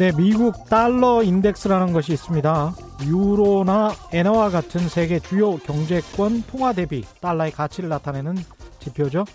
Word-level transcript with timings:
네, 0.00 0.12
미국 0.16 0.64
달러 0.70 1.22
인덱스라는 1.22 1.92
것이 1.92 2.14
있습니다. 2.14 2.74
유로나 3.04 3.92
엔화와 4.14 4.48
같은 4.48 4.88
세계 4.88 5.18
주요 5.18 5.58
경제권 5.58 6.44
통화 6.44 6.72
대비 6.72 7.04
달러의 7.20 7.52
가치를 7.52 7.90
나타내는 7.90 8.36
지표죠. 8.78 9.26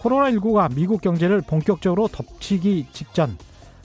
코로나19가 0.00 0.74
미국 0.74 1.00
경제를 1.00 1.42
본격적으로 1.42 2.08
덮치기 2.08 2.88
직전 2.92 3.38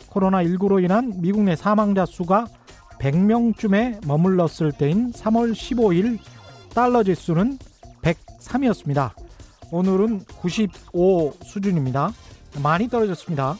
코로나19로 0.10 0.84
인한 0.84 1.14
미국 1.18 1.44
내 1.44 1.56
사망자 1.56 2.08
수가 2.08 2.48
100명쯤에 3.00 4.08
머물렀을 4.08 4.72
때인 4.72 5.12
3월 5.12 5.54
15일 5.54 6.18
달러 6.74 7.04
지수는 7.04 7.60
103이었습니다. 8.02 9.12
오늘은 9.72 10.22
95 10.40 11.34
수준입니다. 11.44 12.14
많이 12.64 12.88
떨어졌습니다. 12.88 13.58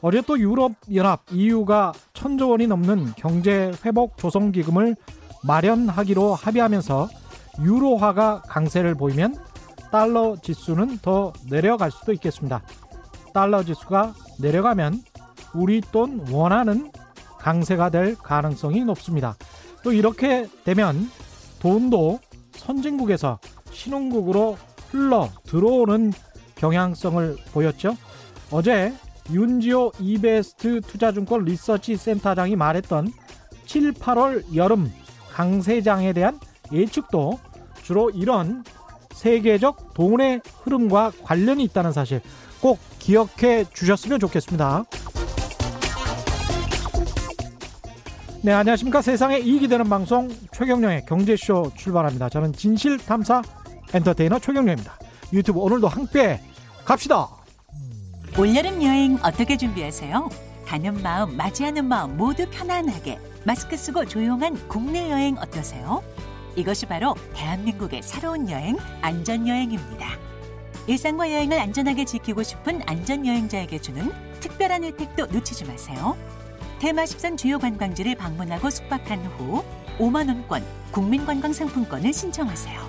어제 0.00 0.22
또 0.22 0.38
유럽 0.38 0.72
연합 0.94 1.22
EU가 1.30 1.92
천조 2.12 2.50
원이 2.50 2.68
넘는 2.68 3.14
경제 3.16 3.72
회복 3.84 4.16
조성 4.16 4.52
기금을 4.52 4.94
마련하기로 5.42 6.34
합의하면서 6.34 7.08
유로화가 7.60 8.42
강세를 8.46 8.94
보이면 8.94 9.34
달러 9.90 10.36
지수는 10.40 10.98
더 10.98 11.32
내려갈 11.50 11.90
수도 11.90 12.12
있겠습니다. 12.12 12.62
달러 13.34 13.64
지수가 13.64 14.14
내려가면 14.40 15.02
우리 15.54 15.80
돈 15.80 16.24
원화는 16.30 16.92
강세가 17.38 17.90
될 17.90 18.16
가능성이 18.16 18.84
높습니다. 18.84 19.36
또 19.82 19.92
이렇게 19.92 20.46
되면 20.64 21.10
돈도 21.60 22.20
선진국에서 22.52 23.38
신흥국으로 23.70 24.56
흘러 24.90 25.28
들어오는 25.44 26.12
경향성을 26.56 27.36
보였죠. 27.52 27.96
어제 28.50 28.92
윤지호 29.30 29.92
이베스트 30.00 30.80
투자증권 30.80 31.44
리서치 31.44 31.96
센터장이 31.96 32.56
말했던 32.56 33.12
7, 33.66 33.92
8월 33.92 34.54
여름 34.54 34.92
강세장에 35.32 36.12
대한 36.12 36.40
예측도 36.72 37.38
주로 37.82 38.10
이런 38.10 38.64
세계적 39.12 39.94
돈의 39.94 40.40
흐름과 40.62 41.12
관련이 41.22 41.64
있다는 41.64 41.92
사실 41.92 42.20
꼭 42.60 42.78
기억해 42.98 43.64
주셨으면 43.72 44.20
좋겠습니다. 44.20 44.84
네, 48.42 48.52
안녕하십니까. 48.52 49.02
세상에 49.02 49.38
이익이 49.38 49.68
되는 49.68 49.88
방송 49.88 50.28
최경령의 50.52 51.06
경제쇼 51.06 51.72
출발합니다. 51.76 52.28
저는 52.28 52.52
진실탐사 52.52 53.42
엔터테이너 53.92 54.38
최경령입니다. 54.38 54.96
유튜브 55.32 55.60
오늘도 55.60 55.88
함께 55.88 56.40
갑시다. 56.84 57.37
올여름 58.38 58.84
여행 58.84 59.18
어떻게 59.24 59.56
준비하세요? 59.56 60.28
가는 60.64 61.02
마음, 61.02 61.36
맞이하는 61.36 61.86
마음 61.86 62.16
모두 62.16 62.46
편안하게 62.48 63.18
마스크 63.42 63.76
쓰고 63.76 64.04
조용한 64.04 64.68
국내 64.68 65.10
여행 65.10 65.36
어떠세요? 65.38 66.04
이것이 66.54 66.86
바로 66.86 67.16
대한민국의 67.34 68.00
새로운 68.04 68.48
여행, 68.48 68.76
안전여행입니다. 69.02 70.06
일상과 70.86 71.32
여행을 71.32 71.58
안전하게 71.58 72.04
지키고 72.04 72.44
싶은 72.44 72.80
안전여행자에게 72.86 73.80
주는 73.80 74.12
특별한 74.38 74.84
혜택도 74.84 75.26
놓치지 75.26 75.64
마세요. 75.64 76.16
테마 76.78 77.02
10선 77.06 77.36
주요 77.36 77.58
관광지를 77.58 78.14
방문하고 78.14 78.70
숙박한 78.70 79.18
후 79.36 79.64
5만원권 79.98 80.62
국민관광상품권을 80.92 82.12
신청하세요. 82.12 82.88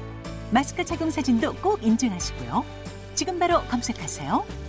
마스크 0.52 0.86
착용 0.86 1.10
사진도 1.10 1.56
꼭 1.56 1.82
인증하시고요. 1.82 2.64
지금 3.16 3.40
바로 3.40 3.64
검색하세요. 3.64 4.69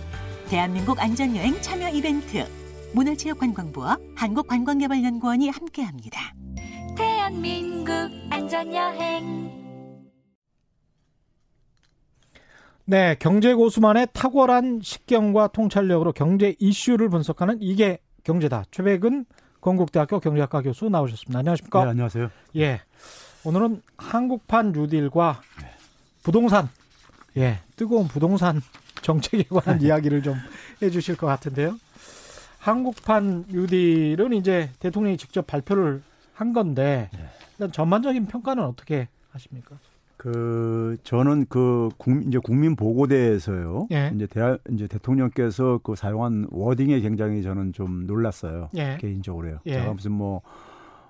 대한민국 0.51 0.99
안전여행 0.99 1.61
참여 1.61 1.91
이벤트 1.91 2.45
문화체육관광부와 2.93 3.97
한국관광개발연구원이 4.17 5.47
함께합니다. 5.47 6.33
대한민국 6.97 7.93
안전여행 8.29 9.49
네, 12.83 13.15
경제 13.17 13.53
고수만의 13.53 14.09
탁월한 14.11 14.81
식견과 14.83 15.53
통찰력으로 15.53 16.11
경제 16.11 16.53
이슈를 16.59 17.07
분석하는 17.07 17.59
이게 17.61 17.99
경제다. 18.25 18.65
최백은 18.71 19.23
건국대학교 19.61 20.19
경제학과 20.19 20.63
교수 20.63 20.89
나오셨습니다. 20.89 21.39
안녕하십니까? 21.39 21.85
네, 21.85 21.91
안녕하세요. 21.91 22.29
예. 22.57 22.81
오늘은 23.45 23.81
한국판 23.95 24.73
뉴딜과 24.73 25.43
부동산, 26.23 26.67
예, 27.37 27.59
뜨거운 27.77 28.09
부동산 28.09 28.61
정책에 29.01 29.43
관한 29.43 29.79
네. 29.79 29.87
이야기를 29.87 30.23
좀 30.23 30.35
해주실 30.81 31.17
것 31.17 31.27
같은데요. 31.27 31.77
한국판 32.59 33.45
뉴딜은 33.49 34.33
이제 34.33 34.69
대통령이 34.79 35.17
직접 35.17 35.47
발표를 35.47 36.01
한 36.33 36.53
건데 36.53 37.09
네. 37.13 37.25
일단 37.53 37.71
전반적인 37.71 38.27
평가는 38.27 38.63
어떻게 38.63 39.07
하십니까? 39.31 39.77
그 40.17 40.97
저는 41.03 41.47
그 41.49 41.89
국민 41.97 42.27
이제 42.27 42.37
국민 42.37 42.75
보고대에서요. 42.75 43.87
예. 43.91 44.11
이제 44.13 44.27
대 44.27 44.55
이제 44.69 44.85
대통령께서 44.85 45.79
그 45.81 45.95
사용한 45.95 46.49
워딩에 46.51 46.99
굉장히 46.99 47.41
저는 47.41 47.73
좀 47.73 48.05
놀랐어요. 48.05 48.69
예. 48.75 48.97
개인적으로요. 48.99 49.61
예. 49.65 49.73
제가 49.73 49.93
무슨 49.93 50.11
뭐 50.11 50.41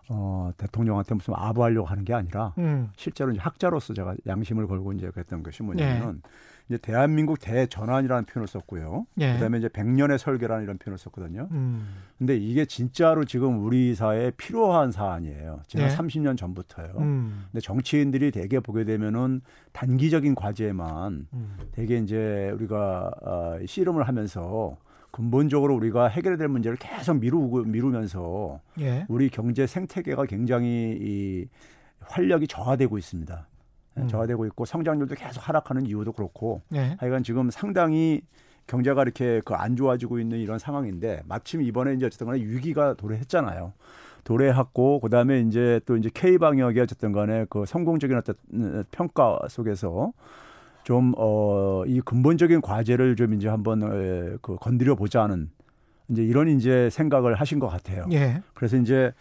어, 0.08 0.52
대통령한테 0.56 1.16
무슨 1.16 1.34
아부하려고 1.36 1.88
하는 1.88 2.06
게 2.06 2.14
아니라 2.14 2.54
음, 2.58 2.90
실제로 2.96 3.32
이제 3.32 3.42
학자로서 3.42 3.94
제가 3.94 4.16
양심을 4.28 4.68
걸고 4.68 4.94
이제 4.94 5.10
그랬던 5.10 5.44
것이 5.44 5.62
뭐냐면 5.64 6.22
네. 6.24 6.30
이제 6.72 6.78
대한민국 6.78 7.40
대전환이라는 7.40 8.26
표현을 8.26 8.48
썼고요. 8.48 9.06
예. 9.20 9.34
그다음에 9.34 9.58
이제 9.58 9.68
백년의 9.68 10.18
설계라는 10.18 10.64
이런 10.64 10.78
표현을 10.78 10.98
썼거든요. 10.98 11.50
음, 11.52 11.96
근데 12.18 12.38
이게 12.38 12.64
진짜로 12.64 13.26
지금 13.26 13.66
우리 13.66 13.94
사회에 13.94 14.32
필요한 14.32 14.92
사안이에요. 14.92 15.64
지금 15.68 15.86
네. 15.86 15.94
30년 15.94 16.38
전부터요. 16.38 16.94
음, 16.98 17.46
근데 17.52 17.60
정치인들이 17.60 18.32
대개 18.32 18.62
보게 18.62 18.86
되면은 18.86 19.42
단기적인 19.74 20.36
과제만 20.36 21.28
음, 21.34 21.58
대개 21.74 21.98
이제 21.98 22.52
우리가 22.56 23.12
어, 23.22 23.58
씨름을 23.66 24.08
하면서 24.08 24.78
근본적으로 25.12 25.76
우리가 25.76 26.08
해결해야 26.08 26.38
될 26.38 26.48
문제를 26.48 26.78
계속 26.78 27.20
미루고 27.20 27.66
미루면서 27.66 28.62
예. 28.80 29.06
우리 29.10 29.30
경제 29.30 29.68
생태계가 29.68 30.26
굉장히 30.26 30.98
이 31.02 31.48
활력이 32.00 32.48
저하되고 32.48 32.98
있습니다. 32.98 33.48
예, 33.98 34.02
음. 34.02 34.08
저하되고 34.08 34.46
있고 34.48 34.66
성장률도 34.66 35.16
계속 35.16 35.48
하락하는 35.48 35.86
이유도 35.86 36.12
그렇고 36.14 36.62
예. 36.74 36.96
하여간 37.00 37.24
지금 37.24 37.50
상당히 37.50 38.22
경제가 38.68 39.02
이렇게 39.04 39.42
그 39.44 39.54
안 39.56 39.76
좋아지고 39.76 40.20
있는 40.20 40.40
이런 40.40 40.60
상황인데 40.60 41.24
마침 41.26 41.62
이번에 41.62 41.94
이제 41.94 42.06
어쨌든 42.06 42.28
간에 42.28 42.40
위기가 42.40 42.94
도래했잖아요. 42.94 43.74
도래했고 44.24 45.00
그다음에 45.00 45.40
이제 45.42 45.82
또 45.86 45.98
이제 45.98 46.10
K 46.14 46.38
방역이 46.38 46.80
어쨌든 46.80 47.12
간에 47.12 47.46
그 47.50 47.66
성공적인 47.66 48.16
어떤 48.18 48.36
평가 48.92 49.40
속에서 49.50 50.14
좀 50.84 51.14
어 51.18 51.84
이 51.88 52.00
근본적인 52.02 52.62
과제를 52.62 53.16
좀 53.16 53.34
이제 53.34 53.48
한번 53.50 53.82
에, 53.84 54.38
그 54.42 54.56
건드려 54.58 54.96
보자는 54.96 55.50
이제 56.10 56.24
이런 56.24 56.48
이제 56.50 56.90
생각을 56.92 57.36
하신 57.36 57.60
것 57.60 57.68
같아요. 57.68 58.06
예. 58.12 58.42
그래서 58.54 58.78
이제 58.78 59.12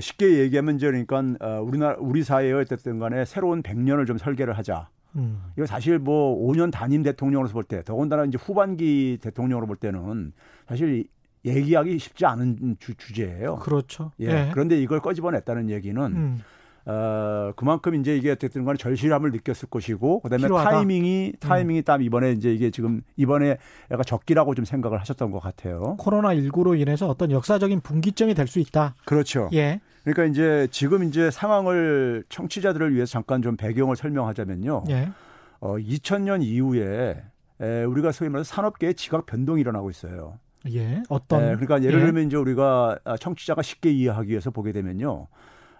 쉽게 0.00 0.38
얘기하면 0.38 0.76
이제 0.76 0.86
그러니까 0.86 1.22
어, 1.40 1.62
우리나라 1.62 1.96
우리 1.98 2.22
사회에 2.22 2.52
어쨌든 2.52 2.98
간에 2.98 3.24
새로운 3.24 3.62
100년을 3.62 4.06
좀 4.06 4.18
설계를 4.18 4.56
하자. 4.56 4.88
음, 5.16 5.42
이거 5.56 5.66
사실 5.66 5.98
뭐 5.98 6.36
5년 6.50 6.72
단임 6.72 7.02
대통령으로서 7.02 7.54
볼 7.54 7.62
때, 7.62 7.82
더군다나 7.84 8.24
이제 8.24 8.36
후반기 8.40 9.18
대통령으로 9.22 9.66
볼 9.66 9.76
때는 9.76 10.32
사실 10.66 11.04
얘기하기 11.44 11.98
쉽지 11.98 12.26
않은 12.26 12.76
주, 12.80 12.94
주제예요. 12.94 13.56
그렇죠. 13.56 14.12
예. 14.20 14.50
그런데 14.52 14.80
이걸 14.80 15.00
꺼집어냈다는 15.00 15.70
얘기는 15.70 16.02
음, 16.02 16.40
어, 16.86 17.52
그만큼 17.56 17.94
이제 17.94 18.16
이게 18.16 18.30
어쨌든 18.30 18.64
간에 18.64 18.76
절실함을 18.76 19.30
느꼈을 19.30 19.68
것이고 19.70 20.20
그다음에 20.20 20.42
필요하다. 20.42 20.70
음. 20.70 20.74
타이밍이 20.74 21.32
타이밍이 21.40 21.82
딱 21.82 22.02
이번에 22.04 22.32
이제 22.32 22.52
이게 22.52 22.70
지금 22.70 23.00
이번에 23.16 23.56
약간 23.90 24.04
적기라고 24.06 24.54
좀 24.54 24.64
생각을 24.64 25.00
하셨던 25.00 25.30
것 25.30 25.40
같아요. 25.40 25.96
코로나 25.98 26.34
19로 26.34 26.78
인해서 26.78 27.08
어떤 27.08 27.30
역사적인 27.30 27.80
분기점이 27.80 28.34
될 28.34 28.46
수 28.46 28.60
있다. 28.60 28.94
그렇죠. 29.06 29.48
예. 29.54 29.80
그러니까 30.04 30.24
이제 30.26 30.68
지금 30.70 31.02
이제 31.04 31.30
상황을 31.30 32.24
청취자들을 32.28 32.94
위해서 32.94 33.12
잠깐 33.12 33.40
좀 33.40 33.56
배경을 33.56 33.96
설명하자면요. 33.96 34.84
예. 34.90 35.08
어, 35.60 35.76
2000년 35.76 36.42
이후에 36.42 37.22
에, 37.60 37.84
우리가 37.84 38.12
소위 38.12 38.28
말해서 38.28 38.52
산업계의 38.54 38.94
지각 38.94 39.24
변동이 39.24 39.62
일어나고 39.62 39.88
있어요. 39.88 40.38
예. 40.70 41.02
어떤 41.08 41.42
에, 41.42 41.46
그러니까 41.54 41.82
예를 41.82 42.00
예. 42.00 42.04
들면 42.04 42.26
이제 42.26 42.36
우리가 42.36 42.98
아, 43.04 43.16
청취자가 43.16 43.62
쉽게 43.62 43.90
이해하기 43.90 44.28
위해서 44.28 44.50
보게 44.50 44.72
되면요. 44.72 45.26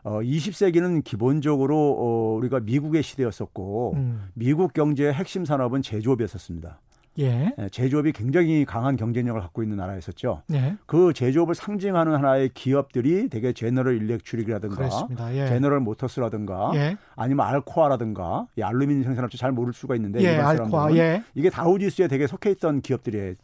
어, 0.04 0.20
20세기는 0.20 1.02
기본적으로 1.02 1.76
어, 1.98 2.36
우리가 2.36 2.60
미국의 2.60 3.02
시대였었고 3.02 3.94
음, 3.96 4.28
미국 4.34 4.72
경제의 4.74 5.14
핵심 5.14 5.44
산업은 5.46 5.80
제조업이었었습니다. 5.82 6.78
예. 7.20 7.54
에, 7.56 7.68
제조업이 7.70 8.12
굉장히 8.12 8.64
강한 8.64 8.96
경쟁력을 8.96 9.40
갖고 9.40 9.62
있는 9.62 9.76
나라였었죠. 9.78 10.42
예. 10.52 10.76
그 10.84 11.12
제조업을 11.14 11.54
상징하는 11.54 12.12
하나의 12.16 12.50
기업들이 12.52 13.28
되게 13.28 13.52
제너럴 13.52 13.96
일렉트릭이라든가. 14.02 14.76
예. 15.32 15.46
제너럴 15.46 15.80
모터스라든가 15.80 16.72
예. 16.74 16.96
아니면 17.16 17.46
알코아라든가 17.46 18.48
이 18.58 18.62
알루미늄 18.62 19.04
생산업체 19.04 19.38
잘 19.38 19.52
모를 19.52 19.72
수가 19.72 19.94
있는데 19.96 20.20
예, 20.22 20.32
일반 20.32 20.46
알코아. 20.48 20.68
사람들은 20.68 20.96
예. 20.98 21.22
이게 21.34 21.48
다우지수에 21.50 22.08
되게 22.08 22.26
속해 22.26 22.50
있던 22.50 22.80
기업들이 22.82 23.18
에, 23.18 23.34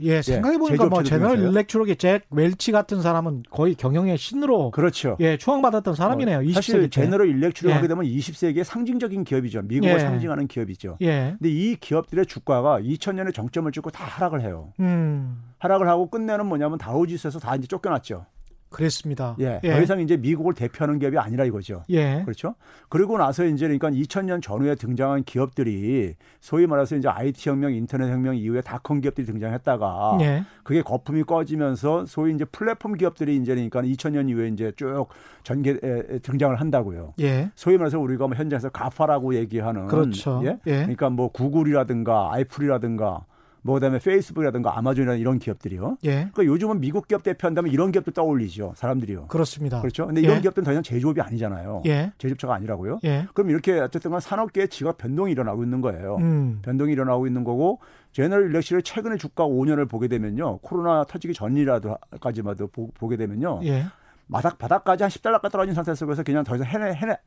예, 0.00 0.22
생각해 0.22 0.58
보니까 0.58 0.86
뭐 0.86 1.02
제너럴. 1.02 1.38
일렉트록의 1.38 1.96
잭 1.96 2.22
웰치 2.30 2.72
같은 2.72 3.02
사람은 3.02 3.44
거의 3.50 3.74
경영의 3.74 4.18
신으로 4.18 4.70
그렇죠. 4.70 5.16
예, 5.20 5.36
추앙받았던 5.36 5.94
사람이네요. 5.94 6.40
20세기 6.40 6.54
사실 6.54 6.80
때. 6.82 6.88
제너럴 6.88 7.28
일렉트릭 7.28 7.70
예. 7.70 7.74
하게 7.74 7.88
되면 7.88 8.04
20세기의 8.04 8.64
상징적인 8.64 9.24
기업이죠. 9.24 9.62
미국을 9.62 9.94
예. 9.94 9.98
상징하는 9.98 10.46
기업이죠. 10.48 10.98
예. 11.02 11.36
근데 11.38 11.50
이 11.50 11.76
기업들의 11.76 12.26
주가가 12.26 12.80
2000년에 12.80 13.34
정점을 13.34 13.70
찍고 13.72 13.90
다 13.90 14.04
하락을 14.04 14.42
해요. 14.42 14.72
음. 14.80 15.42
하락을 15.58 15.88
하고 15.88 16.08
끝내는 16.08 16.46
뭐냐면 16.46 16.78
다우지수에서 16.78 17.38
다 17.38 17.56
이제 17.56 17.66
쫓겨났죠. 17.66 18.26
그랬습니다. 18.70 19.36
예. 19.40 19.60
더 19.62 19.80
이상 19.80 20.00
이제 20.00 20.16
미국을 20.16 20.54
대표하는 20.54 20.98
기업이 20.98 21.18
아니라 21.18 21.44
이거죠. 21.44 21.84
예. 21.90 22.22
그렇죠. 22.24 22.54
그리고 22.88 23.16
나서 23.18 23.44
이제 23.44 23.66
그러니까 23.66 23.90
2000년 23.90 24.42
전후에 24.42 24.74
등장한 24.74 25.24
기업들이 25.24 26.14
소위 26.40 26.66
말해서 26.66 26.96
이제 26.96 27.08
IT 27.08 27.48
혁명, 27.48 27.72
인터넷 27.72 28.10
혁명 28.10 28.36
이후에 28.36 28.60
닷컴 28.60 29.00
기업들이 29.00 29.26
등장했다가 29.26 30.18
예. 30.20 30.44
그게 30.62 30.82
거품이 30.82 31.24
꺼지면서 31.24 32.06
소위 32.06 32.34
이제 32.34 32.44
플랫폼 32.44 32.94
기업들이 32.94 33.36
이제 33.36 33.54
그러니까 33.54 33.82
2000년 33.82 34.28
이후에 34.28 34.48
이제 34.48 34.72
쭉 34.76 35.08
전개 35.42 35.70
에, 35.70 35.76
에, 35.82 36.18
등장을 36.18 36.54
한다고요. 36.54 37.14
예. 37.20 37.50
소위 37.54 37.78
말해서 37.78 37.98
우리가 37.98 38.26
뭐 38.26 38.36
현장에서 38.36 38.68
가파라고 38.68 39.34
얘기하는 39.34 39.86
그렇죠. 39.86 40.42
예? 40.44 40.58
예. 40.66 40.76
그러니까 40.80 41.10
뭐 41.10 41.28
구글이라든가 41.28 42.32
아이플이라든가 42.32 43.24
뭐 43.68 43.74
그다음에 43.74 43.98
페이스북이라든가 43.98 44.78
아마존이나 44.78 45.14
이런 45.16 45.38
기업들이요. 45.38 45.98
예. 46.04 46.10
그러니까 46.32 46.46
요즘은 46.46 46.80
미국 46.80 47.06
기업 47.06 47.22
대표한다면 47.22 47.70
이런 47.70 47.92
기업들 47.92 48.14
떠올리죠. 48.14 48.72
사람들이요. 48.76 49.26
그렇습니다. 49.26 49.82
그렇죠. 49.82 50.06
근데 50.06 50.22
이런 50.22 50.38
예. 50.38 50.40
기업들은 50.40 50.64
더 50.64 50.70
이상 50.70 50.82
제조업이 50.82 51.20
아니잖아요. 51.20 51.82
예. 51.84 52.10
제조업체가 52.16 52.54
아니라고요. 52.54 53.00
예. 53.04 53.26
그럼 53.34 53.50
이렇게 53.50 53.78
어쨌든 53.78 54.10
간 54.10 54.20
산업계의 54.20 54.68
지각 54.68 54.96
변동이 54.96 55.32
일어나고 55.32 55.62
있는 55.64 55.82
거예요. 55.82 56.16
음. 56.16 56.60
변동이 56.62 56.92
일어나고 56.92 57.26
있는 57.26 57.44
거고 57.44 57.80
제너럴 58.12 58.48
일렉트릭의 58.48 58.82
최근에 58.84 59.18
주가 59.18 59.44
5년을 59.44 59.86
보게 59.86 60.08
되면요. 60.08 60.60
코로나 60.62 61.04
터지기 61.04 61.34
전이라도까지마도 61.34 62.68
보- 62.68 62.90
보게 62.92 63.18
되면요. 63.18 63.60
예. 63.64 63.84
바닥 64.32 64.56
바닥까지 64.56 65.02
한 65.04 65.10
10달러가 65.10 65.50
떨어진 65.52 65.74
상태 65.74 65.94
속에서 65.94 66.22
그냥 66.22 66.42
더 66.42 66.54
이상 66.56 66.66
해내, 66.66 66.94
해내, 66.94 67.18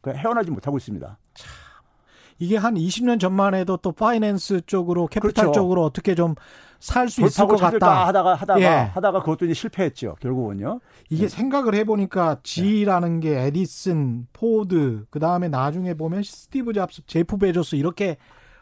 그 0.00 0.12
헤어나지 0.12 0.50
못하고 0.50 0.78
있습니다. 0.78 1.18
이게 2.40 2.56
한 2.56 2.74
20년 2.74 3.20
전만 3.20 3.54
해도 3.54 3.76
또 3.76 3.92
파이낸스 3.92 4.62
쪽으로 4.66 5.06
캐피탈 5.06 5.44
그렇죠. 5.44 5.52
쪽으로 5.52 5.84
어떻게 5.84 6.16
좀 6.16 6.34
살 6.80 7.08
수 7.10 7.22
있을 7.24 7.46
것 7.46 7.56
같다. 7.56 8.06
하다가 8.06 8.34
하다가 8.34 8.60
예. 8.60 8.66
하다가 8.66 9.20
그것도 9.20 9.44
이제 9.44 9.54
실패했죠. 9.54 10.16
결국은요. 10.20 10.80
이게 11.10 11.28
생각을 11.28 11.74
해보니까 11.74 12.38
GE라는 12.42 13.20
게 13.20 13.38
에디슨, 13.38 14.26
포드, 14.32 15.04
그 15.10 15.20
다음에 15.20 15.48
나중에 15.48 15.92
보면 15.94 16.22
스티브 16.22 16.72
잡스, 16.72 17.02
제프 17.06 17.36
베조스 17.36 17.76
이렇게 17.76 18.16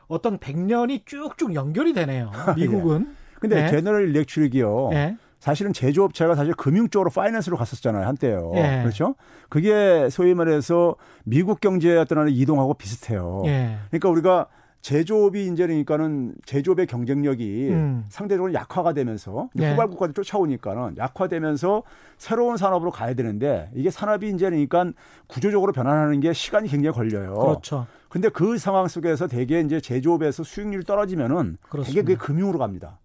어떤 0.08 0.38
100년이 0.38 1.06
쭉쭉 1.06 1.54
연결이 1.54 1.92
되네요. 1.92 2.32
미국은. 2.56 3.14
근데 3.38 3.64
예. 3.64 3.68
제너럴 3.68 4.08
일렉트릭이요. 4.08 4.90
예. 4.94 5.16
사실은 5.38 5.72
제조업체가 5.72 6.34
사실 6.34 6.54
금융 6.54 6.88
쪽으로 6.88 7.10
파이낸스로 7.10 7.56
갔었잖아요 7.56 8.06
한때요. 8.06 8.52
예. 8.56 8.80
그렇죠? 8.82 9.14
그게 9.48 10.08
소위 10.10 10.34
말해서 10.34 10.96
미국 11.24 11.60
경제의 11.60 11.98
어떤 11.98 12.18
하나 12.18 12.28
이동하고 12.30 12.74
비슷해요. 12.74 13.42
예. 13.46 13.78
그러니까 13.90 14.08
우리가 14.08 14.46
제조업이 14.80 15.46
이제 15.48 15.66
그러니까는 15.66 16.34
제조업의 16.44 16.86
경쟁력이 16.86 17.68
음. 17.70 18.04
상대적으로 18.08 18.52
약화가 18.54 18.92
되면서 18.92 19.48
예. 19.58 19.70
후발 19.70 19.88
국가들 19.88 20.14
쫓아오니까는 20.14 20.96
약화되면서 20.96 21.82
새로운 22.16 22.56
산업으로 22.56 22.90
가야 22.90 23.14
되는데 23.14 23.70
이게 23.74 23.90
산업이 23.90 24.28
이제 24.30 24.48
그러니까 24.48 24.92
구조적으로 25.26 25.72
변환하는 25.72 26.20
게 26.20 26.32
시간이 26.32 26.68
굉장히 26.68 26.94
걸려요. 26.94 27.34
그렇죠. 27.34 27.86
근데 28.08 28.28
그 28.28 28.56
상황 28.56 28.88
속에서 28.88 29.26
대개 29.26 29.60
이제 29.60 29.80
제조업에서 29.80 30.42
수익률이 30.42 30.84
떨어지면은 30.84 31.58
대개 31.58 31.68
그렇습니다. 31.68 32.02
그게 32.02 32.16
금융으로 32.16 32.58
갑니다. 32.58 32.98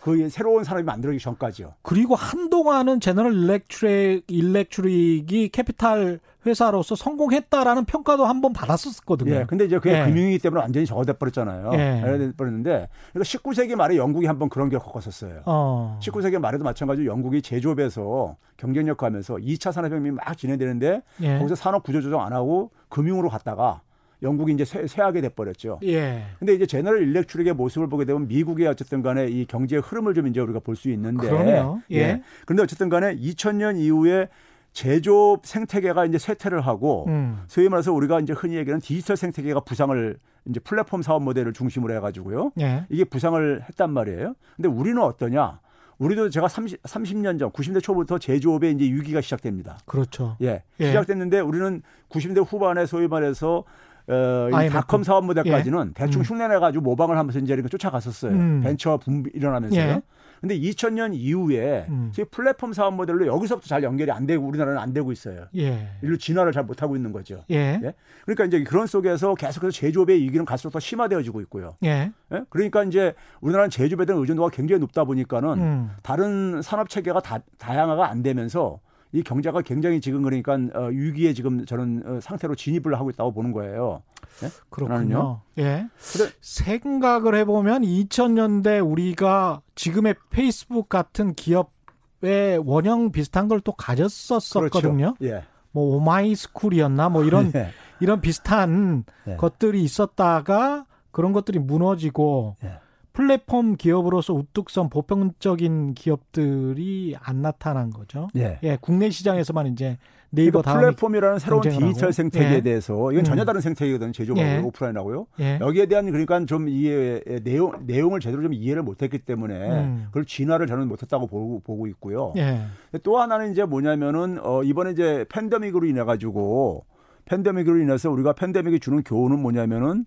그 0.00 0.28
새로운 0.28 0.64
산업이 0.64 0.84
만들어지기 0.84 1.22
전까지요. 1.22 1.74
그리고 1.82 2.14
한동안은 2.14 3.00
제너럴 3.00 3.32
일렉트릭, 3.34 4.24
일렉트릭이 4.28 5.48
캐피탈 5.50 6.20
회사로서 6.46 6.94
성공했다라는 6.94 7.84
평가도 7.84 8.24
한 8.24 8.40
번 8.40 8.52
받았었거든요. 8.52 9.34
예. 9.34 9.44
근데 9.48 9.64
이제 9.64 9.76
그게 9.80 9.98
예. 9.98 10.04
금융이기 10.04 10.38
때문에 10.38 10.62
완전히 10.62 10.86
저어돼 10.86 11.14
버렸잖아요. 11.14 11.70
예. 11.74 12.00
돼 12.18 12.32
버렸는데 12.36 12.88
그러니까 13.12 13.24
19세기 13.24 13.74
말에 13.74 13.96
영국이 13.96 14.26
한 14.26 14.38
번 14.38 14.48
그런 14.48 14.68
걸 14.68 14.78
겪었었어요. 14.78 15.42
어. 15.46 15.98
19세기 16.00 16.38
말에도 16.38 16.62
마찬가지로 16.62 17.06
영국이 17.10 17.42
제조업에서 17.42 18.36
경쟁력 18.56 19.02
하면서 19.02 19.34
2차 19.34 19.72
산업혁명이 19.72 20.12
막 20.12 20.38
진행되는데 20.38 21.02
예. 21.22 21.38
거기서 21.38 21.56
산업 21.56 21.82
구조 21.82 22.00
조정 22.00 22.22
안 22.22 22.32
하고 22.32 22.70
금융으로 22.88 23.28
갔다가 23.28 23.80
영국이 24.22 24.52
이제 24.52 24.64
쇠, 24.64 24.86
쇠하게 24.86 25.20
돼버렸죠. 25.20 25.80
예. 25.84 26.24
근데 26.38 26.54
이제 26.54 26.66
제너럴 26.66 27.02
일렉트릭의 27.02 27.54
모습을 27.54 27.88
보게 27.88 28.04
되면 28.04 28.26
미국의 28.28 28.66
어쨌든 28.66 29.02
간에 29.02 29.26
이 29.28 29.44
경제의 29.46 29.82
흐름을 29.82 30.14
좀 30.14 30.26
이제 30.26 30.40
우리가 30.40 30.60
볼 30.60 30.76
수 30.76 30.90
있는데. 30.90 31.28
그러네요. 31.28 31.82
예. 31.92 32.22
그런데 32.46 32.62
어쨌든 32.62 32.88
간에 32.88 33.16
2000년 33.16 33.78
이후에 33.78 34.28
제조업 34.72 35.44
생태계가 35.46 36.04
이제 36.04 36.18
쇠퇴를 36.18 36.60
하고 36.60 37.06
음. 37.08 37.42
소위 37.48 37.68
말해서 37.68 37.92
우리가 37.92 38.20
이제 38.20 38.32
흔히 38.32 38.56
얘기하는 38.56 38.80
디지털 38.80 39.16
생태계가 39.16 39.60
부상을 39.60 40.16
이제 40.48 40.60
플랫폼 40.60 41.02
사업 41.02 41.22
모델을 41.24 41.52
중심으로 41.52 41.94
해가지고요. 41.94 42.52
예. 42.60 42.84
이게 42.88 43.04
부상을 43.04 43.62
했단 43.68 43.90
말이에요. 43.90 44.34
근데 44.56 44.68
우리는 44.68 45.00
어떠냐? 45.02 45.60
우리도 45.98 46.30
제가 46.30 46.46
30, 46.46 46.80
30년 46.84 47.40
전, 47.40 47.50
90대 47.50 47.82
초부터 47.82 48.18
제조업의 48.20 48.72
이제 48.74 48.84
위기가 48.84 49.20
시작됩니다. 49.20 49.78
그렇죠. 49.84 50.36
예. 50.42 50.62
예. 50.78 50.86
시작됐는데 50.86 51.40
우리는 51.40 51.82
90대 52.08 52.46
후반에 52.48 52.86
소위 52.86 53.08
말해서 53.08 53.64
어, 54.08 54.48
이 54.50 54.54
IMF. 54.54 54.74
닷컴 54.74 55.02
사업 55.02 55.24
모델까지는 55.26 55.92
대충 55.94 56.22
음. 56.22 56.24
흉내내 56.24 56.58
가지고 56.58 56.82
모방을 56.82 57.16
하면서 57.16 57.38
이제 57.38 57.52
이렇게 57.52 57.68
쫓아갔었어요. 57.68 58.32
음. 58.32 58.60
벤처 58.62 58.96
붐 58.96 59.24
일어나면서요. 59.32 59.80
예. 59.80 60.02
근데 60.40 60.58
2000년 60.58 61.14
이후에 61.14 61.86
음. 61.88 62.12
플랫폼 62.30 62.72
사업 62.72 62.94
모델로 62.94 63.26
여기서부터 63.26 63.66
잘 63.66 63.82
연결이 63.82 64.10
안 64.10 64.26
되고 64.26 64.46
우리나라는 64.46 64.80
안 64.80 64.92
되고 64.92 65.10
있어요. 65.10 65.46
예. 65.56 65.88
일로 66.02 66.16
진화를 66.16 66.52
잘 66.52 66.64
못하고 66.64 66.96
있는 66.96 67.12
거죠. 67.12 67.44
예. 67.50 67.80
예? 67.82 67.94
그러니까 68.24 68.44
이제 68.44 68.62
그런 68.62 68.86
속에서 68.86 69.34
계속해서 69.34 69.72
제조업의 69.72 70.20
위기는 70.22 70.44
갈수록 70.44 70.70
더 70.70 70.80
심화되어지고 70.80 71.40
있고요. 71.42 71.76
예. 71.84 72.12
예? 72.32 72.44
그러니까 72.50 72.84
이제 72.84 73.14
우리나라는 73.40 73.70
제조업에 73.70 74.04
대한 74.04 74.20
의존도가 74.20 74.50
굉장히 74.50 74.80
높다 74.80 75.04
보니까는 75.04 75.48
음. 75.58 75.90
다른 76.02 76.62
산업 76.62 76.88
체계가 76.88 77.20
다, 77.20 77.40
다양화가 77.58 78.08
안 78.08 78.22
되면서 78.22 78.78
이 79.12 79.22
경제가 79.22 79.62
굉장히 79.62 80.00
지금 80.00 80.22
그러니까 80.22 80.54
어, 80.74 80.86
위기에 80.88 81.32
지금 81.32 81.64
저는 81.64 82.02
어, 82.06 82.20
상태로 82.20 82.54
진입을 82.54 82.94
하고 82.94 83.08
있다고 83.10 83.32
보는 83.32 83.52
거예요. 83.52 84.02
예? 84.42 84.48
그렇군요. 84.70 85.40
예. 85.58 85.86
근데- 86.12 86.32
생각을 86.40 87.34
해보면 87.36 87.82
2000년대 87.82 88.86
우리가 88.86 89.62
지금의 89.74 90.14
페이스북 90.30 90.88
같은 90.88 91.34
기업의 91.34 92.58
원형 92.64 93.10
비슷한 93.12 93.48
걸 93.48 93.60
또 93.60 93.72
가졌었거든요. 93.72 95.14
그렇죠. 95.14 95.34
예. 95.34 95.44
뭐 95.72 95.96
오마이스쿨이었나 95.96 97.08
뭐 97.08 97.24
이런 97.24 97.50
예. 97.56 97.70
이런 98.00 98.20
비슷한 98.20 99.04
예. 99.26 99.36
것들이 99.36 99.82
있었다가 99.82 100.84
그런 101.10 101.32
것들이 101.32 101.58
무너지고 101.58 102.56
예. 102.62 102.78
플랫폼 103.12 103.76
기업으로서 103.76 104.32
우뚝 104.34 104.70
선 104.70 104.88
보편적인 104.88 105.94
기업들이 105.94 107.16
안 107.20 107.42
나타난 107.42 107.90
거죠. 107.90 108.28
예. 108.36 108.58
예, 108.62 108.78
국내 108.80 109.10
시장에서만 109.10 109.66
이제 109.66 109.98
네이버 110.30 110.60
그러니까 110.60 110.80
플랫폼이라는 110.80 111.38
새로운 111.38 111.62
디지털 111.62 111.86
하고. 111.86 112.12
생태계에 112.12 112.56
예. 112.56 112.60
대해서 112.60 113.10
이건 113.12 113.24
전혀 113.24 113.44
음. 113.44 113.46
다른 113.46 113.60
생태계거든요. 113.60 114.12
제조업하고 114.12 114.48
예. 114.48 114.58
오프라인하고요. 114.58 115.26
예. 115.40 115.58
여기에 115.60 115.86
대한 115.86 116.06
그러니까 116.10 116.44
좀 116.44 116.68
이해 116.68 117.22
내용 117.42 117.72
내용을 117.86 118.20
제대로 118.20 118.42
좀 118.42 118.52
이해를 118.52 118.82
못했기 118.82 119.20
때문에 119.20 119.54
음. 119.54 120.04
그걸 120.08 120.24
진화를 120.26 120.66
저는 120.66 120.86
못했다고 120.88 121.26
보고, 121.26 121.60
보고 121.60 121.86
있고요. 121.86 122.34
예. 122.36 122.60
또 123.02 123.18
하나는 123.18 123.52
이제 123.52 123.64
뭐냐면은 123.64 124.38
어 124.42 124.62
이번에 124.62 124.90
이제 124.90 125.24
팬데믹으로 125.30 125.86
인해 125.86 126.04
가지고 126.04 126.84
팬데믹으로 127.24 127.78
인해서 127.78 128.10
우리가 128.10 128.34
팬데믹이 128.34 128.80
주는 128.80 129.02
교훈은 129.02 129.40
뭐냐면은 129.40 130.04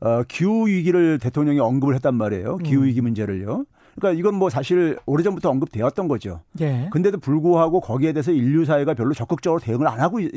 어 0.00 0.22
기후 0.26 0.66
위기를 0.66 1.18
대통령이 1.18 1.60
언급을 1.60 1.94
했단 1.94 2.14
말이에요. 2.14 2.58
기후 2.58 2.84
위기 2.84 3.00
문제를요. 3.00 3.64
그러니까 3.96 4.18
이건 4.18 4.34
뭐 4.34 4.48
사실 4.48 4.98
오래전부터 5.06 5.50
언급되었던 5.50 6.08
거죠. 6.08 6.40
예. 6.60 6.88
근데도 6.90 7.18
불구하고 7.18 7.80
거기에 7.80 8.12
대해서 8.12 8.30
인류 8.32 8.64
사회가 8.64 8.94
별로 8.94 9.12
적극적으로 9.12 9.60
대응을 9.60 9.86
안 9.86 10.00
하고 10.00 10.20
있, 10.20 10.30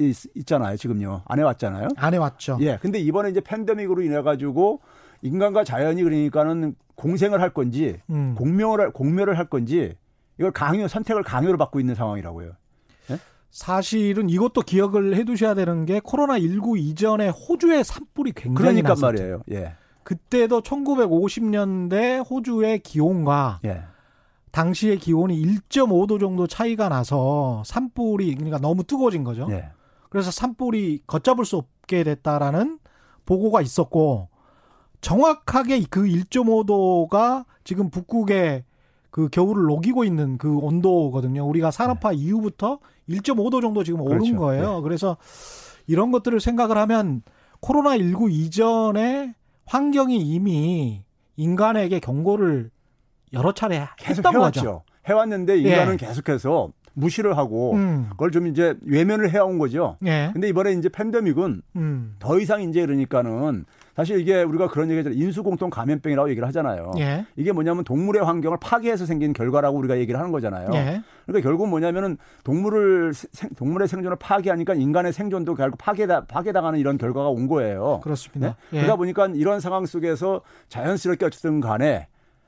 잖아요 0.45 0.75
지금요. 0.75 1.21
안 1.25 1.39
해왔잖아요. 1.39 1.87
안 1.95 2.13
해왔죠. 2.13 2.57
예. 2.61 2.77
근데 2.81 2.99
이번에 2.99 3.29
이제 3.29 3.39
팬데믹으로 3.41 4.01
인해 4.01 4.21
가지고 4.21 4.81
인간과 5.21 5.63
자연이 5.63 6.03
그러니까는 6.03 6.75
공생을 6.95 7.41
할 7.41 7.51
건지 7.51 7.99
음. 8.09 8.35
공명을 8.37 8.81
할, 8.81 8.91
공멸을 8.91 9.37
할 9.37 9.45
건지 9.45 9.95
이걸 10.37 10.51
강요 10.51 10.87
선택을 10.87 11.23
강요로 11.23 11.57
받고 11.57 11.79
있는 11.79 11.95
상황이라고요. 11.95 12.51
사실은 13.53 14.31
이것도 14.31 14.61
기억을 14.61 15.15
해두셔야 15.15 15.53
되는 15.53 15.85
게 15.85 16.01
코로나 16.03 16.39
19 16.39 16.79
이전에 16.79 17.29
호주의 17.29 17.83
산불이 17.83 18.33
굉장히 18.35 18.81
그러니까 18.81 18.89
났었죠. 18.89 19.05
말이에요. 19.05 19.43
예. 19.51 19.75
그때도 20.03 20.61
1950년대 20.61 22.27
호주의 22.27 22.79
기온과 22.79 23.59
예. 23.65 23.83
당시의 24.51 24.97
기온이 24.97 25.39
1.5도 25.39 26.19
정도 26.19 26.47
차이가 26.47 26.89
나서 26.89 27.61
산불이 27.65 28.33
그러니까 28.33 28.57
너무 28.57 28.83
뜨거워진 28.83 29.23
거죠. 29.23 29.47
예. 29.51 29.69
그래서 30.09 30.31
산불이 30.31 31.03
걷잡을 31.05 31.45
수 31.45 31.57
없게 31.57 32.03
됐다라는 32.03 32.79
보고가 33.25 33.61
있었고 33.61 34.29
정확하게 35.01 35.83
그 35.91 36.01
1.5도가 36.01 37.45
지금 37.63 37.91
북극의 37.91 38.63
그 39.13 39.29
겨울을 39.29 39.65
녹이고 39.65 40.05
있는 40.05 40.39
그 40.39 40.57
온도거든요. 40.57 41.47
우리가 41.47 41.69
산업화 41.69 42.09
네. 42.09 42.17
이후부터 42.17 42.79
1.5도 43.07 43.61
정도 43.61 43.83
지금 43.83 44.01
오른 44.01 44.17
그렇죠. 44.17 44.37
거예요. 44.39 44.75
네. 44.77 44.81
그래서 44.81 45.17
이런 45.85 46.11
것들을 46.11 46.39
생각을 46.39 46.79
하면 46.79 47.21
코로나 47.59 47.95
19 47.95 48.31
이전에 48.31 49.35
환경이 49.67 50.17
이미 50.17 51.03
인간에게 51.35 51.99
경고를 51.99 52.71
여러 53.33 53.51
차례 53.53 53.87
했던 54.03 54.33
해왔죠. 54.33 54.61
거죠. 54.61 54.83
해왔는데 55.05 55.59
인간은 55.59 55.93
예. 55.93 55.97
계속해서 55.97 56.71
무시를 56.93 57.37
하고 57.37 57.73
음. 57.73 58.07
그걸 58.09 58.31
좀 58.31 58.47
이제 58.47 58.73
외면을 58.81 59.29
해온 59.29 59.59
거죠. 59.59 59.95
예. 60.07 60.31
근데 60.33 60.49
이번에 60.49 60.71
이제 60.71 60.89
팬데믹은 60.89 61.61
음. 61.75 62.15
더 62.17 62.39
이상 62.39 62.63
이제 62.63 62.81
이러니까는 62.81 63.65
사실 63.95 64.19
이게 64.19 64.41
우리가 64.41 64.67
그런 64.67 64.89
얘기를 64.89 65.15
인수공통 65.15 65.69
감염병이라고 65.69 66.29
얘기를 66.29 66.47
하잖아요. 66.47 66.91
예. 66.97 67.25
이게 67.35 67.51
뭐냐면 67.51 67.83
동물의 67.83 68.23
환경을 68.23 68.57
파괴해서 68.59 69.05
생긴 69.05 69.33
결과라고 69.33 69.77
우리가 69.77 69.99
얘기를 69.99 70.19
하는 70.19 70.31
거잖아요. 70.31 70.69
예. 70.73 71.03
그러니까 71.25 71.47
결국 71.47 71.69
뭐냐면은 71.69 72.17
동물을 72.43 73.13
동물의 73.55 73.87
생존을 73.87 74.17
파괴하니까 74.17 74.73
인간의 74.73 75.13
생존도 75.13 75.53
결국 75.55 75.77
파괴다 75.77 76.25
파괴당하는 76.25 76.79
이런 76.79 76.97
결과가 76.97 77.29
온 77.29 77.47
거예요. 77.47 77.99
그렇습니다. 78.03 78.55
네? 78.71 78.77
예. 78.77 78.81
그러다 78.81 78.95
보니까 78.95 79.27
이런 79.35 79.59
상황 79.59 79.85
속에서 79.85 80.41
자연스럽게 80.69 81.25
어쨌든 81.25 81.61
간에 81.61 82.07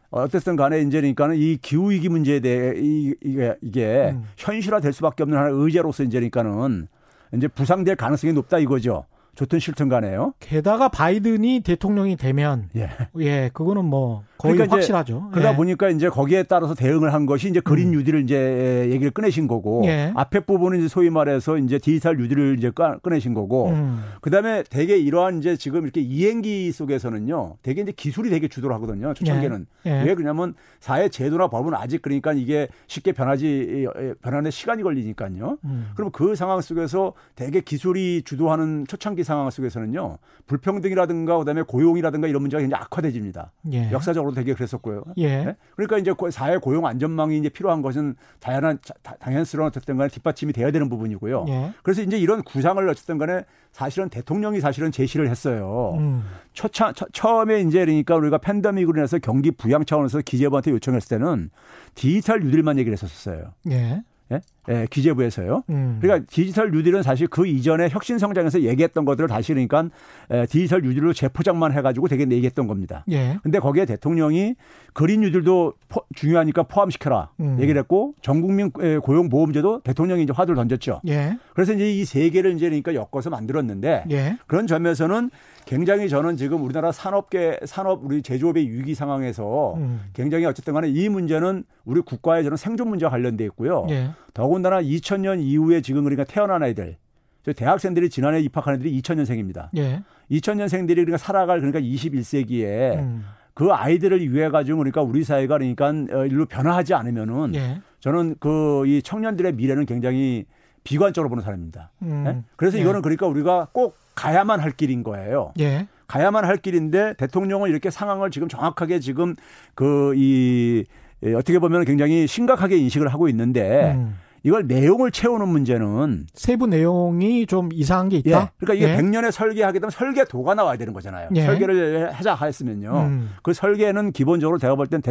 어쨌든 0.10 0.56
간에 0.56 0.82
이제니까는 0.82 1.36
이 1.36 1.58
기후 1.62 1.92
위기 1.92 2.10
문제에 2.10 2.40
대해 2.40 2.74
이, 2.78 3.14
이게 3.22 3.56
이게 3.62 4.12
음. 4.16 4.24
현실화 4.38 4.80
될 4.80 4.94
수밖에 4.94 5.24
없는 5.24 5.38
하나의 5.38 5.54
의제로서 5.56 6.04
이제니까는 6.04 6.88
이제 7.36 7.48
부상될 7.48 7.98
가능성이 7.98 8.34
높다 8.34 8.58
이거죠. 8.58 9.06
좋든 9.36 9.60
싫든 9.60 9.90
간에요. 9.90 10.34
게다가 10.40 10.90
바이든이 10.90 11.62
대통령이 11.62 12.16
되면 12.16 12.70
예, 12.76 12.90
예 13.20 13.50
그거는 13.54 13.86
뭐 13.86 14.24
거의 14.38 14.56
그러니까 14.56 14.76
확실하죠. 14.76 15.30
그러다 15.32 15.54
예. 15.54 15.56
보니까 15.56 15.90
이제 15.90 16.10
거기에 16.10 16.44
따라서 16.44 16.74
대응을 16.74 17.14
한 17.14 17.26
것이 17.26 17.50
이제 17.50 17.60
그린 17.60 17.90
음. 17.90 17.98
뉴딜을 18.00 18.24
이제 18.24 18.90
얘기를 18.92 19.12
꺼내신 19.12 19.48
거고 19.48 19.84
예. 19.86 20.12
앞에 20.16 20.42
부분은 20.42 20.80
이제 20.80 20.88
소위 20.88 21.10
말해서 21.10 21.58
이제 21.58 21.78
디지털 21.78 22.18
뉴딜을 22.18 22.58
이제 22.58 22.72
꺼내신 22.72 23.34
거고 23.34 23.70
음. 23.70 24.04
그다음에 24.22 24.64
대개 24.70 24.98
이러한 24.98 25.40
이제 25.40 25.56
지금 25.56 25.84
이렇게 25.84 26.02
이행기 26.02 26.72
속에서는요. 26.72 27.58
대개 27.62 27.82
이제 27.82 27.92
기술이 27.92 28.30
되게 28.30 28.48
주도를 28.48 28.76
하거든요. 28.76 29.14
초창기는 29.14 29.66
예. 29.86 29.90
예. 29.90 30.04
왜 30.04 30.16
그러냐면 30.16 30.54
사회 30.80 31.08
제도나 31.10 31.48
법은 31.48 31.74
아직 31.74 32.02
그러니까 32.02 32.34
이게 32.34 32.68
쉽게 32.88 33.14
변하지 33.14 33.88
변하는 34.22 34.52
시간이 34.52 34.84
걸리니까요. 34.84 35.58
음. 35.64 35.92
그럼 35.96 36.12
그 36.12 36.36
상황 36.36 36.62
속에서 36.62 37.14
대개 37.36 37.62
기술이 37.62 38.24
주도하는 38.24 38.86
초창기 38.88 39.24
상황 39.24 39.50
속에서는요. 39.50 40.18
불평등이라든가 40.48 41.38
그다음에 41.38 41.62
고용이라든가 41.62 42.28
이런 42.28 42.42
문제가 42.42 42.62
굉장히 42.62 42.82
악화돼집니다. 42.84 43.52
예. 43.72 43.92
역사적 43.92 44.25
으로 44.26 44.34
되게 44.34 44.54
그랬었고요. 44.54 45.04
예. 45.18 45.46
네? 45.46 45.56
그러니까 45.76 45.98
이제 45.98 46.14
사회 46.32 46.58
고용 46.58 46.86
안전망이 46.86 47.38
이제 47.38 47.50
필요한 47.50 47.82
것은 47.82 48.16
다양한 48.40 48.80
당연스러운 49.20 49.68
어쨌든 49.68 49.98
간에 49.98 50.10
뒷받침이 50.10 50.54
돼야 50.54 50.72
되는 50.72 50.90
부분이고요. 50.90 51.46
예. 51.48 51.72
그래서 51.84 52.02
이제 52.02 52.18
이런 52.18 52.44
구상을 52.44 52.88
어쨌든 52.90 53.18
간에 53.18 53.46
사실은 53.72 54.10
대통령이 54.10 54.60
사실은 54.62 54.92
제시를 54.92 55.30
했어요. 55.30 55.96
음. 56.00 56.24
초차, 56.54 56.94
처, 56.94 57.06
처음에 57.12 57.62
이제 57.62 57.80
그러니까 57.86 58.16
우리가 58.16 58.38
팬데믹으로 58.40 59.00
인해서 59.00 59.20
경기 59.20 59.52
부양 59.52 59.86
차원에서 59.86 60.22
기재부한테 60.22 60.72
요청했을 60.72 61.18
때는 61.18 61.50
디지털 61.94 62.40
뉴딜만 62.40 62.80
얘기를 62.80 62.94
했었어요. 62.94 63.54
예. 63.70 64.02
예? 64.32 64.42
예, 64.70 64.88
기재부에서요. 64.90 65.64
음. 65.70 66.00
그러니까 66.02 66.26
디지털 66.30 66.72
뉴딜은 66.72 67.04
사실 67.04 67.28
그 67.28 67.46
이전에 67.46 67.90
혁신 67.90 68.18
성장에서 68.18 68.62
얘기했던 68.62 69.06
것들을 69.06 69.28
다시 69.30 69.54
그러니까 69.54 69.90
에, 70.32 70.46
디지털 70.48 70.82
뉴딜로 70.82 71.14
재포장만 71.14 71.72
해가지고 71.74 72.08
되게 72.08 72.24
얘기했던 72.24 72.66
겁니다. 72.68 73.04
예. 73.12 73.38
근데 73.44 73.60
거기에 73.60 73.86
대통령이 73.86 74.56
그린 74.94 75.22
뉴딜도 75.22 75.74
포, 75.90 76.04
중요하니까 76.16 76.64
포함시켜라 76.64 77.30
음. 77.40 77.58
얘기를 77.60 77.78
했고 77.80 78.14
전국민 78.22 78.72
고용보험제도 78.72 79.82
대통령이 79.82 80.24
이제 80.24 80.34
화두를 80.36 80.56
던졌죠. 80.56 81.02
예. 81.08 81.38
그래서 81.54 81.74
이제 81.74 81.92
이 81.92 82.06
세 82.06 82.30
개를 82.30 82.56
이제 82.56 82.68
그러니까 82.68 82.94
엮어서 82.94 83.30
만들었는데 83.30 84.06
예. 84.12 84.38
그런 84.48 84.68
점에서는 84.68 85.30
굉장히 85.66 86.08
저는 86.08 86.38
지금 86.38 86.64
우리나라 86.64 86.92
산업계 86.92 87.60
산업 87.66 88.06
우리 88.06 88.22
제조업의 88.22 88.70
위기 88.70 88.94
상황에서 88.94 89.74
음. 89.78 90.02
굉장히 90.14 90.46
어쨌든 90.46 90.74
간에 90.74 90.88
이 90.88 91.10
문제는 91.10 91.64
우리 91.86 92.02
국가의 92.02 92.44
저는 92.44 92.58
생존 92.58 92.90
문제와 92.90 93.10
관련돼 93.12 93.44
있고요. 93.46 93.88
예. 94.36 94.42
더군다나 94.42 94.82
2000년 94.82 95.42
이후에 95.42 95.82
지금 95.82 96.04
그러니까 96.04 96.24
태어난 96.24 96.62
아이들 96.62 96.98
저 97.44 97.54
대학생들이 97.54 98.10
지난해 98.10 98.40
입학한 98.42 98.76
애들이 98.76 99.00
2000년생입니다. 99.02 99.70
예. 99.78 100.02
2000년생들이 100.32 100.96
그러니까 100.96 101.18
살아갈 101.18 101.60
그러니까 101.60 101.80
21세기에 101.80 102.98
음. 102.98 103.26
그 103.54 103.72
아이들을 103.72 104.34
위해 104.34 104.50
가지고 104.50 104.80
그러니까 104.80 105.02
우리 105.02 105.24
사회가 105.24 105.58
그러니까 105.58 105.88
어, 105.88 106.26
일로 106.26 106.46
변화하지 106.46 106.94
않으면은 106.94 107.56
예. 107.56 107.82
저는 108.00 108.36
그 108.40 108.84
이 108.86 109.02
청년들의 109.02 109.54
미래는 109.54 109.86
굉장히 109.86 110.46
비관적으로 110.84 111.30
보는 111.30 111.44
사람입니다. 111.44 111.92
음. 112.04 112.24
네? 112.26 112.44
그래서 112.56 112.78
예. 112.78 112.82
이거는 112.82 113.02
그러니까 113.02 113.28
우리가 113.28 113.68
꼭 113.72 113.98
가야만 114.16 114.60
할 114.60 114.72
길인 114.72 115.04
거예요. 115.04 115.54
예. 115.60 115.88
가야만 116.08 116.46
할 116.46 116.58
길인데 116.58 117.14
대통령은 117.14 117.70
이렇게 117.70 117.90
상황을 117.90 118.30
지금 118.32 118.48
정확하게 118.48 119.00
지금 119.00 119.36
그이 119.74 120.84
예, 121.24 121.34
어떻게 121.34 121.60
보면 121.60 121.86
굉장히 121.86 122.28
심각하게 122.28 122.78
인식을 122.78 123.08
하고 123.08 123.28
있는데 123.30 123.94
음. 123.96 124.16
이걸 124.46 124.68
내용을 124.68 125.10
채우는 125.10 125.48
문제는 125.48 126.28
세부 126.36 126.68
내용이 126.68 127.48
좀 127.48 127.70
이상한 127.74 128.10
게 128.10 128.18
있다. 128.18 128.30
예. 128.30 128.50
그러니까 128.60 128.74
이게 128.76 128.94
예. 128.94 128.98
100년에 128.98 129.32
설계하게 129.32 129.80
되면 129.80 129.90
설계도가 129.90 130.54
나와야 130.54 130.78
되는 130.78 130.94
거잖아요. 130.94 131.30
예. 131.34 131.46
설계를 131.46 132.12
하자 132.12 132.36
했으면요. 132.36 132.92
음. 132.92 133.32
그 133.42 133.54
설계는 133.54 134.12
기본적으로 134.12 134.60
제가 134.60 134.76
볼 134.76 134.86
땐 134.86 135.02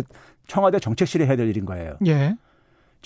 청와대 0.47 0.79
정책실이 0.79 1.25
해야 1.26 1.35
될 1.35 1.49
일인 1.49 1.64
거예요. 1.64 1.97
예. 2.07 2.37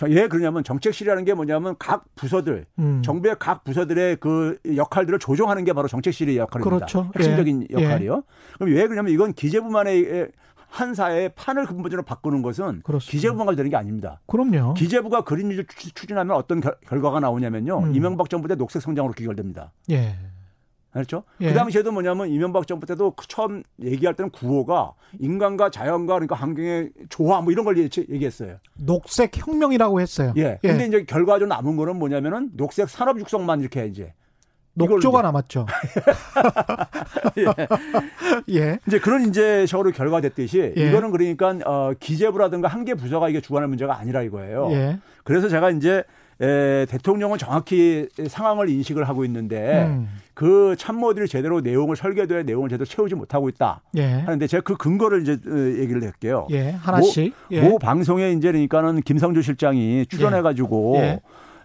왜 0.02 0.28
그러냐면 0.28 0.62
정책실이라는 0.62 1.24
게 1.24 1.32
뭐냐면 1.32 1.74
각 1.78 2.04
부서들, 2.14 2.66
음. 2.78 3.00
정부의 3.02 3.36
각 3.38 3.64
부서들의 3.64 4.16
그 4.16 4.58
역할들을 4.76 5.18
조정하는 5.18 5.64
게 5.64 5.72
바로 5.72 5.88
정책실의 5.88 6.36
역할입니다. 6.36 6.76
그렇죠. 6.76 7.10
핵심적인 7.16 7.68
예. 7.70 7.82
역할이요. 7.84 8.16
예. 8.16 8.54
그럼 8.58 8.74
왜 8.74 8.86
그러냐면 8.86 9.12
이건 9.14 9.32
기재부만의 9.32 10.28
한 10.68 10.94
사회의 10.94 11.30
판을 11.34 11.66
근본적으로 11.66 12.04
바꾸는 12.04 12.42
것은 12.42 12.82
그렇습니다. 12.82 13.10
기재부만 13.10 13.56
되는 13.56 13.70
게 13.70 13.76
아닙니다. 13.76 14.20
그럼요. 14.26 14.74
기재부가 14.74 15.22
그린뉴를 15.22 15.66
추진하면 15.66 16.36
어떤 16.36 16.60
결, 16.60 16.76
과가 16.84 17.20
나오냐면요. 17.20 17.78
음. 17.78 17.94
이명박 17.94 18.28
정부 18.30 18.48
때 18.48 18.54
녹색 18.54 18.82
성장으로 18.82 19.14
귀결됩니다. 19.14 19.72
예. 19.90 20.16
그렇죠? 20.90 21.24
예. 21.40 21.48
그 21.48 21.54
당시에도 21.54 21.92
뭐냐면 21.92 22.28
이명박 22.28 22.66
정부 22.66 22.86
때도 22.86 23.12
그 23.12 23.26
처음 23.28 23.62
얘기할 23.82 24.14
때는 24.14 24.30
구호가 24.30 24.94
인간과 25.20 25.70
자연과 25.70 26.14
그러니까 26.14 26.34
환경의 26.34 26.90
조화 27.08 27.40
뭐 27.40 27.52
이런 27.52 27.64
걸 27.64 27.78
얘기했어요. 27.78 28.56
녹색 28.74 29.36
혁명이라고 29.36 30.00
했어요. 30.00 30.32
예. 30.36 30.58
예. 30.62 30.68
근데 30.68 30.86
이제 30.86 31.04
결과적으로 31.04 31.48
남은 31.48 31.76
거는 31.76 31.96
뭐냐면은 31.98 32.50
녹색 32.56 32.88
산업 32.88 33.18
육성만 33.20 33.60
이렇게 33.60 33.86
이제 33.86 34.12
녹조가 34.86 35.22
남았죠. 35.22 35.66
예. 37.38 38.54
예. 38.54 38.78
이제 38.86 38.98
그런 38.98 39.28
이제 39.28 39.66
식으로 39.66 39.90
결과됐듯이 39.92 40.72
예. 40.76 40.88
이거는 40.88 41.10
그러니까 41.10 41.56
어 41.66 41.92
기재부라든가 41.98 42.68
한 42.68 42.84
개 42.88 42.94
부서가 42.94 43.28
이게 43.28 43.40
주관할 43.42 43.68
문제가 43.68 43.98
아니라 43.98 44.22
이거예요. 44.22 44.70
예. 44.72 44.98
그래서 45.24 45.48
제가 45.48 45.70
이제 45.70 46.04
에, 46.40 46.86
대통령은 46.86 47.36
정확히 47.36 48.08
상황을 48.28 48.68
인식을 48.70 49.06
하고 49.08 49.24
있는데 49.26 49.84
음. 49.88 50.08
그 50.32 50.76
참모들이 50.78 51.26
제대로 51.28 51.60
내용을 51.60 51.96
설계도에 51.96 52.44
내용을 52.44 52.68
제대로 52.70 52.86
채우지 52.86 53.16
못하고 53.16 53.48
있다 53.48 53.80
예. 53.96 54.04
하는데 54.20 54.46
제가 54.46 54.62
그 54.62 54.76
근거를 54.76 55.22
이제 55.22 55.32
어, 55.32 55.80
얘기를 55.80 56.00
할게요. 56.02 56.46
예. 56.52 56.70
하나씩 56.70 57.34
모, 57.50 57.56
예. 57.56 57.60
모 57.60 57.78
방송에 57.78 58.30
이제 58.30 58.52
그러니까는 58.52 59.02
김상조 59.02 59.42
실장이 59.42 60.06
출연해가지고. 60.06 61.20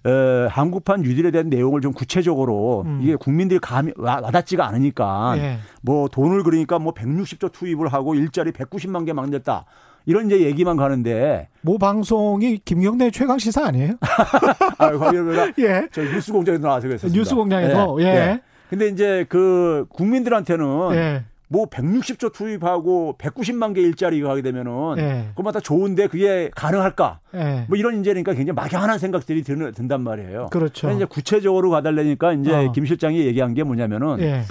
어, 0.05 0.47
한국판 0.49 1.01
뉴딜에 1.01 1.31
대한 1.31 1.49
내용을 1.49 1.81
좀 1.81 1.93
구체적으로 1.93 2.83
음. 2.85 2.99
이게 3.01 3.15
국민들이 3.15 3.59
감이 3.59 3.93
와 3.97 4.19
닿지가 4.21 4.67
않으니까 4.67 5.35
예. 5.37 5.57
뭐 5.81 6.09
돈을 6.09 6.43
그러니까 6.43 6.77
뭐 6.77 6.93
160조 6.93 7.51
투입을 7.51 7.87
하고 7.87 8.13
일자리 8.15 8.51
190만 8.51 9.05
개 9.05 9.13
만들었다. 9.13 9.65
이런 10.05 10.25
이제 10.25 10.41
얘기만 10.41 10.75
가는데 10.75 11.47
모 11.61 11.77
방송이 11.77 12.59
김경래 12.65 13.09
최강 13.11 13.37
시사 13.37 13.65
아니에요? 13.67 13.93
아, 14.77 14.91
거기가 14.91 15.53
예. 15.59 15.87
저 15.91 16.01
뉴스 16.01 16.33
공장에서 16.33 16.61
나와서 16.61 16.87
그랬었습니다. 16.87 17.17
뉴스 17.17 17.33
공장에서 17.33 17.95
예. 18.01 18.03
예. 18.03 18.07
예. 18.09 18.41
근데 18.69 18.87
이제 18.87 19.25
그 19.29 19.85
국민들한테는 19.89 20.65
예. 20.93 21.23
뭐 21.53 21.67
160조 21.67 22.33
투입하고 22.33 23.15
190만 23.19 23.75
개 23.75 23.81
일자리가 23.81 24.27
하게 24.27 24.41
되면은 24.41 24.95
예. 24.97 25.25
그것마다 25.29 25.59
좋은데 25.59 26.07
그게 26.07 26.49
가능할까? 26.55 27.19
예. 27.35 27.65
뭐 27.69 27.77
이런 27.77 27.99
이제니까 28.01 28.33
굉장히 28.33 28.55
막연한 28.55 28.97
생각들이 28.97 29.43
드는, 29.43 29.71
든단 29.73 30.01
말이에요. 30.01 30.47
그렇죠. 30.51 30.89
이제 30.89 31.05
구체적으로 31.05 31.69
가달래니까 31.69 32.33
이제 32.33 32.51
어. 32.51 32.71
김 32.71 32.87
실장이 32.87 33.19
얘기한 33.27 33.53
게 33.53 33.61
뭐냐면은 33.63 34.19
예. 34.21 34.41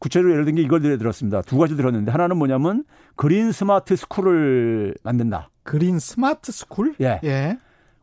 구체적으로 0.00 0.32
예를 0.32 0.44
든 0.46 0.56
게 0.56 0.62
이걸 0.62 0.80
들었습니다. 0.80 1.42
두 1.42 1.58
가지 1.58 1.76
들었는데 1.76 2.10
하나는 2.10 2.36
뭐냐면 2.36 2.82
그린 3.14 3.52
스마트 3.52 3.94
스쿨을 3.94 4.96
만든다. 5.04 5.50
그린 5.62 6.00
스마트 6.00 6.50
스쿨? 6.50 6.96
예. 7.00 7.20
예. 7.22 7.56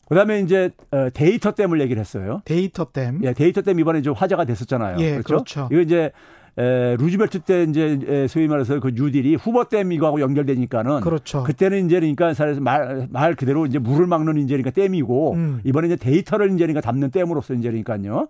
그다음에 0.08 0.40
이제 0.40 0.70
어, 0.92 1.10
데이터 1.14 1.52
댐을 1.52 1.82
얘기를 1.82 2.00
했어요. 2.00 2.42
데이터 2.46 2.86
댐. 2.86 3.20
예, 3.24 3.34
데이터 3.34 3.62
댐 3.62 3.80
이번에 3.82 4.02
좀 4.02 4.14
화제가 4.14 4.46
됐었잖아요. 4.46 4.98
예, 5.00 5.12
그렇죠. 5.12 5.28
그렇죠. 5.28 5.70
이거 5.72 5.82
이제 5.82 6.12
에, 6.58 6.96
루즈벨트 6.98 7.40
때 7.40 7.64
이제 7.64 8.00
에, 8.08 8.28
소위 8.28 8.48
말해서 8.48 8.80
그 8.80 8.92
뉴딜이 8.94 9.36
후버 9.36 9.66
댐 9.66 9.92
이거하고 9.92 10.22
연결되니까는 10.22 11.02
그렇죠. 11.02 11.44
그때는 11.44 11.86
이제 11.86 12.00
그러니까 12.00 12.34
사실 12.34 12.62
말, 12.62 13.08
말 13.12 13.36
그대로 13.36 13.66
이제 13.66 13.78
물을 13.78 14.08
막는 14.08 14.38
이제 14.38 14.56
그러니까 14.56 14.72
댐이고 14.72 15.34
음. 15.34 15.62
이번에 15.64 15.88
이제 15.88 15.96
데이터를 15.98 16.48
이제 16.48 16.60
그러니까 16.60 16.82
담는 16.82 17.12
댐으로서 17.12 17.54
이제 17.56 17.70
그러니까요. 17.70 18.28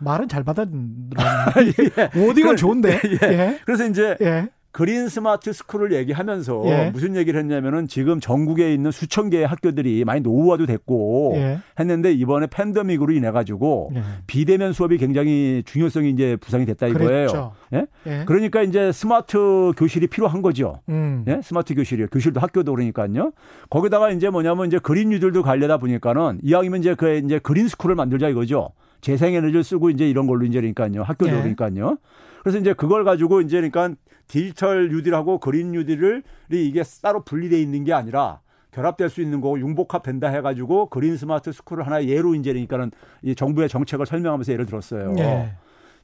말은 0.00 0.28
잘 0.28 0.44
받아들었네. 0.44 2.10
오디오는 2.16 2.56
좋은데. 2.56 3.00
예. 3.22 3.58
그래서 3.64 3.86
이제 3.86 4.16
예. 4.20 4.48
그린 4.70 5.08
스마트 5.08 5.52
스쿨을 5.52 5.92
얘기하면서 5.92 6.62
예. 6.66 6.90
무슨 6.90 7.16
얘기를 7.16 7.40
했냐면은 7.40 7.88
지금 7.88 8.20
전국에 8.20 8.72
있는 8.72 8.90
수천 8.90 9.30
개의 9.30 9.46
학교들이 9.46 10.04
많이 10.04 10.20
노후화도 10.20 10.66
됐고 10.66 11.32
예. 11.36 11.58
했는데 11.80 12.12
이번에 12.12 12.46
팬데믹으로 12.48 13.12
인해 13.12 13.30
가지고 13.30 13.90
예. 13.94 14.02
비대면 14.26 14.72
수업이 14.72 14.98
굉장히 14.98 15.62
중요성이 15.64 16.10
이제 16.10 16.36
부상이 16.36 16.66
됐다 16.66 16.86
이거예요. 16.88 17.52
예? 17.72 17.86
예. 18.06 18.24
그러니까 18.26 18.62
이제 18.62 18.92
스마트 18.92 19.72
교실이 19.76 20.06
필요한 20.08 20.42
거죠. 20.42 20.80
음. 20.90 21.24
예? 21.28 21.40
스마트 21.42 21.74
교실이요. 21.74 22.08
교실도 22.08 22.40
학교도 22.40 22.72
그러니까요. 22.72 23.32
거기다가 23.70 24.10
이제 24.10 24.28
뭐냐면 24.28 24.66
이제 24.66 24.78
그린 24.78 25.12
뉴딜도 25.12 25.42
가려다 25.42 25.78
보니까는 25.78 26.40
이왕이면 26.42 26.80
이제 26.80 26.94
그 26.94 27.16
이제 27.16 27.38
그린 27.38 27.68
스쿨을 27.68 27.94
만들자 27.94 28.28
이거죠. 28.28 28.70
재생에너지를 29.00 29.64
쓰고 29.64 29.90
이제 29.90 30.08
이런 30.08 30.26
걸로 30.26 30.44
이제 30.44 30.60
그러니까요. 30.60 31.02
학교도 31.02 31.30
예. 31.30 31.36
그러니까요. 31.36 31.96
그래서 32.42 32.58
이제 32.58 32.72
그걸 32.72 33.04
가지고 33.04 33.40
이제 33.40 33.56
그러니까 33.56 33.94
디지털 34.28 34.90
뉴딜하고 34.90 35.38
그린 35.38 35.72
뉴딜을 35.72 36.22
이게 36.50 36.82
따로 37.02 37.22
분리돼 37.22 37.60
있는 37.60 37.84
게 37.84 37.92
아니라 37.92 38.40
결합될 38.70 39.08
수 39.08 39.20
있는 39.22 39.40
거고 39.40 39.58
융복합 39.58 40.02
된다 40.02 40.28
해가지고 40.28 40.90
그린 40.90 41.16
스마트 41.16 41.50
스쿨을 41.50 41.86
하나의 41.86 42.08
예로 42.08 42.34
이제 42.34 42.52
그러니까는 42.52 42.92
이 43.22 43.34
정부의 43.34 43.68
정책을 43.68 44.06
설명하면서 44.06 44.52
예를 44.52 44.66
들었어요. 44.66 45.14
예. 45.18 45.52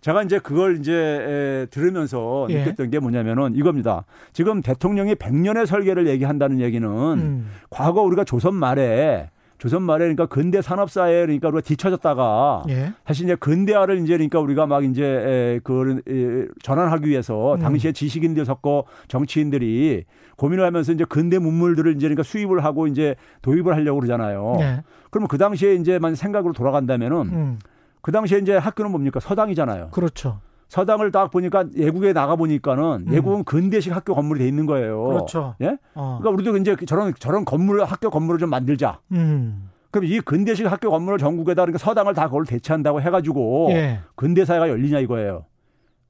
제가 0.00 0.22
이제 0.22 0.38
그걸 0.38 0.78
이제 0.78 0.92
에, 0.92 1.66
들으면서 1.70 2.46
예. 2.50 2.64
느꼈던 2.64 2.90
게 2.90 2.98
뭐냐면은 2.98 3.54
이겁니다. 3.54 4.04
지금 4.32 4.60
대통령이 4.60 5.14
100년의 5.14 5.66
설계를 5.66 6.06
얘기한다는 6.08 6.60
얘기는 6.60 6.88
음. 6.88 7.50
과거 7.70 8.02
우리가 8.02 8.24
조선 8.24 8.54
말에 8.54 9.30
조선 9.64 9.82
말에 9.82 10.00
그러니까 10.00 10.26
근대 10.26 10.60
산업 10.60 10.90
사회에 10.90 11.22
그러니까 11.22 11.48
우리가 11.48 11.62
뒤처졌다가 11.62 12.64
예. 12.68 12.92
사실 13.06 13.24
이제 13.24 13.34
근대화를 13.34 13.98
이제 14.02 14.12
그러니까 14.12 14.38
우리가 14.38 14.66
막 14.66 14.84
이제 14.84 15.02
에, 15.02 15.60
그 15.64 16.02
에, 16.06 16.52
전환하기 16.62 17.08
위해서 17.08 17.54
음. 17.54 17.60
당시에 17.60 17.92
지식인들 17.92 18.44
섞고 18.44 18.84
정치인들이 19.08 20.04
고민을 20.36 20.66
하면서 20.66 20.92
이제 20.92 21.06
근대 21.08 21.38
문물들을 21.38 21.92
이제 21.92 22.08
그러니까 22.08 22.24
수입을 22.24 22.62
하고 22.62 22.86
이제 22.86 23.14
도입을 23.40 23.74
하려고 23.74 24.00
그러잖아요. 24.00 24.58
예. 24.60 24.82
그러면 25.08 25.28
그 25.28 25.38
당시에 25.38 25.76
이제 25.76 25.98
만 25.98 26.14
생각으로 26.14 26.52
돌아간다면은 26.52 27.16
음. 27.32 27.58
그 28.02 28.12
당시에 28.12 28.40
이제 28.40 28.54
학교는 28.54 28.90
뭡니까 28.90 29.18
서당이잖아요. 29.18 29.88
그렇죠. 29.92 30.40
서당을 30.68 31.12
딱 31.12 31.30
보니까 31.30 31.64
예국에 31.76 32.12
나가 32.12 32.36
보니까는 32.36 33.06
음. 33.08 33.12
예국은 33.12 33.44
근대식 33.44 33.94
학교 33.94 34.14
건물이 34.14 34.40
돼 34.40 34.48
있는 34.48 34.66
거예요. 34.66 35.04
그렇죠. 35.04 35.54
예? 35.60 35.76
어. 35.94 36.18
그러니까 36.20 36.30
우리도 36.30 36.56
이제 36.58 36.76
저런 36.86 37.12
저런 37.18 37.44
건물 37.44 37.84
학교 37.84 38.10
건물을 38.10 38.38
좀 38.38 38.50
만들자. 38.50 39.00
음. 39.12 39.70
그럼 39.90 40.06
이 40.06 40.20
근대식 40.20 40.70
학교 40.70 40.90
건물을 40.90 41.18
전국에다 41.18 41.62
그러니까 41.62 41.78
서당을 41.78 42.14
다 42.14 42.26
그걸 42.26 42.44
대체한다고 42.46 43.00
해가지고 43.00 43.68
예. 43.70 44.00
근대 44.16 44.44
사회가 44.44 44.68
열리냐 44.68 44.98
이거예요. 44.98 45.44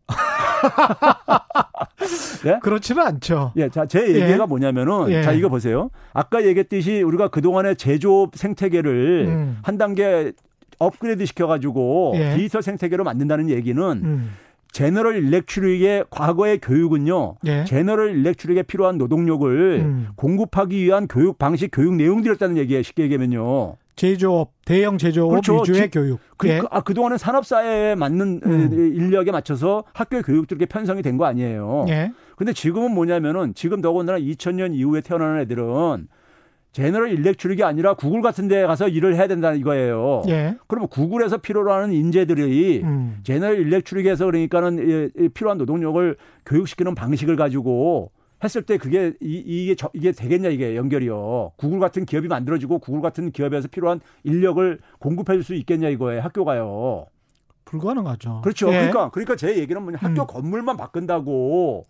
그렇지는 2.63 3.07
않죠. 3.07 3.53
예, 3.57 3.69
자, 3.69 3.85
제 3.87 4.09
얘기가 4.09 4.43
예. 4.43 4.47
뭐냐면은 4.47 5.11
예. 5.11 5.23
자 5.23 5.33
이거 5.33 5.51
보세요. 5.51 5.91
아까 6.15 6.45
얘기했듯이 6.45 7.03
우리가 7.03 7.29
그 7.29 7.43
동안의 7.43 7.77
제조업 7.77 8.37
생태계를 8.37 9.27
음. 9.29 9.59
한 9.63 9.77
단계 9.77 10.33
업그레이드 10.79 11.25
시켜가지고 11.27 12.15
예. 12.17 12.37
디지털 12.37 12.63
생태계로 12.63 13.05
만든다는 13.05 13.51
얘기는 13.51 13.83
음. 13.83 14.31
제너럴 14.73 15.17
일렉트릭의 15.17 16.07
과거의 16.11 16.59
교육은요. 16.59 17.37
예. 17.47 17.65
제너럴 17.65 18.17
일렉트릭에 18.17 18.63
필요한 18.65 18.99
노동력을 18.99 19.81
음. 19.81 20.09
공급하기 20.17 20.77
위한 20.83 21.07
교육 21.07 21.39
방식, 21.39 21.71
교육 21.73 21.95
내용들이었다는 21.95 22.57
얘기예요. 22.57 22.83
쉽게 22.83 23.05
얘기하면요. 23.05 23.77
제조업, 23.95 24.51
대형 24.65 24.99
제조업 24.99 25.31
그렇죠. 25.31 25.61
위주의 25.61 25.83
지- 25.83 25.91
교육. 25.91 26.19
그, 26.37 26.49
예. 26.49 26.59
그, 26.59 26.67
아, 26.73 26.81
그동안은 26.81 27.17
산업사회에 27.19 27.95
맞는 27.95 28.41
음. 28.45 28.73
에, 28.73 28.77
인력에 28.97 29.31
맞춰서 29.31 29.85
학교 29.93 30.21
교육도 30.21 30.57
이렇게 30.57 30.67
편성이 30.67 31.03
된 31.03 31.17
거 31.17 31.25
아니에요. 31.27 31.87
예. 31.91 32.11
근데 32.35 32.53
지금은 32.53 32.93
뭐냐면은 32.93 33.55
지금 33.55 33.81
더군다나 33.81 34.19
2000년 34.19 34.75
이후에 34.75 35.01
태어나는 35.03 35.41
애들은 35.43 36.09
제너럴 36.75 37.11
일렉트릭이 37.13 37.63
아니라 37.63 37.95
구글 37.95 38.21
같은 38.21 38.49
데 38.49 38.67
가서 38.67 38.89
일을 38.89 39.15
해야 39.15 39.29
된다는 39.29 39.59
이거예요. 39.61 40.23
예. 40.29 40.57
그러면 40.67 40.89
구글에서 40.89 41.37
필요로 41.39 41.73
하는 41.73 41.93
인재들이 41.93 42.81
음. 42.83 43.21
제너럴 43.23 43.59
일렉트릭에서 43.61 44.27
그러니까는 44.27 45.11
필요한 45.35 45.57
노동력을 45.57 46.17
교육시키는 46.45 46.97
방식을 46.97 47.37
가지고 47.37 48.11
했을 48.43 48.63
때 48.63 48.77
그게 48.77 49.13
이, 49.21 49.43
이게 49.47 49.77
저- 49.77 49.89
이게 49.95 50.11
되겠냐 50.11 50.49
이게 50.49 50.75
연결이요. 50.75 51.53
구글 51.57 51.79
같은 51.79 52.05
기업이 52.05 52.27
만들어지고 52.27 52.81
구글 52.81 53.01
같은 53.01 53.31
기업에서 53.31 53.69
필요한 53.69 54.01
인력을 54.25 54.81
공급해 54.99 55.35
줄 55.35 55.45
수 55.45 55.55
있겠냐 55.55 55.89
이거예요. 55.91 56.23
학교가요. 56.23 57.07
불가능하죠. 57.67 58.41
그렇죠. 58.43 58.67
예. 58.69 58.73
그러니까 58.73 59.11
그러니까 59.11 59.37
제 59.37 59.57
얘기는 59.57 59.81
뭐냐 59.81 59.99
학교 60.01 60.23
음. 60.23 60.27
건물만 60.27 60.77
바꾼다고 60.77 61.87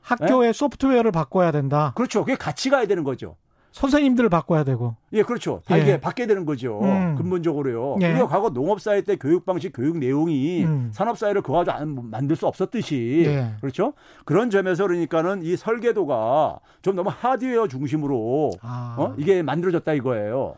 학교의 0.00 0.54
소프트웨어를 0.54 1.12
바꿔야 1.12 1.52
된다. 1.52 1.92
그렇죠. 1.94 2.24
그게 2.24 2.34
같이 2.34 2.70
가야 2.70 2.86
되는 2.86 3.04
거죠. 3.04 3.36
선생님들을 3.72 4.28
바꿔야 4.30 4.64
되고. 4.64 4.94
예, 5.14 5.22
그렇죠. 5.22 5.62
다 5.66 5.78
예. 5.78 5.82
이게 5.82 6.00
바뀌어야 6.00 6.26
되는 6.28 6.44
거죠. 6.44 6.80
음. 6.82 7.16
근본적으로요. 7.16 7.96
예. 8.02 8.10
우리가 8.12 8.28
과거 8.28 8.50
농업사회 8.50 9.00
때 9.02 9.16
교육 9.16 9.44
방식, 9.44 9.72
교육 9.74 9.98
내용이 9.98 10.64
음. 10.64 10.90
산업사회를 10.92 11.42
가지고 11.42 11.72
안- 11.76 12.10
만들 12.10 12.36
수 12.36 12.46
없었듯이. 12.46 13.24
예. 13.26 13.50
그렇죠. 13.60 13.94
그런 14.24 14.50
점에서 14.50 14.86
그러니까는 14.86 15.42
이 15.42 15.56
설계도가 15.56 16.58
좀 16.82 16.94
너무 16.96 17.10
하드웨어 17.12 17.66
중심으로 17.68 18.52
아. 18.60 18.96
어? 18.98 19.14
이게 19.16 19.42
만들어졌다 19.42 19.92
이거예요. 19.94 20.54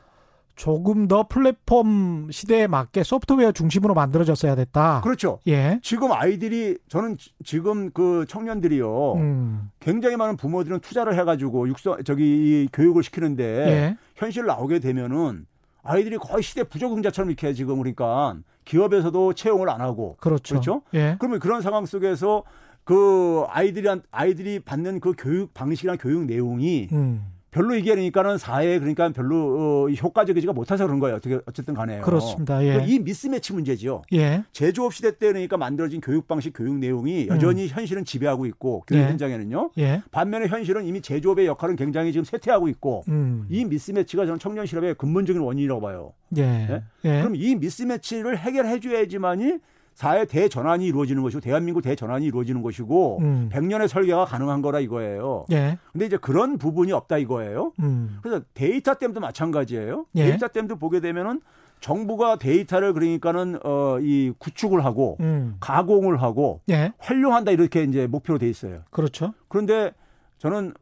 조금 0.56 1.08
더 1.08 1.26
플랫폼 1.26 2.28
시대에 2.30 2.66
맞게 2.66 3.02
소프트웨어 3.02 3.50
중심으로 3.52 3.94
만들어졌어야 3.94 4.54
됐다. 4.54 5.00
그렇죠. 5.02 5.40
예. 5.48 5.80
지금 5.82 6.12
아이들이 6.12 6.78
저는 6.88 7.16
지- 7.18 7.30
지금 7.44 7.90
그 7.90 8.24
청년들이요. 8.28 9.14
음. 9.14 9.70
굉장히 9.80 10.16
많은 10.16 10.36
부모들은 10.36 10.80
투자를 10.80 11.18
해 11.18 11.24
가지고 11.24 11.68
육성 11.68 12.04
저기 12.04 12.22
이 12.24 12.68
교육을 12.72 13.02
시키는데 13.02 13.44
예. 13.44 13.96
현실 14.14 14.46
나오게 14.46 14.78
되면은 14.78 15.46
아이들이 15.82 16.18
거의 16.18 16.42
시대 16.42 16.62
부적응자처럼 16.62 17.30
이렇게 17.30 17.52
지금 17.52 17.78
그러니까 17.78 18.36
기업에서도 18.64 19.32
채용을 19.34 19.68
안 19.68 19.80
하고 19.80 20.16
그렇죠. 20.20 20.54
그렇죠? 20.54 20.82
예. 20.94 21.16
그러면 21.18 21.40
그런 21.40 21.62
상황 21.62 21.84
속에서 21.84 22.44
그 22.84 23.44
아이들이 23.48 23.88
아이들이 24.10 24.60
받는 24.60 25.00
그 25.00 25.14
교육 25.18 25.52
방식이나 25.52 25.96
교육 25.96 26.24
내용이 26.26 26.88
음. 26.92 27.26
별로 27.54 27.76
이게 27.76 27.92
그러니까는 27.92 28.36
사회에 28.36 28.80
그러니까 28.80 29.08
별로 29.10 29.86
어, 29.86 29.88
효과적이지가 29.88 30.52
못해서 30.52 30.86
그런 30.86 30.98
거예요. 30.98 31.16
어떻게 31.16 31.38
어쨌든 31.46 31.72
간에요. 31.72 32.02
그렇습니다. 32.02 32.64
예. 32.64 32.84
이 32.84 32.98
미스매치 32.98 33.52
문제지요. 33.52 34.02
예. 34.12 34.42
제조업 34.50 34.92
시대 34.92 35.16
때 35.16 35.28
그러니까 35.28 35.56
만들어진 35.56 36.00
교육 36.00 36.26
방식, 36.26 36.52
교육 36.52 36.74
내용이 36.74 37.28
여전히 37.28 37.68
현실은 37.68 38.04
지배하고 38.04 38.46
있고 38.46 38.82
교육 38.88 39.02
예. 39.02 39.06
현장에는요. 39.06 39.70
예. 39.78 40.02
반면에 40.10 40.48
현실은 40.48 40.84
이미 40.84 41.00
제조업의 41.00 41.46
역할은 41.46 41.76
굉장히 41.76 42.10
지금 42.10 42.24
쇠퇴하고 42.24 42.66
있고 42.70 43.04
음. 43.06 43.46
이 43.48 43.64
미스매치가 43.64 44.26
저는 44.26 44.40
청년 44.40 44.66
실업의 44.66 44.96
근본적인 44.96 45.40
원인이라고 45.40 45.80
봐요. 45.80 46.12
예. 46.36 46.42
예? 46.42 46.82
예. 47.04 47.20
그럼 47.20 47.36
이 47.36 47.54
미스매치를 47.54 48.36
해결해 48.36 48.80
줘야지만이 48.80 49.58
사회 49.94 50.24
대전환이 50.24 50.87
이루어지는 50.87 51.22
것이고 51.22 51.40
대한민국 51.40 51.80
대전환이 51.83 52.26
이루어지는 52.26 52.62
것이고 52.62 53.18
음. 53.20 53.48
100년의 53.52 53.88
설계가 53.88 54.24
가능한 54.24 54.61
거라 54.61 54.80
이거예요. 54.80 55.46
예. 55.52 55.78
근데 55.92 56.07
이제 56.07 56.16
그런 56.16 56.59
부분이 56.59 56.92
없다 56.92 57.18
이거예요. 57.18 57.72
음. 57.80 58.18
그래서 58.22 58.42
데이터 58.54 58.94
댐도 58.94 59.20
마찬가지예요. 59.20 60.07
예. 60.16 60.24
데이터 60.30 60.48
댐도 60.48 60.76
보게 60.76 61.00
되면은 61.00 61.40
정부가 61.80 62.37
데이터를 62.37 62.92
그러니까는 62.92 63.59
어 63.64 63.98
이 64.00 64.33
구축을 64.38 64.85
하고 64.85 65.16
음. 65.20 65.57
가공을 65.61 66.20
하고 66.20 66.61
예. 66.70 66.92
활용한다 66.98 67.52
이렇게 67.52 67.85
이제 67.85 68.07
목표로 68.09 68.38
돼 68.38 68.48
있어요. 68.48 68.80
그렇죠. 68.90 69.33
그런데 69.48 69.92
저는 70.38 70.74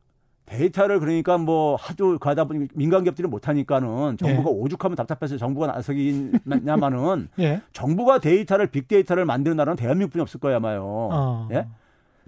데이터를 0.46 1.00
그러니까 1.00 1.38
뭐 1.38 1.76
하도 1.76 2.18
가다 2.18 2.44
보니 2.44 2.68
민간 2.74 3.04
기업들이 3.04 3.28
못 3.28 3.48
하니까는 3.48 4.16
정부가 4.18 4.50
예. 4.50 4.54
오죽하면 4.54 4.96
답답해서 4.96 5.36
정부가 5.38 5.68
나서기냐마는 5.68 7.28
예. 7.40 7.62
정부가 7.72 8.18
데이터를 8.18 8.66
빅데이터를 8.66 9.24
만드는 9.24 9.56
나라는 9.56 9.76
대한민국뿐이 9.76 10.20
없을 10.20 10.40
거야 10.40 10.56
아마요. 10.56 10.82
어. 10.84 11.48
예? 11.52 11.66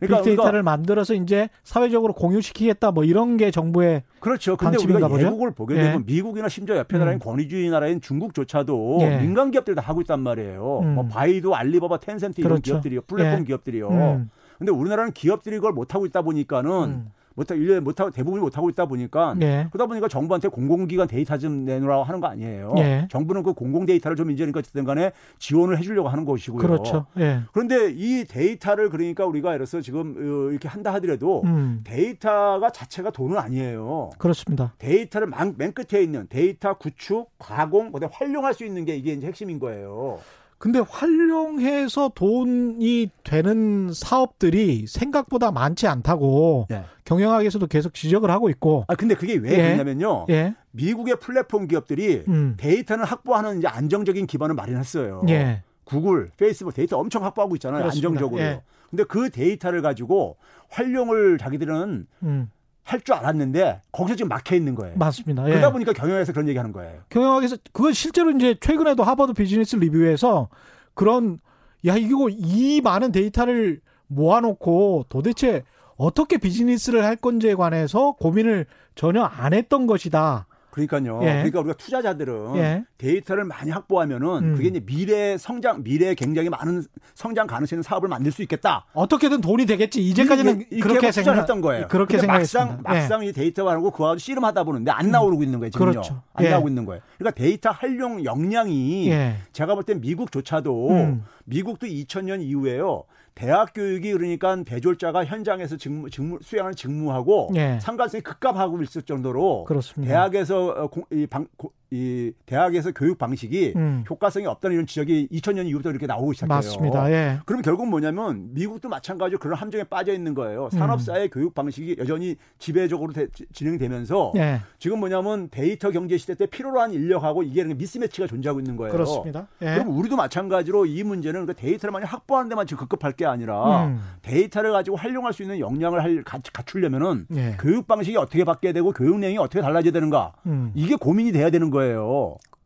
빅데이터를 0.00 0.62
만들어서 0.62 1.14
이제 1.14 1.48
사회적으로 1.62 2.12
공유시키겠다 2.14 2.90
뭐 2.90 3.05
이런 3.05 3.37
게 3.37 3.50
정부의 3.50 4.03
그렇죠. 4.20 4.57
근데 4.57 4.77
우리가 4.83 5.09
보죠? 5.09 5.24
외국을 5.24 5.53
보게 5.53 5.77
예. 5.77 5.83
되면 5.83 6.05
미국이나 6.07 6.48
심지어 6.48 6.77
옆에 6.77 6.98
나라인 6.98 7.16
음. 7.16 7.18
권위주의 7.20 7.68
나라인 7.70 8.00
중국조차도 8.00 8.98
예. 9.03 9.18
민간 9.18 9.50
기업들이 9.50 9.74
다 9.74 9.83
하고 9.83 10.00
있단 10.00 10.20
말이에요. 10.20 10.81
음. 10.83 10.94
뭐 10.94 11.07
바이두, 11.07 11.55
알리바바, 11.55 11.98
텐센트 11.98 12.40
이런 12.40 12.55
그렇죠. 12.55 12.72
기업들이요. 12.72 13.03
플랫폼 13.03 13.40
예. 13.40 13.44
기업들이요. 13.44 13.88
음. 13.88 14.31
근데 14.59 14.72
우리나라는 14.72 15.12
기업들이 15.12 15.57
그걸 15.57 15.72
못 15.72 15.94
하고 15.94 16.07
있다 16.07 16.22
보니까는 16.22 16.70
음. 16.70 17.11
못하 17.35 17.55
일년 17.55 17.83
못하고 17.83 18.11
대부분이 18.11 18.40
못하고 18.40 18.70
있다 18.70 18.87
보니까 18.87 19.35
예. 19.42 19.66
그러다 19.70 19.87
보니까 19.87 20.09
정부한테 20.09 20.49
공공기관 20.49 21.09
데이터 21.09 21.37
좀 21.37 21.64
내놓으라고 21.64 22.05
하는 22.05 22.20
거 22.20 22.29
아니에요. 22.29 22.75
예. 22.79 23.09
정부는 23.11 23.42
그 23.42 23.53
공공 23.53 23.87
데이터를 23.87 24.16
좀 24.16 24.31
이제 24.31 24.44
그러니까 24.44 24.61
어쨌든 24.61 24.85
간에 24.85 25.12
지원을 25.38 25.79
해주려고 25.79 26.09
하는 26.09 26.25
것이고요. 26.25 26.62
그렇죠. 26.62 27.07
예. 27.18 27.40
그런데 27.53 27.90
이 27.90 28.25
데이터를 28.25 28.90
그러니까 28.90 29.27
우리가 29.27 29.49
예를 29.51 29.66
들어서 29.66 29.81
지금 29.81 30.14
어, 30.16 30.51
이렇게 30.51 30.68
한다 30.68 30.92
하더라도 30.94 31.42
음. 31.44 31.81
데이터가 31.85 32.70
자체가 32.70 33.11
돈은 33.11 33.37
아니에요. 33.37 34.11
그렇습니다. 34.18 34.73
데이터를 34.79 35.29
맨, 35.29 35.55
맨 35.57 35.73
끝에 35.73 36.03
있는 36.03 36.27
데이터 36.29 36.75
구축, 36.75 37.31
가공, 37.38 37.92
그다음에 37.92 38.12
활용할 38.14 38.55
수 38.55 38.64
있는 38.64 38.85
게 38.85 38.97
이게 38.97 39.12
이제 39.12 39.27
핵심인 39.27 39.59
거예요. 39.59 40.20
근데 40.64 40.79
활용해서 40.79 42.12
돈이 42.14 43.11
되는 43.22 43.92
사업들이 43.92 44.87
생각보다 44.87 45.50
많지 45.53 45.87
않다고 45.87 46.68
예. 46.70 46.85
경영학에서도 47.05 47.66
계속 47.66 47.92
지적을 47.92 48.31
하고 48.31 48.48
있고. 48.48 48.87
아 48.88 48.94
근데 48.94 49.14
그게 49.14 49.35
왜 49.35 49.50
예. 49.50 49.57
그러냐면요. 49.57 50.24
예. 50.31 50.55
미국의 50.70 51.16
플랫폼 51.20 51.68
기업들이 51.68 52.24
음. 52.29 52.55
데이터는 52.57 53.05
확보하는 53.05 53.59
이제 53.59 53.68
안정적인 53.68 54.27
기반을 54.27 54.55
마련했어요. 54.55 55.24
예. 55.29 55.61
구글, 55.85 56.31
페이스북 56.38 56.72
데이터 56.72 56.96
엄청 56.96 57.27
확보하고 57.27 57.57
있잖아요. 57.57 57.83
그렇습니다. 57.83 58.09
안정적으로. 58.09 58.40
예. 58.40 58.62
근데 58.88 59.05
그 59.05 59.29
데이터를 59.29 59.83
가지고 59.83 60.38
활용을 60.70 61.37
자기들은 61.37 62.07
음. 62.22 62.50
할 62.85 63.01
줄 63.01 63.14
알았는데 63.14 63.81
거기서 63.92 64.16
지금 64.16 64.29
막혀 64.29 64.55
있는 64.57 64.75
거예요. 64.75 64.97
맞습니다. 64.97 65.47
예. 65.47 65.51
그러다 65.51 65.73
보니까 65.73 65.92
경영에서 65.92 66.33
그런 66.33 66.49
얘기하는 66.49 66.73
거예요. 66.73 67.01
경영학에서 67.09 67.57
그건 67.73 67.92
실제로 67.94 68.31
이제 68.31 68.55
최근에도 68.61 69.03
하버드 69.03 69.33
비즈니스 69.33 69.77
리뷰에서 69.77 70.49
그런 70.94 71.40
야 71.87 71.97
이거 71.97 72.29
이 72.31 72.81
많은 72.83 73.11
데이터를 73.11 73.81
모아놓고 74.07 75.07
도대체 75.09 75.62
어떻게 75.97 76.38
비즈니스를 76.38 77.05
할 77.05 77.16
건지에 77.16 77.55
관해서 77.55 78.12
고민을 78.12 78.66
전혀 78.94 79.23
안 79.23 79.55
했던 79.55 79.87
것이다. 79.87 80.47
그러니까요. 80.74 81.20
예. 81.22 81.26
그러니까 81.34 81.60
우리가 81.60 81.74
투자자들은 81.74 82.56
예. 82.56 82.84
데이터를 82.98 83.44
많이 83.44 83.70
확보하면은 83.70 84.28
음. 84.28 84.56
그게 84.56 84.68
이제 84.68 84.80
미래 84.80 85.38
성장, 85.38 85.84
미래에 85.84 86.14
굉장히 86.14 86.48
많은 86.48 86.82
성장 87.14 87.46
가능성 87.46 87.76
있는 87.76 87.82
사업을 87.84 88.08
만들 88.08 88.32
수 88.32 88.42
있겠다. 88.42 88.84
어떻게든 88.92 89.40
돈이 89.40 89.66
되겠지. 89.66 90.02
이제까지는 90.02 90.66
이렇게 90.70 90.80
그렇게 90.80 91.06
투자를 91.08 91.12
생각 91.12 91.38
했던 91.38 91.60
거예요. 91.60 91.87
그렇게 91.87 92.18
생각했습니다. 92.18 92.82
막상 92.82 92.82
막상 92.82 93.24
이 93.24 93.32
데이터가 93.32 93.70
하고 93.70 93.92
그거 93.92 94.18
씨름하다 94.18 94.64
보는데 94.64 94.90
안 94.90 95.12
나오고 95.12 95.44
있는 95.44 95.60
거예요. 95.60 95.70
지금요. 95.70 95.90
그렇죠. 95.92 96.22
안 96.32 96.44
예. 96.44 96.50
나오고 96.50 96.68
있는 96.68 96.84
거예요. 96.87 97.02
그러니까 97.18 97.40
데이터 97.40 97.70
활용 97.70 98.24
역량이 98.24 99.08
예. 99.10 99.37
제가 99.52 99.76
볼땐 99.76 100.00
미국조차도 100.00 100.90
음. 100.90 101.24
미국도 101.44 101.87
2000년 101.87 102.42
이후에요. 102.42 103.04
대학 103.35 103.73
교육이 103.75 104.12
그러니까 104.12 104.62
대졸자가 104.62 105.25
현장에서 105.25 105.77
직무, 105.77 106.09
직무 106.09 106.38
수행하는 106.40 106.77
직무하고 106.77 107.51
예. 107.57 107.79
상관성이 107.81 108.23
급감하고 108.23 108.81
있을 108.83 109.03
정도로 109.03 109.64
그렇습니다. 109.64 110.12
대학에서 110.12 110.66
어, 110.68 110.87
공- 110.87 111.05
이, 111.11 111.27
방, 111.27 111.47
고- 111.57 111.73
이 111.90 112.33
대학에서 112.47 112.90
교육 112.92 113.18
방식이 113.18 113.75
음. 113.77 114.05
효과성이 114.11 114.47
없다는 114.47 114.75
이런 114.75 114.87
지적이 114.87 115.29
2000년 115.31 115.66
이후부터 115.66 115.90
이렇게 115.90 116.07
나오기 116.07 116.35
시작해요. 116.35 116.55
맞습니다. 116.57 117.11
예. 117.12 117.38
그럼 117.47 117.62
결국 117.62 117.88
뭐냐면 117.88 118.49
미국도 118.53 118.88
마찬가지로 118.88 119.38
그런 119.38 119.57
함정에 119.57 119.85
빠져 119.85 120.12
있는 120.12 120.35
거예요. 120.35 120.68
산업사회 120.73 121.29
교육 121.29 121.55
방식이 121.55 121.97
여전히 121.99 122.35
지배적으로 122.59 123.12
대- 123.12 123.29
지- 123.29 123.47
진행되면서 123.53 124.33
예. 124.37 124.61
지금 124.79 124.99
뭐냐면 124.99 125.49
데이터 125.51 125.90
경제 125.92 126.16
시대 126.16 126.35
때 126.35 126.47
필요로 126.47 126.81
한 126.81 126.92
인력하고 126.92 127.42
이게 127.44 127.62
mismatch가 127.62 128.27
존재하고 128.27 128.59
있는 128.61 128.77
거예요. 128.77 128.90
그렇습니다. 128.92 129.47
예. 129.62 129.75
그럼 129.75 129.97
우리도 129.97 130.16
마찬가지로 130.16 130.87
이 130.87 131.03
문제는 131.05 131.47
그 131.47 131.55
데이터를 131.55 131.92
많이 131.92 132.07
확보하는 132.07 132.49
데만 132.49 132.66
지금 132.66 132.81
급급할 132.81 133.12
게 133.12 133.25
아니라 133.27 133.87
음. 133.87 134.01
데이터를 134.23 134.73
가지고 134.73 134.97
활용할 134.97 135.33
수 135.33 135.42
있는 135.42 135.61
역량을 135.61 136.03
할, 136.03 136.25
가- 136.25 136.40
갖추려면은 136.53 137.27
예. 137.37 137.57
교육 137.61 137.87
방식이 137.87 138.16
어떻게 138.16 138.42
바뀌어야 138.42 138.73
되고 138.73 138.90
교육 138.92 139.18
내용이 139.20 139.38
어떻게 139.38 139.61
달라져야 139.61 139.92
되는가 139.92 140.33
음. 140.47 140.73
이게 140.75 140.97
고민이 140.97 141.31
돼야 141.31 141.51
되는 141.51 141.70
거예요. 141.70 141.84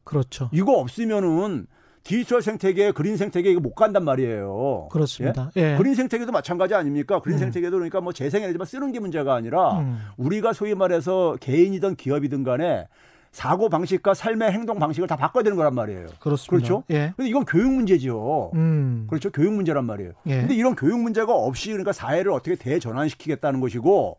그렇죠. 0.05 0.49
이거 0.53 0.73
없으면은 0.79 1.67
디지털 2.03 2.41
생태계, 2.41 2.93
그린 2.93 3.19
생태계 3.19 3.51
이거 3.51 3.61
못 3.61 3.75
간단 3.75 4.05
말이에요. 4.05 4.89
그렇습니다. 4.91 5.51
예? 5.59 5.73
예. 5.73 5.77
그린 5.77 5.95
생태계도 5.95 6.33
마찬가지 6.33 6.75
아닙니까? 6.75 7.21
그린 7.21 7.37
음. 7.37 7.41
생태계도 7.41 7.77
그러니까 7.77 8.01
뭐 8.01 8.15
재생에너지만 8.15 8.67
쓰는 8.67 8.93
게 8.93 9.01
문제가 9.01 9.35
아니라 9.35 9.81
음. 9.81 9.99
우리가 10.17 10.55
소위 10.55 10.75
말해서 10.75 11.37
개인이든 11.41 11.97
기업이든 11.97 12.45
간에 12.45 12.87
사고 13.31 13.69
방식과 13.69 14.15
삶의 14.15 14.53
행동 14.53 14.79
방식을 14.79 15.07
다 15.07 15.17
바꿔야 15.17 15.43
되는 15.43 15.57
거란 15.59 15.75
말이에요. 15.75 16.07
그렇습니다. 16.19 16.67
그렇죠? 16.67 16.83
예. 16.89 17.13
근데 17.15 17.29
이건 17.29 17.45
교육 17.45 17.71
문제죠. 17.75 18.53
음. 18.55 19.07
그렇죠. 19.11 19.31
교육 19.31 19.53
문제란 19.53 19.85
말이에요. 19.85 20.13
예. 20.29 20.39
근데 20.39 20.55
이런 20.55 20.75
교육 20.77 20.99
문제가 21.01 21.35
없이 21.35 21.69
그러니까 21.69 21.93
사회를 21.93 22.33
어떻게 22.33 22.57
대전환시키겠다는 22.57 23.61
것이고 23.61 24.17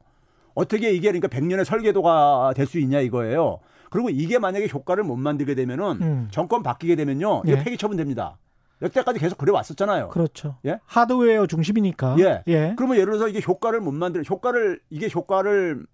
어떻게 0.53 0.91
이게 0.91 1.11
그러니까 1.11 1.27
100년의 1.27 1.65
설계도가 1.65 2.53
될 2.55 2.67
수 2.67 2.77
있냐 2.79 2.99
이거예요. 2.99 3.59
그리고 3.89 4.09
이게 4.09 4.39
만약에 4.39 4.67
효과를 4.71 5.03
못 5.03 5.15
만들게 5.15 5.55
되면은 5.55 5.85
음. 6.01 6.27
정권 6.31 6.63
바뀌게 6.63 6.95
되면요. 6.95 7.43
이거 7.45 7.57
예. 7.57 7.63
폐기 7.63 7.77
처분됩니다. 7.77 8.37
여태까지 8.81 9.19
계속 9.19 9.37
그래 9.37 9.51
왔었잖아요. 9.51 10.09
그렇죠. 10.09 10.55
예? 10.65 10.79
하드웨어 10.85 11.47
중심이니까. 11.47 12.15
예. 12.19 12.43
예. 12.47 12.73
그러면 12.77 12.95
예를 12.97 13.07
들어서 13.07 13.27
이게 13.27 13.41
효과를 13.45 13.81
못 13.81 13.91
만들 13.91 14.23
효과를 14.29 14.79
이게 14.89 15.09
효과를 15.13 15.85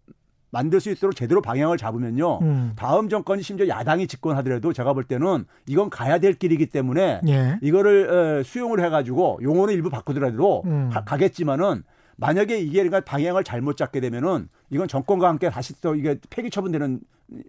만들 0.51 0.79
수 0.79 0.89
있도록 0.91 1.15
제대로 1.15 1.41
방향을 1.41 1.77
잡으면요. 1.77 2.39
음. 2.43 2.73
다음 2.77 3.10
정권이 3.10 3.41
심지어 3.41 3.67
야당이 3.67 4.08
집권하더라도 4.08 4.71
제가 4.71 4.93
볼 4.93 5.03
때는 5.03 5.45
이건 5.67 5.89
가야 5.89 6.19
될 6.19 6.34
길이기 6.34 6.67
때문에 6.67 7.21
예. 7.27 7.58
이거를 7.62 8.39
에, 8.39 8.43
수용을 8.43 8.84
해가지고 8.86 9.39
용어는 9.41 9.73
일부 9.73 9.89
바꾸더라도 9.89 10.62
음. 10.65 10.89
가- 10.93 11.03
가겠지만은 11.03 11.84
만약에 12.17 12.60
이게 12.60 12.84
그러니까 12.84 13.01
방향을 13.01 13.43
잘못 13.43 13.78
잡게 13.78 13.99
되면은 13.99 14.49
이건 14.69 14.88
정권과 14.88 15.28
함께 15.28 15.49
다시 15.49 15.80
또 15.82 15.95
이게 15.95 16.17
폐기 16.30 16.49
처분되는 16.49 17.01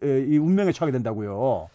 에, 0.02 0.26
이 0.28 0.38
운명에 0.38 0.72
처하게 0.72 0.92
된다고요. 0.92 1.68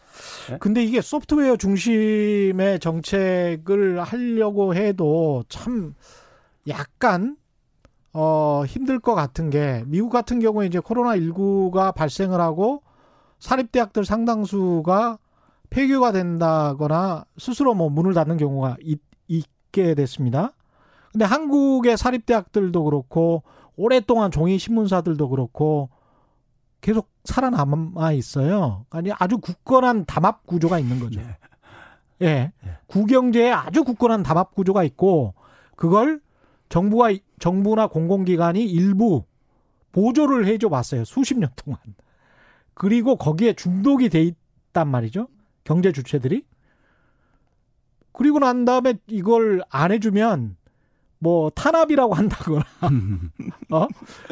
근데 0.59 0.83
이게 0.83 1.01
소프트웨어 1.01 1.55
중심의 1.55 2.79
정책을 2.79 4.01
하려고 4.01 4.75
해도 4.75 5.43
참 5.47 5.93
약간 6.67 7.37
어 8.13 8.63
힘들 8.67 8.99
것 8.99 9.15
같은 9.15 9.49
게 9.49 9.83
미국 9.87 10.09
같은 10.09 10.39
경우에 10.39 10.67
이제 10.67 10.79
코로나 10.79 11.15
19가 11.15 11.95
발생을 11.95 12.41
하고 12.41 12.83
사립 13.39 13.71
대학들 13.71 14.03
상당수가 14.03 15.17
폐교가 15.69 16.11
된다거나 16.11 17.25
스스로 17.37 17.73
뭐 17.73 17.89
문을 17.89 18.13
닫는 18.13 18.35
경우가 18.35 18.75
있, 18.81 18.99
있게 19.27 19.95
됐습니다. 19.95 20.51
근데 21.11 21.25
한국의 21.25 21.97
사립대학들도 21.97 22.83
그렇고 22.83 23.43
오랫동안 23.75 24.31
종이 24.31 24.57
신문사들도 24.57 25.29
그렇고 25.29 25.89
계속 26.79 27.09
살아남아 27.25 28.11
있어요. 28.13 28.85
아니 28.89 29.11
아주 29.11 29.37
굳건한 29.37 30.05
담합 30.05 30.45
구조가 30.45 30.79
있는 30.79 30.99
거죠. 30.99 31.21
예. 32.21 32.51
구경제에 32.87 33.51
아주 33.51 33.83
굳건한 33.83 34.23
담합 34.23 34.53
구조가 34.55 34.83
있고 34.85 35.33
그걸 35.75 36.21
정부가 36.69 37.11
정부나 37.39 37.87
공공기관이 37.87 38.63
일부 38.63 39.25
보조를 39.91 40.47
해줘 40.47 40.69
봤어요. 40.69 41.03
수십 41.05 41.37
년 41.37 41.49
동안. 41.55 41.79
그리고 42.73 43.17
거기에 43.17 43.53
중독이 43.53 44.09
돼 44.09 44.21
있단 44.21 44.87
말이죠. 44.87 45.27
경제 45.63 45.91
주체들이. 45.91 46.45
그리고 48.13 48.39
난 48.39 48.65
다음에 48.65 48.95
이걸 49.07 49.61
안 49.69 49.91
해주면 49.91 50.55
뭐 51.23 51.51
탄압이라고 51.51 52.15
한다거나 52.15 52.63
어? 53.71 53.87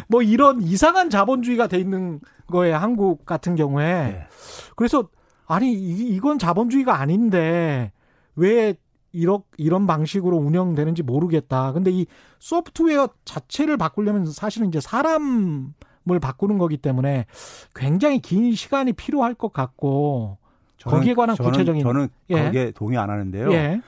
뭐 0.08 0.22
이런 0.24 0.60
이상한 0.62 1.10
자본주의가 1.12 1.68
돼 1.68 1.78
있는 1.78 2.20
거에 2.48 2.72
한국 2.72 3.26
같은 3.28 3.56
경우에 3.56 3.86
네. 3.86 4.28
그래서 4.76 5.08
아니 5.46 5.72
이- 5.72 6.10
이건 6.16 6.40
자본주의가 6.40 7.00
아닌데 7.00 7.92
왜 8.36 8.74
이런 9.12 9.42
이런 9.58 9.86
방식으로 9.88 10.36
운영되는지 10.38 11.04
모르겠다. 11.04 11.74
근데 11.74 11.92
이 11.92 12.06
소프트웨어 12.40 13.10
자체를 13.24 13.78
바꾸려면 13.78 14.26
사실은 14.26 14.68
이제 14.68 14.80
사람을 14.80 16.20
바꾸는 16.22 16.58
거기 16.58 16.78
때문에 16.78 17.26
굉장히 17.76 18.20
긴 18.20 18.54
시간이 18.56 18.94
필요할 18.94 19.36
것 19.36 19.54
같고 19.54 20.38
거기에 20.84 21.14
관한 21.14 21.36
저는, 21.36 21.52
구체적인 21.52 21.84
저는 21.84 22.10
예. 22.32 22.44
거기에 22.46 22.72
동의 22.72 22.98
안 22.98 23.10
하는데요. 23.12 23.52
예. 23.52 23.82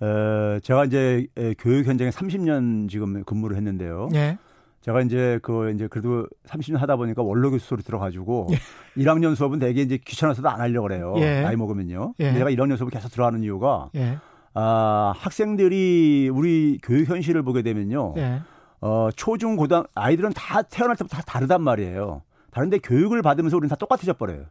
어, 0.00 0.58
제가 0.62 0.84
이제 0.84 1.26
에, 1.36 1.54
교육 1.58 1.86
현장에 1.86 2.10
30년 2.10 2.88
지금 2.88 3.24
근무를 3.24 3.56
했는데요. 3.56 4.08
예. 4.14 4.38
제가 4.80 5.00
이제 5.02 5.38
그 5.42 5.72
이제 5.72 5.88
그래도 5.88 6.26
30년 6.46 6.78
하다 6.78 6.96
보니까 6.96 7.22
원로 7.22 7.50
교수 7.50 7.66
소리 7.66 7.82
들어가지고 7.82 8.48
1학년 8.96 9.34
수업은 9.34 9.58
되게 9.58 9.82
이제 9.82 9.98
귀찮아서도 9.98 10.48
안 10.48 10.60
하려고 10.60 10.86
그래요. 10.88 11.14
예. 11.18 11.42
나이 11.42 11.56
먹으면요. 11.56 12.14
예. 12.20 12.32
내가 12.32 12.50
1학년 12.50 12.76
수업을 12.76 12.90
계속 12.90 13.10
들어가는 13.10 13.42
이유가 13.42 13.90
예. 13.96 14.18
아, 14.54 15.12
학생들이 15.16 16.30
우리 16.32 16.78
교육 16.82 17.08
현실을 17.08 17.42
보게 17.42 17.62
되면요. 17.62 18.14
예. 18.18 18.40
어, 18.80 19.08
초중 19.16 19.56
고등 19.56 19.82
아이들은 19.94 20.32
다 20.34 20.62
태어날 20.62 20.96
때부터 20.96 21.16
다 21.16 21.22
다르단 21.26 21.60
말이에요. 21.62 22.22
다른데 22.52 22.78
교육을 22.78 23.20
받으면서 23.22 23.56
우리는 23.56 23.68
다 23.68 23.76
똑같아져 23.76 24.12
버려요. 24.14 24.44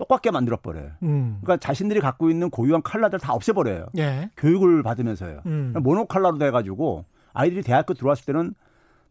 똑같게 0.00 0.30
만들어 0.30 0.56
버려요. 0.56 0.90
음. 1.02 1.38
그러니까 1.42 1.58
자신들이 1.58 2.00
갖고 2.00 2.30
있는 2.30 2.48
고유한 2.48 2.80
칼라들 2.80 3.18
다 3.18 3.34
없애버려요. 3.34 3.88
예. 3.98 4.30
교육을 4.38 4.82
받으면서요. 4.82 5.42
음. 5.44 5.74
모노 5.78 6.06
칼라로 6.06 6.38
돼가지고 6.38 7.04
아이들이 7.34 7.62
대학교 7.62 7.92
들어왔을 7.92 8.24
때는 8.24 8.54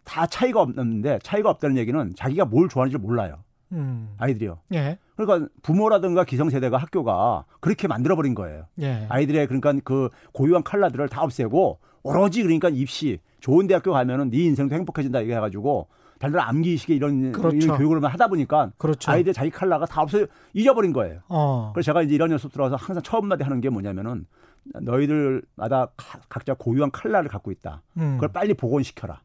다 0.03 0.25
차이가 0.25 0.61
없는데 0.61 1.19
차이가 1.21 1.51
없다는 1.51 1.77
얘기는 1.77 2.13
자기가 2.15 2.45
뭘 2.45 2.67
좋아하는지 2.69 2.97
몰라요. 2.97 3.37
음. 3.71 4.15
아이들이요. 4.17 4.57
예. 4.73 4.97
그러니까 5.15 5.47
부모라든가 5.61 6.23
기성세대가 6.23 6.77
학교가 6.77 7.45
그렇게 7.59 7.87
만들어버린 7.87 8.33
거예요. 8.33 8.65
예. 8.81 9.05
아이들의 9.09 9.45
그러니까 9.45 9.73
그 9.83 10.09
고유한 10.33 10.63
칼라들을 10.63 11.07
다 11.09 11.21
없애고 11.21 11.77
오로지 12.01 12.41
그러니까 12.41 12.69
입시 12.69 13.19
좋은 13.39 13.67
대학교 13.67 13.91
가면은 13.91 14.31
네 14.31 14.39
인생도 14.45 14.73
행복해진다 14.73 15.21
이게 15.21 15.35
해가지고 15.35 15.87
달달 16.19 16.41
암기식의 16.41 16.95
이런, 16.97 17.31
그렇죠. 17.31 17.55
이런 17.55 17.77
교육을 17.77 18.03
하다 18.03 18.27
보니까 18.27 18.71
그렇죠. 18.77 19.09
아이들 19.11 19.33
자기 19.33 19.49
칼라가 19.49 19.85
다 19.85 20.01
없어 20.01 20.25
잊어버린 20.53 20.91
거예요. 20.93 21.21
어. 21.29 21.71
그래서 21.73 21.85
제가 21.87 22.01
이제 22.01 22.13
이런 22.13 22.29
연습 22.31 22.51
들어와서 22.51 22.75
항상 22.75 23.01
처음 23.01 23.27
마디 23.27 23.43
하는 23.43 23.61
게 23.61 23.69
뭐냐면은 23.69 24.25
너희들마다 24.81 25.87
가- 25.95 26.19
각자 26.27 26.53
고유한 26.53 26.91
칼라를 26.91 27.29
갖고 27.29 27.51
있다. 27.51 27.81
음. 27.97 28.15
그걸 28.15 28.29
빨리 28.33 28.53
복원시켜라. 28.53 29.21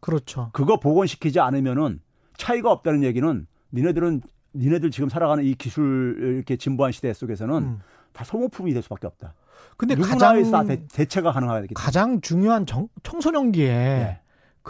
그렇죠. 0.00 0.50
그거 0.52 0.78
복원시키지 0.78 1.40
않으면은 1.40 2.00
차이가 2.36 2.70
없다는 2.70 3.02
얘기는 3.02 3.46
니네들은 3.72 4.22
니네들 4.54 4.90
지금 4.90 5.08
살아가는 5.08 5.44
이 5.44 5.54
기술 5.54 6.16
이렇게 6.36 6.56
진보한 6.56 6.92
시대 6.92 7.12
속에서는 7.12 7.54
음. 7.56 7.80
다 8.12 8.24
소모품이 8.24 8.72
될 8.72 8.82
수밖에 8.82 9.06
없다. 9.06 9.34
근데 9.76 9.94
가장 9.94 10.50
다 10.50 10.64
대, 10.64 10.86
대체가 10.88 11.32
가능하기 11.32 11.68
때문에. 11.68 11.74
가장 11.74 12.20
중요한 12.20 12.66
정, 12.66 12.88
청소년기에 13.02 13.66
예. 13.68 14.20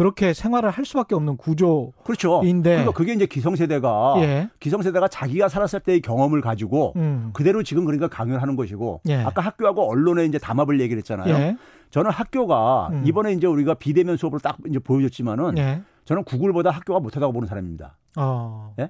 그렇게 0.01 0.33
생활을 0.33 0.71
할 0.71 0.87
수밖에 0.87 1.15
없는 1.15 1.37
구조. 1.37 1.93
그렇죠. 2.05 2.41
그러니까 2.71 2.93
그게 2.93 3.13
이제 3.13 3.27
기성세대가 3.27 4.15
예. 4.21 4.49
기성세대가 4.59 5.09
자기가 5.09 5.51
살았을 5.51 5.81
때의 5.81 6.01
경험을 6.01 6.41
가지고 6.41 6.95
음. 6.97 7.29
그대로 7.35 7.63
지금 7.63 7.85
그러니까 7.85 8.09
강연을 8.09 8.41
하는 8.41 8.57
것이고 8.57 9.03
예. 9.11 9.17
아까 9.17 9.43
학교하고 9.43 9.91
언론에 9.91 10.25
이제 10.25 10.39
담합을 10.39 10.81
얘기를 10.81 10.97
했잖아요. 11.01 11.35
예. 11.35 11.57
저는 11.91 12.11
학교가 12.11 12.89
음. 12.93 13.03
이번에 13.05 13.33
이제 13.33 13.47
우리가 13.47 13.75
비대면 13.75 14.17
수업을 14.17 14.41
딱 14.41 14.57
이제 14.67 14.79
보여줬지만은 14.79 15.59
예. 15.59 15.83
저는 16.07 16.25
구글보다 16.25 16.71
학교가 16.71 16.99
못하다고 17.01 17.35
보는 17.35 17.47
사람입니다. 17.47 17.99
어. 18.17 18.73
예? 18.79 18.89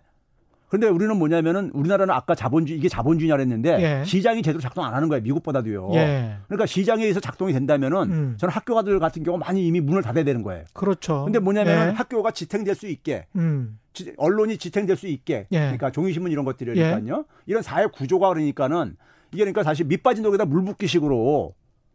그런데 0.70 0.87
우리는 0.87 1.14
뭐냐면은 1.18 1.70
우리나라는 1.74 2.14
아까 2.14 2.37
자본주의 2.37 2.78
이게 2.78 2.88
자본주의냐 2.88 3.35
그랬는데 3.35 4.00
예. 4.00 4.04
시장이 4.04 4.40
제대로 4.40 4.61
작동 4.61 4.85
안 4.85 4.94
하는 4.94 5.09
거예요. 5.09 5.20
미국보다도요. 5.22 5.90
예. 5.94 6.37
그러니까 6.46 6.64
시장에 6.64 7.02
의해서 7.02 7.18
작동이 7.18 7.52
된다면은 7.52 8.02
음. 8.11 8.35
저는 8.38 8.52
학교 8.52 8.76
가들 8.76 9.00
같은 9.00 9.24
경우 9.24 9.37
많이 9.37 9.66
이미 9.66 9.80
문을 9.80 10.00
닫아야 10.02 10.22
되는 10.22 10.42
거예요. 10.44 10.62
그렇죠. 10.72 11.24
근데 11.24 11.40
뭐냐면 11.40 11.88
예. 11.88 11.92
학교가 11.92 12.30
지탱될 12.30 12.76
수 12.76 12.87
있게 12.87 13.26
음. 13.35 13.80
지- 13.92 14.14
언론이 14.16 14.59
지탱될 14.59 14.96
수 14.96 15.09
있게 15.09 15.46
예. 15.50 15.59
그러니까 15.59 15.90
종이신문 15.90 16.30
이런 16.30 16.44
것들이니까요. 16.44 17.24
이런 17.46 17.62
사회 17.62 17.87
구조가 17.87 18.28
그러니까는 18.28 18.96
이게 19.33 19.42
그러니까 19.42 19.64
사실 19.64 19.87
밑 19.87 20.04
빠진 20.04 20.22
독에다 20.22 20.44
물 20.44 20.64
붓기식으로 20.64 21.52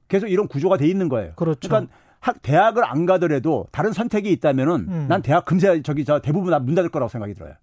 계속 0.10 0.28
이런 0.28 0.50
구조가 0.50 0.76
돼 0.76 0.86
있는 0.86 1.08
거예요. 1.08 1.32
그렇죠. 1.38 1.70
그러니까 1.70 1.94
학, 2.20 2.42
대학을 2.42 2.84
안 2.84 3.06
가더라도 3.06 3.68
다른 3.72 3.94
선택이 3.94 4.30
있다면은 4.34 4.74
음. 4.90 5.06
난 5.08 5.22
대학 5.22 5.46
금세 5.46 5.82
저기 5.82 6.04
저 6.04 6.20
대부분 6.20 6.52
다문 6.52 6.76
닫을 6.76 6.90
거라고 6.90 7.08
생각이 7.10 7.34
들어요. 7.36 7.54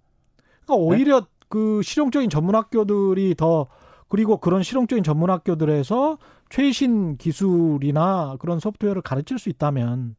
그러니까 0.66 0.75
오히려 0.75 1.27
그 1.48 1.83
실용적인 1.83 2.31
전문 2.31 2.55
학교들이 2.55 3.35
더 3.35 3.66
그리고 4.09 4.37
그런 4.38 4.62
실용적인 4.62 5.05
전문 5.05 5.31
학교들에서 5.31 6.18
최신 6.51 7.16
기술이나 7.16 8.37
그런 8.38 8.59
소프트웨어를 8.59 9.03
가르칠 9.03 9.38
수 9.38 9.48
있다면 9.48 10.16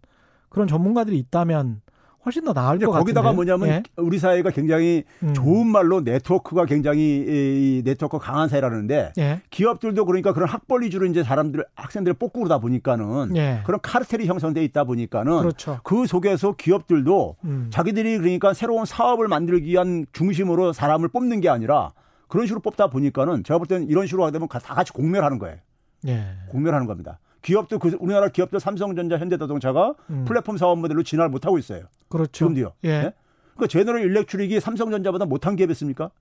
그런 0.49 0.67
전문가들이 0.67 1.17
있다면 1.19 1.81
훨씬 2.25 2.43
더 2.43 2.53
나을 2.53 2.79
것 2.79 2.91
같은데. 2.91 2.99
거기다가 2.99 3.33
뭐냐면 3.33 3.83
우리 3.97 4.17
사회가 4.17 4.49
굉장히 4.51 5.03
음. 5.23 5.33
좋은 5.33 5.67
말로 5.67 6.01
네트워크가 6.01 6.65
굉장히 6.65 7.01
이 7.01 7.81
네트워크 7.83 8.17
강한 8.17 8.47
사회라는데 8.47 9.13
예. 9.17 9.41
기업들도 9.49 10.05
그러니까 10.05 10.33
그런 10.33 10.47
학벌 10.47 10.83
위주로 10.83 11.05
이제 11.05 11.23
사람들 11.23 11.65
학생들을 11.75 12.15
뽑고 12.15 12.39
그러다 12.39 12.59
보니까는 12.59 13.35
예. 13.35 13.61
그런 13.65 13.79
카르텔이 13.81 14.25
형성돼 14.25 14.63
있다 14.63 14.85
보니까는 14.85 15.39
그렇죠. 15.39 15.79
그 15.83 16.05
속에서 16.05 16.53
기업들도 16.53 17.35
음. 17.43 17.67
자기들이 17.71 18.17
그러니까 18.19 18.53
새로운 18.53 18.85
사업을 18.85 19.27
만들기 19.27 19.67
위한 19.67 20.05
중심으로 20.13 20.73
사람을 20.73 21.09
뽑는 21.09 21.41
게 21.41 21.49
아니라 21.49 21.91
그런 22.27 22.47
식으로 22.47 22.61
뽑다 22.61 22.87
보니까는 22.87 23.43
제가 23.43 23.57
볼 23.57 23.67
때는 23.67 23.89
이런 23.89 24.07
식으로 24.07 24.23
하게 24.23 24.33
되면 24.33 24.47
다 24.47 24.59
같이 24.59 24.93
공멸하는 24.93 25.39
거예요. 25.39 25.57
예. 26.07 26.25
공멸하는 26.49 26.87
겁니다. 26.87 27.19
기업도 27.43 27.77
그 27.77 27.95
우리나라 27.99 28.29
기업들 28.29 28.59
삼성전자, 28.59 29.17
현대자동차가 29.17 29.93
음. 30.09 30.25
플랫폼 30.25 30.57
사업 30.57 30.79
모델로 30.79 31.03
진화를 31.03 31.29
못 31.29 31.45
하고 31.45 31.57
있어요. 31.57 31.83
그렇죠. 32.13 32.31
지금도요. 32.31 32.73
예. 32.85 33.13
그러니까 33.55 33.67
제너럴 33.67 34.01
일렉트릭이 34.03 34.59
삼성전자보다 34.59 35.25
못한 35.25 35.55
기업이었습니까? 35.55 36.11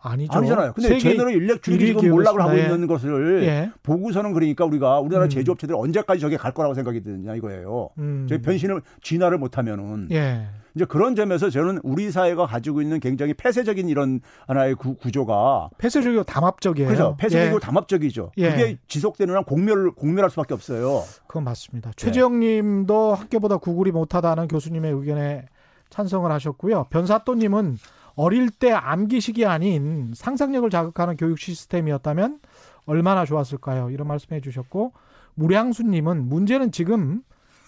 아니죠. 0.00 0.32
아니잖아요. 0.32 0.72
근데 0.74 0.96
일렉트릭이 0.96 1.82
일위 1.82 1.96
지금 1.98 2.10
몰락을 2.10 2.40
하고 2.40 2.52
기업이었습니다. 2.52 2.74
있는 2.74 2.86
것을 2.86 3.42
예. 3.44 3.70
보고서는 3.82 4.32
그러니까 4.32 4.64
우리가 4.64 5.00
우리나라 5.00 5.24
음. 5.26 5.30
제조업체들이 5.30 5.76
언제까지 5.76 6.20
저게 6.20 6.36
갈 6.36 6.52
거라고 6.52 6.74
생각이 6.74 7.02
드냐 7.02 7.34
이거예요. 7.34 7.90
음. 7.98 8.26
저희 8.28 8.40
변신을 8.40 8.82
진화를 9.02 9.38
못하면은 9.38 10.08
예. 10.12 10.46
이제 10.74 10.84
그런 10.84 11.16
점에서 11.16 11.48
저는 11.48 11.80
우리 11.82 12.10
사회가 12.10 12.46
가지고 12.46 12.82
있는 12.82 13.00
굉장히 13.00 13.32
폐쇄적인 13.32 13.88
이런 13.88 14.20
하나의 14.46 14.74
구, 14.74 14.94
구조가 14.94 15.70
폐쇄적이고 15.78 16.24
담합적이에요. 16.24 16.86
그래서 16.86 17.16
폐쇄적이고 17.16 17.56
예. 17.56 17.60
담합적이죠. 17.60 18.32
예. 18.36 18.50
그게 18.50 18.78
지속되는 18.86 19.34
한 19.34 19.44
공멸 19.44 19.92
공멸할 19.92 20.30
수밖에 20.30 20.52
없어요. 20.52 21.02
그건 21.26 21.44
맞습니다. 21.44 21.90
네. 21.90 21.96
최재형 21.96 22.40
님도 22.40 23.14
학교보다 23.14 23.56
구글이 23.56 23.90
못하다는 23.92 24.48
교수님의 24.48 24.92
의견에 24.92 25.46
찬성을 25.88 26.30
하셨고요. 26.30 26.84
변사또님은 26.90 27.78
어릴 28.16 28.50
때 28.50 28.72
암기식이 28.72 29.46
아닌 29.46 30.12
상상력을 30.14 30.68
자극하는 30.70 31.16
교육 31.16 31.38
시스템이었다면 31.38 32.40
얼마나 32.86 33.24
좋았을까요? 33.24 33.90
이런 33.90 34.08
말씀해 34.08 34.40
주셨고, 34.40 34.92
무량수님은 35.34 36.28
문제는 36.28 36.72
지금 36.72 37.22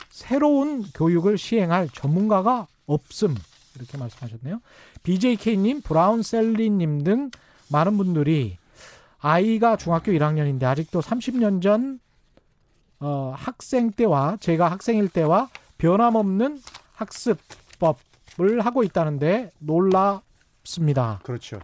새로운 0.08 0.84
교육을 0.94 1.38
시행할 1.38 1.88
전문가가 1.90 2.66
없음. 2.86 3.34
이렇게 3.76 3.98
말씀하셨네요. 3.98 4.60
BJK님, 5.02 5.82
브라운셀리님 5.82 7.04
등 7.04 7.30
많은 7.70 7.96
분들이 7.96 8.56
아이가 9.20 9.76
중학교 9.76 10.12
1학년인데 10.12 10.64
아직도 10.64 11.00
30년 11.00 11.60
전 11.62 12.00
어, 13.00 13.32
학생 13.36 13.92
때와 13.92 14.38
제가 14.40 14.70
학생일 14.70 15.08
때와 15.08 15.48
변함없는 15.76 16.60
학습법을 16.94 18.60
하고 18.64 18.82
있다는데 18.82 19.50
놀 19.58 19.90
랍습니다. 20.68 21.20
그렇죠. 21.22 21.58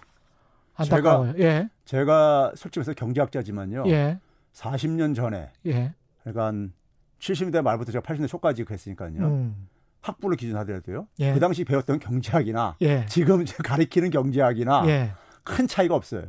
안타까워요. 0.74 1.34
예, 1.38 1.68
제가 1.84 2.52
솔직히 2.56 2.80
말해서 2.80 2.94
경제학자지만요. 2.94 3.84
예, 3.88 4.18
40년 4.52 5.14
전에 5.14 5.50
예. 5.66 5.94
그러니까 6.22 6.46
한 6.46 6.72
70년대 7.20 7.62
말부터 7.62 7.92
제가 7.92 8.02
80년대 8.02 8.28
초까지 8.28 8.64
그랬으니까요. 8.64 9.18
음, 9.18 9.68
학부를 10.00 10.36
기준하더라도요. 10.36 11.06
예. 11.20 11.32
그 11.32 11.40
당시 11.40 11.64
배웠던 11.64 12.00
경제학이나 12.00 12.76
예, 12.82 13.06
지금 13.06 13.44
제가 13.44 13.62
가리키는 13.62 14.10
경제학이나 14.10 14.84
예. 14.88 15.12
큰 15.44 15.68
차이가 15.68 15.94
없어요. 15.94 16.24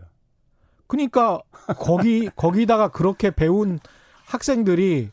그러니까 0.87 1.39
거기 1.79 2.29
거기다가 2.35 2.89
그렇게 2.89 3.31
배운 3.31 3.79
학생들이 4.25 5.09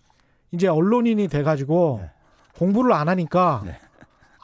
이제 0.50 0.68
언론인이 0.68 1.28
돼 1.28 1.42
가지고 1.42 2.00
네. 2.02 2.10
공부를 2.58 2.92
안 2.92 3.08
하니까 3.08 3.62
네. 3.64 3.78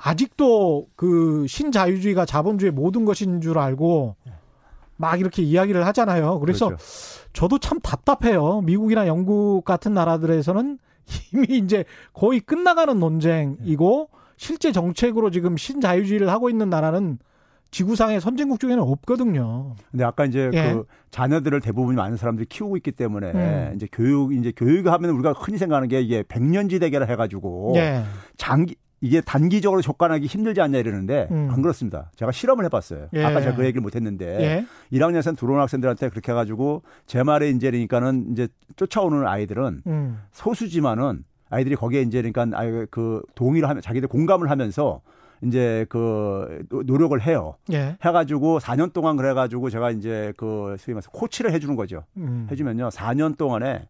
아직도 0.00 0.88
그 0.96 1.46
신자유주의가 1.48 2.24
자본주의 2.24 2.70
모든 2.70 3.04
것인 3.04 3.40
줄 3.40 3.58
알고 3.58 4.16
막 4.96 5.20
이렇게 5.20 5.42
이야기를 5.42 5.87
하잖아요. 5.87 6.38
그래서 6.40 6.66
그렇죠. 6.66 6.84
저도 7.32 7.58
참 7.58 7.80
답답해요. 7.80 8.61
미국이나 8.62 9.06
영국 9.06 9.64
같은 9.64 9.94
나라들에서는 9.94 10.78
이미 11.32 11.58
이제 11.58 11.84
거의 12.12 12.40
끝나가는 12.40 12.98
논쟁이고 12.98 14.11
실제 14.37 14.72
정책으로 14.72 15.30
지금 15.30 15.56
신자유주의를 15.56 16.28
하고 16.30 16.50
있는 16.50 16.70
나라는 16.70 17.18
지구상의 17.70 18.20
선진국 18.20 18.61
중에는 18.61 18.82
없거든요. 18.82 19.74
근데 19.90 20.04
아까 20.04 20.24
이제 20.24 20.50
예. 20.54 20.72
그 20.72 20.84
자녀들을 21.11 21.61
대부분 21.61 21.96
많은 21.96 22.16
사람들이 22.16 22.46
키우고 22.46 22.76
있기 22.78 22.92
때문에 22.92 23.32
음. 23.32 23.72
이제 23.76 23.87
교육 23.92 24.32
이제 24.32 24.52
교육하면 24.56 25.11
우리가 25.11 25.32
흔히 25.32 25.58
생각하는 25.58 25.88
게 25.88 26.00
이게 26.00 26.24
백년지 26.26 26.78
대계라 26.78 27.06
해가지고 27.06 27.74
예. 27.76 28.04
장기 28.37 28.76
이게 29.00 29.20
단기적으로 29.20 29.80
접근하기 29.80 30.26
힘들지 30.26 30.61
않냐 30.61 30.78
이러는데 30.78 31.28
음. 31.30 31.48
안 31.52 31.62
그렇습니다. 31.62 32.11
제가 32.16 32.32
실험을 32.32 32.64
해봤어요. 32.64 33.08
예. 33.14 33.24
아까 33.24 33.40
제가 33.40 33.54
그 33.54 33.62
얘기를 33.64 33.80
못했는데 33.80 34.26
예. 34.92 34.96
1학년생 34.98 35.37
들어온 35.38 35.61
학생들한테 35.61 36.08
그렇게 36.08 36.32
해가지고 36.32 36.82
제 37.06 37.22
말에 37.22 37.50
이제 37.50 37.70
그러니까는 37.70 38.32
이제 38.32 38.48
쫓아오는 38.76 39.26
아이들은 39.26 39.82
음. 39.87 40.20
소수지만은 40.32 41.24
아이들이 41.50 41.76
거기에 41.76 42.02
이제 42.02 42.20
그러니까 42.22 42.58
아이 42.58 42.87
그 42.90 43.22
동의를 43.34 43.68
하면 43.68 43.80
자기들 43.82 44.08
공감을 44.08 44.50
하면서 44.50 45.00
이제 45.44 45.87
그 45.88 46.64
노- 46.68 46.82
노력을 46.82 47.18
해요. 47.22 47.54
예. 47.72 47.96
해가지고 48.04 48.58
4년 48.58 48.92
동안 48.92 49.16
그래가지고 49.16 49.70
제가 49.70 49.92
이제 49.92 50.32
그 50.37 50.74
소위 50.80 50.94
말해서 50.94 51.11
코치를 51.12 51.52
해주는 51.52 51.76
거죠. 51.76 52.02
음. 52.16 52.48
해주면요 52.50 52.88
4년 52.88 53.37
동안에 53.38 53.87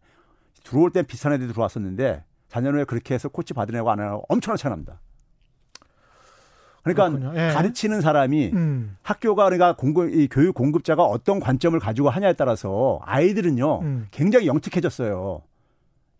들어올 0.63 0.91
땐 0.91 1.05
비슷한 1.05 1.33
애들이 1.33 1.51
들어왔었는데 1.51 2.23
4년 2.49 2.73
후에 2.73 2.83
그렇게 2.83 3.13
해서 3.13 3.29
코치 3.29 3.53
애가 3.53 3.91
안 3.91 3.99
하고 3.99 4.25
엄청나게 4.29 4.61
차이 4.61 4.69
납니다. 4.69 4.99
그러니까. 6.83 7.35
예. 7.35 7.53
가르치는 7.53 8.01
사람이 8.01 8.51
음. 8.53 8.97
학교가 9.03 9.45
그러니까 9.45 9.75
공급 9.75 10.13
이 10.13 10.27
교육 10.29 10.55
공급자가 10.55 11.03
어떤 11.03 11.39
관점을 11.39 11.77
가지고 11.79 12.09
하냐에 12.09 12.33
따라서 12.33 12.99
아이들은요 13.03 13.79
음. 13.81 14.07
굉장히 14.11 14.47
영특해졌어요. 14.47 15.41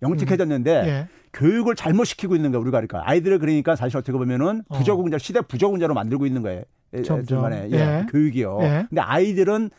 영특해졌는데 0.02 0.72
예. 0.86 1.08
교육을 1.34 1.76
잘못 1.76 2.06
시키고 2.06 2.36
있는 2.36 2.52
거야 2.52 2.62
우리가 2.62 2.78
그러니까 2.78 3.02
아이들을 3.10 3.40
그러니까 3.40 3.76
사실 3.76 3.98
어떻게 3.98 4.18
보면은 4.18 4.64
어. 4.70 4.78
부적응자 4.78 5.18
시대 5.18 5.42
부적응자로 5.42 5.94
만들고 5.94 6.26
있는 6.26 6.42
거예요. 6.42 6.64
예, 6.94 7.02
점점. 7.04 7.26
중간에. 7.26 7.70
예, 7.72 7.76
예. 7.76 8.06
교육이요. 8.10 8.60
예. 8.62 8.86
근데 8.90 9.02
아이들은 9.02 9.70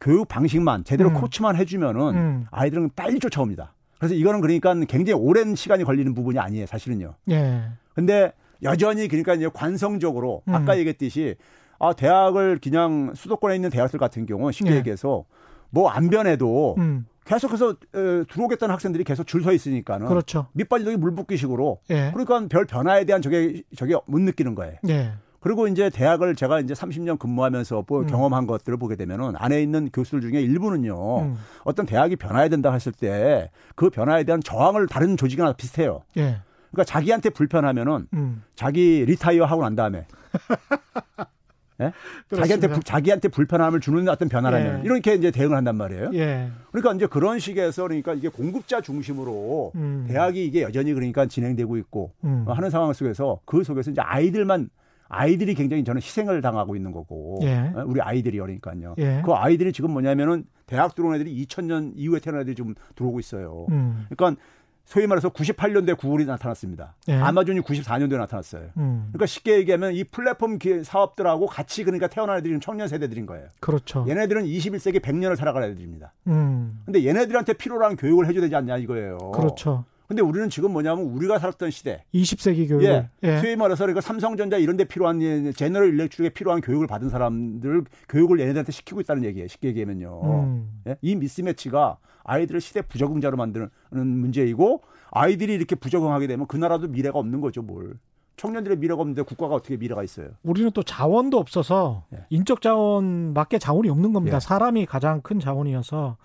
교육 0.00 0.28
방식만 0.28 0.84
제대로 0.84 1.10
음. 1.10 1.14
코치만 1.14 1.56
해주면은 1.56 2.14
음. 2.14 2.46
아이들은 2.50 2.90
빨리 2.96 3.18
쫓아옵니다. 3.18 3.74
그래서 4.00 4.14
이거는 4.14 4.40
그러니까 4.40 4.74
굉장히 4.88 5.12
오랜 5.20 5.54
시간이 5.54 5.84
걸리는 5.84 6.12
부분이 6.14 6.38
아니에요, 6.38 6.64
사실은요. 6.66 7.14
예. 7.30 7.64
근데 7.94 8.32
여전히 8.62 9.06
그러니까 9.08 9.34
이제 9.34 9.48
관성적으로 9.52 10.42
음. 10.48 10.54
아까 10.54 10.76
얘기했듯이 10.78 11.36
아 11.78 11.92
대학을 11.92 12.58
그냥 12.62 13.12
수도권에 13.14 13.54
있는 13.54 13.68
대학들 13.70 13.98
같은 13.98 14.24
경우는 14.26 14.52
쉽게 14.52 14.72
예. 14.72 14.76
얘기해서 14.76 15.24
뭐 15.70 15.90
안 15.90 16.08
변해도 16.08 16.76
음. 16.78 17.06
계속해서 17.26 17.70
에, 17.72 18.24
들어오겠다는 18.24 18.72
학생들이 18.72 19.04
계속 19.04 19.26
줄 19.26 19.42
서 19.44 19.52
있으니까는 19.52 20.08
그렇죠. 20.08 20.46
밑빠지기 20.54 20.96
물붓기식으로 20.96 21.80
예. 21.90 22.10
그러니까 22.12 22.48
별 22.48 22.64
변화에 22.64 23.04
대한 23.04 23.20
저게 23.22 23.62
저게 23.76 23.94
못 24.06 24.18
느끼는 24.20 24.54
거예요. 24.54 24.76
예. 24.88 25.12
그리고 25.40 25.66
이제 25.68 25.88
대학을 25.90 26.34
제가 26.36 26.60
이제 26.60 26.74
30년 26.74 27.18
근무하면서 27.18 27.84
뭐 27.88 28.00
음. 28.02 28.06
경험한 28.06 28.46
것들을 28.46 28.78
보게 28.78 28.94
되면은 28.96 29.32
안에 29.36 29.62
있는 29.62 29.88
교수들 29.90 30.20
중에 30.20 30.40
일부는요. 30.42 31.20
음. 31.22 31.36
어떤 31.64 31.86
대학이 31.86 32.16
변화해야 32.16 32.48
된다 32.48 32.72
했을 32.72 32.92
때 32.92 33.50
그 33.74 33.88
변화에 33.88 34.24
대한 34.24 34.42
저항을 34.42 34.86
다른 34.86 35.16
조직이나 35.16 35.54
비슷해요. 35.54 36.02
예. 36.18 36.40
그러니까 36.70 36.84
자기한테 36.84 37.30
불편하면은 37.30 38.06
음. 38.12 38.42
자기 38.54 39.04
리타이어 39.06 39.46
하고 39.46 39.62
난 39.62 39.74
다음에 39.74 40.06
예? 41.80 41.92
자기한테. 42.36 42.68
불- 42.68 42.82
자기한테 42.82 43.28
불편함을 43.28 43.80
주는 43.80 44.06
어떤 44.10 44.28
변화라면 44.28 44.80
예. 44.80 44.84
이렇게 44.84 45.14
이제 45.14 45.30
대응을 45.30 45.56
한단 45.56 45.76
말이에요. 45.76 46.10
예. 46.12 46.50
그러니까 46.70 46.92
이제 46.92 47.06
그런 47.06 47.38
식에서 47.38 47.84
그러니까 47.84 48.12
이게 48.12 48.28
공급자 48.28 48.82
중심으로 48.82 49.72
음. 49.76 50.04
대학이 50.06 50.44
이게 50.44 50.60
여전히 50.62 50.92
그러니까 50.92 51.24
진행되고 51.24 51.78
있고 51.78 52.12
음. 52.24 52.44
어, 52.46 52.52
하는 52.52 52.68
상황 52.68 52.92
속에서 52.92 53.40
그 53.46 53.64
속에서 53.64 53.90
이제 53.90 54.02
아이들만 54.02 54.68
아이들이 55.10 55.54
굉장히 55.54 55.84
저는 55.84 56.00
희생을 56.00 56.40
당하고 56.40 56.76
있는 56.76 56.92
거고 56.92 57.40
예. 57.42 57.72
어, 57.74 57.84
우리 57.86 58.00
아이들이 58.00 58.38
그러니까요. 58.38 58.94
예. 58.98 59.20
그 59.24 59.32
아이들이 59.32 59.72
지금 59.72 59.90
뭐냐면은 59.90 60.44
대학 60.66 60.94
들어온 60.94 61.14
애들이 61.16 61.44
2000년 61.44 61.92
이후에 61.96 62.20
태어난 62.20 62.42
애들이 62.42 62.54
지금 62.54 62.74
들어오고 62.94 63.18
있어요. 63.20 63.66
음. 63.70 64.06
그러니까 64.08 64.40
소위 64.84 65.06
말해서 65.06 65.28
98년도에 65.30 65.96
구글이 65.96 66.24
나타났습니다. 66.24 66.94
예. 67.08 67.14
아마존이 67.14 67.60
94년도에 67.60 68.16
나타났어요. 68.18 68.70
음. 68.76 69.08
그러니까 69.12 69.26
쉽게 69.26 69.56
얘기하면 69.58 69.94
이 69.94 70.02
플랫폼 70.04 70.58
기- 70.58 70.82
사업들하고 70.82 71.46
같이 71.46 71.84
그러니까 71.84 72.06
태어난 72.08 72.38
애들이 72.38 72.50
지금 72.50 72.60
청년 72.60 72.88
세대들인 72.88 73.26
거예요. 73.26 73.46
그렇죠. 73.60 74.04
얘네들은 74.08 74.44
21세기 74.44 75.00
100년을 75.00 75.36
살아갈 75.36 75.64
애들입니다. 75.64 76.12
음. 76.28 76.80
근데 76.84 77.04
얘네들한테 77.04 77.52
필요로 77.52 77.84
한 77.84 77.96
교육을 77.96 78.26
해줘야 78.26 78.42
되지 78.42 78.54
않냐 78.56 78.78
이거예요. 78.78 79.18
그렇죠. 79.32 79.84
근데 80.10 80.22
우리는 80.22 80.50
지금 80.50 80.72
뭐냐면 80.72 81.04
우리가 81.04 81.38
살았던 81.38 81.70
시대. 81.70 82.02
20세기 82.12 82.68
교육. 82.68 82.82
예. 82.82 83.08
예. 83.22 83.38
소위 83.38 83.54
말해서 83.54 83.84
그러니까 83.84 84.00
삼성전자 84.00 84.56
이런 84.56 84.76
데 84.76 84.82
필요한 84.82 85.22
예, 85.22 85.52
제너럴 85.52 85.90
일렉트릭에 85.90 86.30
필요한 86.30 86.60
교육을 86.60 86.88
받은 86.88 87.10
사람들 87.10 87.84
교육을 88.08 88.40
얘네들한테 88.40 88.72
시키고 88.72 89.00
있다는 89.02 89.22
얘기예요. 89.22 89.46
쉽게 89.46 89.68
얘기하면요. 89.68 90.20
음. 90.24 90.82
예? 90.88 90.96
이 91.00 91.14
미스매치가 91.14 91.98
아이들을 92.24 92.60
시대 92.60 92.82
부적응자로 92.82 93.36
만드는 93.36 93.70
문제이고 93.92 94.82
아이들이 95.12 95.54
이렇게 95.54 95.76
부적응하게 95.76 96.26
되면 96.26 96.48
그 96.48 96.56
나라도 96.56 96.88
미래가 96.88 97.20
없는 97.20 97.40
거죠, 97.40 97.62
뭘. 97.62 97.94
청년들의 98.36 98.78
미래가 98.78 99.00
없는데 99.02 99.22
국가가 99.22 99.54
어떻게 99.54 99.76
미래가 99.76 100.02
있어요? 100.02 100.30
우리는 100.42 100.72
또 100.72 100.82
자원도 100.82 101.38
없어서 101.38 102.02
예. 102.14 102.24
인적 102.30 102.62
자원밖에 102.62 103.60
자원이 103.60 103.88
없는 103.88 104.12
겁니다. 104.12 104.38
예. 104.38 104.40
사람이 104.40 104.86
가장 104.86 105.20
큰 105.20 105.38
자원이어서 105.38 106.16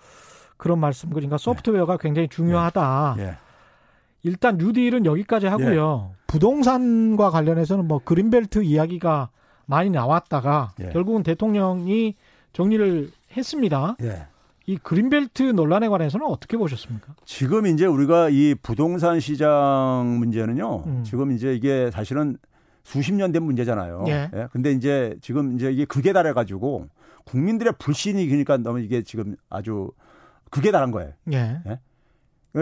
그런 0.56 0.80
말씀 0.80 1.08
그러니까 1.10 1.38
소프트웨어가 1.38 1.98
굉장히 1.98 2.26
중요하다. 2.26 3.14
예. 4.26 4.30
일단 4.30 4.56
뉴딜은 4.58 5.06
여기까지 5.06 5.46
하고요. 5.46 6.12
부동산과 6.26 7.30
관련해서는 7.30 7.86
뭐 7.86 8.00
그린벨트 8.04 8.62
이야기가 8.64 9.30
많이 9.66 9.90
나왔다가 9.90 10.72
예. 10.80 10.90
결국은 10.90 11.22
대통령이 11.22 12.14
정리를 12.52 13.10
했습니다. 13.36 13.96
예. 14.02 14.26
이 14.66 14.76
그린벨트 14.76 15.42
논란에 15.44 15.88
관해서는 15.88 16.26
어떻게 16.26 16.56
보셨습니까? 16.56 17.14
지금 17.24 17.66
이제 17.66 17.86
우리가 17.86 18.30
이 18.30 18.56
부동산 18.60 19.20
시장 19.20 20.16
문제는요. 20.18 20.82
음. 20.86 21.02
지금 21.04 21.30
이제 21.30 21.54
이게 21.54 21.90
사실은 21.92 22.36
수십 22.82 23.12
년 23.14 23.32
된 23.32 23.42
문제잖아요. 23.44 24.04
예. 24.08 24.30
근데 24.52 24.72
이제 24.72 25.16
지금 25.20 25.54
이제 25.54 25.70
이게 25.70 25.84
극에 25.84 26.12
달해 26.12 26.32
가지고 26.32 26.86
국민들의 27.24 27.74
불신이 27.78 28.26
그러니까 28.26 28.56
너무 28.56 28.80
이게 28.80 29.02
지금 29.02 29.36
아주 29.50 29.90
극에 30.50 30.70
달한 30.70 30.90
거예요. 30.92 31.12
예. 31.32 31.58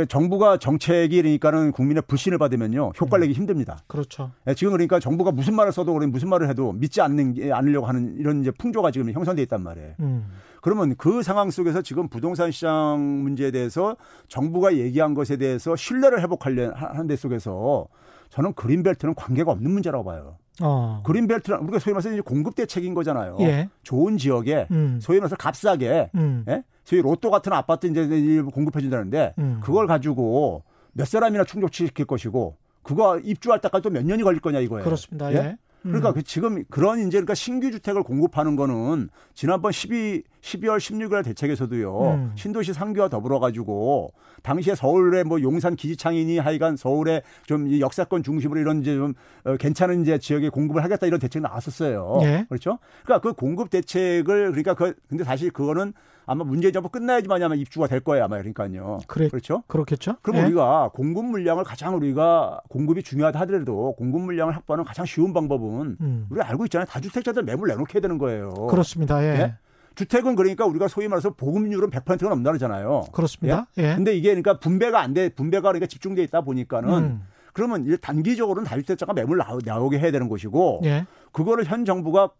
정부가 0.08 0.58
정책이 0.58 1.16
그러니까는 1.22 1.70
국민의 1.72 2.02
불신을 2.08 2.38
받으면요. 2.38 2.92
효과를 3.00 3.26
내기 3.26 3.32
힘듭니다. 3.38 3.78
그렇죠. 3.86 4.32
예, 4.48 4.54
지금 4.54 4.72
그러니까 4.72 4.98
정부가 4.98 5.30
무슨 5.30 5.54
말을 5.54 5.70
써도 5.72 5.94
그래 5.94 6.06
무슨 6.06 6.28
말을 6.28 6.48
해도 6.48 6.72
믿지 6.72 7.00
않는 7.00 7.34
게- 7.34 7.52
않으려고 7.52 7.86
하는 7.86 8.16
이런 8.18 8.40
이제 8.40 8.50
풍조가 8.50 8.90
지금 8.90 9.12
형성돼 9.12 9.42
있단 9.42 9.62
말이에요. 9.62 9.92
음. 10.00 10.26
그러면 10.60 10.94
그 10.96 11.22
상황 11.22 11.50
속에서 11.50 11.82
지금 11.82 12.08
부동산 12.08 12.50
시장 12.50 13.22
문제에 13.22 13.50
대해서 13.50 13.96
정부가 14.28 14.74
얘기한 14.76 15.14
것에 15.14 15.36
대해서 15.36 15.76
신뢰를 15.76 16.20
회복하려 16.22 16.72
하는 16.74 17.06
데 17.06 17.14
속에서 17.16 17.86
저는 18.30 18.54
그린벨트는 18.54 19.14
관계가 19.14 19.52
없는 19.52 19.70
문제라고 19.70 20.04
봐요. 20.04 20.38
어. 20.62 21.02
그린벨트는 21.04 21.58
우리가 21.60 21.78
소위 21.78 21.94
말해서 21.94 22.12
이제 22.12 22.20
공급 22.20 22.54
대책인 22.54 22.94
거잖아요. 22.94 23.36
예. 23.40 23.68
좋은 23.82 24.16
지역에 24.16 24.66
음. 24.70 24.98
소위 25.02 25.18
말해서 25.18 25.36
값싸게 25.36 26.10
음. 26.14 26.44
예? 26.48 26.62
소위 26.84 27.02
로또 27.02 27.30
같은 27.30 27.52
아파트 27.52 27.86
이제 27.86 28.06
공급해 28.52 28.80
준다는데 28.80 29.34
음. 29.38 29.60
그걸 29.62 29.86
가지고 29.86 30.62
몇 30.92 31.06
사람이나 31.08 31.44
충족시킬 31.44 32.04
것이고 32.04 32.56
그거 32.82 33.18
입주할 33.18 33.60
때까지 33.60 33.82
또 33.82 33.90
몇 33.90 34.04
년이 34.04 34.22
걸릴 34.22 34.40
거냐 34.40 34.60
이거예요. 34.60 34.84
그렇습니다. 34.84 35.32
예? 35.32 35.36
예. 35.36 35.56
음. 35.84 35.90
그러니까 35.90 36.12
그 36.12 36.22
지금 36.22 36.64
그런 36.70 37.00
이제 37.00 37.18
그러니까 37.18 37.34
신규 37.34 37.70
주택을 37.70 38.02
공급하는 38.02 38.56
거는 38.56 39.08
지난번 39.34 39.72
12 39.72 40.22
12월 40.40 40.78
16일 40.78 41.24
대책에서도요. 41.24 42.00
음. 42.00 42.32
신도시 42.34 42.74
상규와 42.74 43.08
더불어 43.08 43.38
가지고 43.38 44.12
당시에 44.42 44.74
서울의 44.74 45.24
뭐 45.24 45.40
용산 45.40 45.74
기지창이니 45.74 46.38
하여간 46.38 46.76
서울의 46.76 47.22
좀이 47.46 47.80
역사권 47.80 48.22
중심으로 48.22 48.60
이런 48.60 48.82
이제 48.82 48.94
좀 48.94 49.14
어, 49.44 49.56
괜찮은 49.56 50.02
이제 50.02 50.18
지역에 50.18 50.50
공급을 50.50 50.84
하겠다 50.84 51.06
이런 51.06 51.18
대책이 51.18 51.42
나왔었어요. 51.42 52.18
예. 52.22 52.46
그렇죠? 52.48 52.78
그러니까 53.04 53.26
그 53.26 53.34
공급 53.34 53.70
대책을 53.70 54.50
그러니까 54.50 54.74
그 54.74 54.94
근데 55.08 55.24
사실 55.24 55.50
그거는 55.50 55.94
아마 56.26 56.44
문재인 56.44 56.72
정부 56.72 56.88
끝나야지만 56.88 57.42
아마 57.42 57.54
입주가 57.54 57.86
될 57.86 58.00
거예요 58.00 58.24
아마 58.24 58.36
그러니까요. 58.38 59.00
그래. 59.06 59.28
그렇죠? 59.28 59.62
그렇겠죠? 59.66 60.16
그럼 60.22 60.40
예. 60.40 60.44
우리가 60.44 60.90
공급 60.94 61.24
물량을 61.26 61.64
가장 61.64 61.96
우리가 61.96 62.60
공급이 62.68 63.02
중요하다 63.02 63.40
하더라도 63.40 63.94
공급 63.96 64.22
물량을 64.22 64.54
확보하는 64.56 64.84
가장 64.84 65.04
쉬운 65.06 65.32
방법은 65.32 65.96
음. 66.00 66.26
우리가 66.30 66.48
알고 66.48 66.64
있잖아요. 66.66 66.86
다주택자들 66.86 67.42
매물 67.42 67.68
내놓게 67.68 68.00
되는 68.00 68.18
거예요. 68.18 68.52
그렇습니다. 68.68 69.22
예. 69.22 69.40
예? 69.40 69.54
주택은 69.94 70.34
그러니까 70.34 70.66
우리가 70.66 70.88
소위 70.88 71.06
말해서 71.08 71.30
보급률은 71.30 71.90
100%가 71.90 72.28
넘는다 72.28 72.50
그러잖아요. 72.50 73.06
그렇습니다. 73.12 73.66
예. 73.78 73.94
근데 73.94 74.16
이게 74.16 74.28
그러니까 74.30 74.58
분배가 74.58 75.00
안 75.00 75.14
돼, 75.14 75.28
분배가 75.28 75.62
그러니까 75.62 75.86
집중돼 75.86 76.22
있다 76.24 76.40
보니까는 76.40 76.90
음. 76.90 77.22
그러면 77.52 77.84
이제 77.86 77.96
단기적으로는 77.96 78.64
다주택자가 78.68 79.12
매물 79.12 79.38
나오, 79.38 79.60
나오게 79.64 79.98
해야 80.00 80.10
되는 80.10 80.28
것이고 80.28 80.80
예. 80.84 81.06
그거를 81.30 81.64
현 81.64 81.84
정부가 81.84 82.30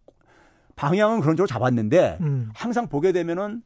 방향은 0.77 1.20
그런 1.20 1.37
쪽으로 1.37 1.47
잡았는데 1.47 2.18
음. 2.20 2.51
항상 2.55 2.88
보게 2.88 3.12
되면은 3.12 3.62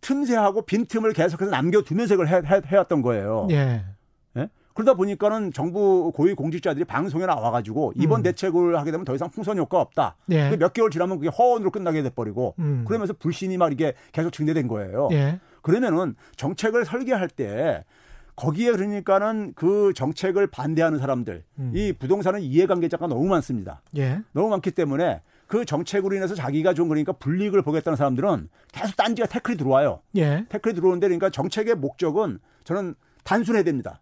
틈새하고 0.00 0.62
빈틈을 0.62 1.12
계속해서 1.12 1.50
남겨두면서 1.50 2.14
이걸 2.14 2.28
해, 2.28 2.36
해, 2.36 2.60
해 2.66 2.76
왔던 2.76 3.02
거예요. 3.02 3.48
예. 3.50 3.84
예? 4.36 4.48
그러다 4.74 4.94
보니까는 4.94 5.52
정부 5.52 6.12
고위 6.14 6.34
공직자들이 6.34 6.84
방송에 6.84 7.26
나와가지고 7.26 7.94
이번 7.96 8.20
음. 8.20 8.22
대책을 8.22 8.78
하게 8.78 8.90
되면 8.90 9.04
더 9.04 9.14
이상 9.14 9.30
풍선 9.30 9.58
효과 9.58 9.80
없다. 9.80 10.16
예. 10.30 10.50
그몇 10.50 10.72
개월 10.72 10.90
지나면 10.90 11.18
그게 11.18 11.28
허언으로 11.28 11.70
끝나게 11.70 12.02
돼버리고 12.02 12.54
음. 12.58 12.84
그러면서 12.86 13.12
불신이 13.12 13.58
막 13.58 13.72
이게 13.72 13.94
계속 14.12 14.32
증대된 14.32 14.68
거예요. 14.68 15.08
예. 15.12 15.40
그러면은 15.62 16.14
정책을 16.36 16.84
설계할 16.84 17.28
때 17.28 17.84
거기에 18.36 18.72
그러니까는 18.72 19.52
그 19.54 19.92
정책을 19.94 20.46
반대하는 20.46 20.98
사람들 20.98 21.44
음. 21.58 21.72
이 21.74 21.92
부동산은 21.92 22.40
이해관계자가 22.40 23.06
너무 23.06 23.26
많습니다. 23.26 23.82
예. 23.98 24.22
너무 24.32 24.48
많기 24.48 24.70
때문에 24.70 25.20
그 25.50 25.64
정책으로 25.64 26.14
인해서 26.14 26.36
자기가 26.36 26.74
좀 26.74 26.88
그러니까 26.88 27.10
불이익을 27.10 27.62
보겠다는 27.62 27.96
사람들은 27.96 28.48
계속 28.70 28.94
딴지가 28.94 29.26
태클이 29.26 29.56
들어와요. 29.56 30.00
예. 30.14 30.46
태클이 30.48 30.76
들어오는데 30.76 31.08
그러니까 31.08 31.28
정책의 31.28 31.74
목적은 31.74 32.38
저는 32.62 32.94
단순해야 33.24 33.64
됩니다. 33.64 34.00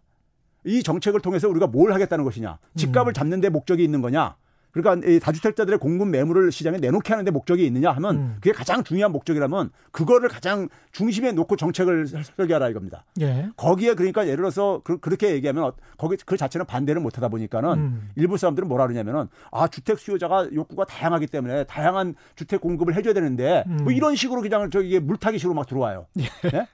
이 0.63 0.83
정책을 0.83 1.21
통해서 1.21 1.49
우리가 1.49 1.65
뭘 1.65 1.91
하겠다는 1.91 2.23
것이냐. 2.23 2.59
집값을 2.75 3.13
잡는 3.13 3.41
데 3.41 3.49
목적이 3.49 3.83
있는 3.83 4.03
거냐. 4.03 4.35
그러니까 4.71 5.07
이 5.07 5.19
다주택자들의 5.19 5.79
공급 5.79 6.09
매물을 6.09 6.51
시장에 6.51 6.77
내놓게 6.77 7.11
하는 7.13 7.25
데 7.25 7.31
목적이 7.31 7.65
있느냐 7.65 7.91
하면 7.91 8.15
음. 8.15 8.33
그게 8.35 8.51
가장 8.51 8.83
중요한 8.83 9.11
목적이라면 9.11 9.71
그거를 9.91 10.29
가장 10.29 10.69
중심에 10.91 11.31
놓고 11.31 11.55
정책을 11.55 12.07
설- 12.07 12.23
설계하라 12.23 12.69
이겁니다. 12.69 13.03
예. 13.21 13.49
거기에 13.57 13.95
그러니까 13.95 14.25
예를 14.25 14.37
들어서 14.37 14.81
그, 14.83 14.99
렇게 15.09 15.31
얘기하면 15.31 15.63
어- 15.63 15.73
거기 15.97 16.17
그 16.25 16.37
자체는 16.37 16.65
반대를 16.67 17.01
못 17.01 17.17
하다 17.17 17.29
보니까는 17.29 17.69
음. 17.73 18.09
일부 18.15 18.37
사람들은 18.37 18.67
뭐라 18.67 18.85
그러냐면은 18.87 19.27
아 19.51 19.67
주택 19.67 19.97
수요자가 19.99 20.49
욕구가 20.53 20.85
다양하기 20.85 21.27
때문에 21.27 21.63
다양한 21.63 22.15
주택 22.35 22.61
공급을 22.61 22.95
해줘야 22.95 23.13
되는데 23.13 23.63
음. 23.67 23.77
뭐 23.83 23.91
이런 23.91 24.15
식으로 24.15 24.41
그냥 24.41 24.69
저기 24.69 24.99
물타기식으로 24.99 25.55
막 25.55 25.65
들어와요. 25.67 26.05
예? 26.53 26.67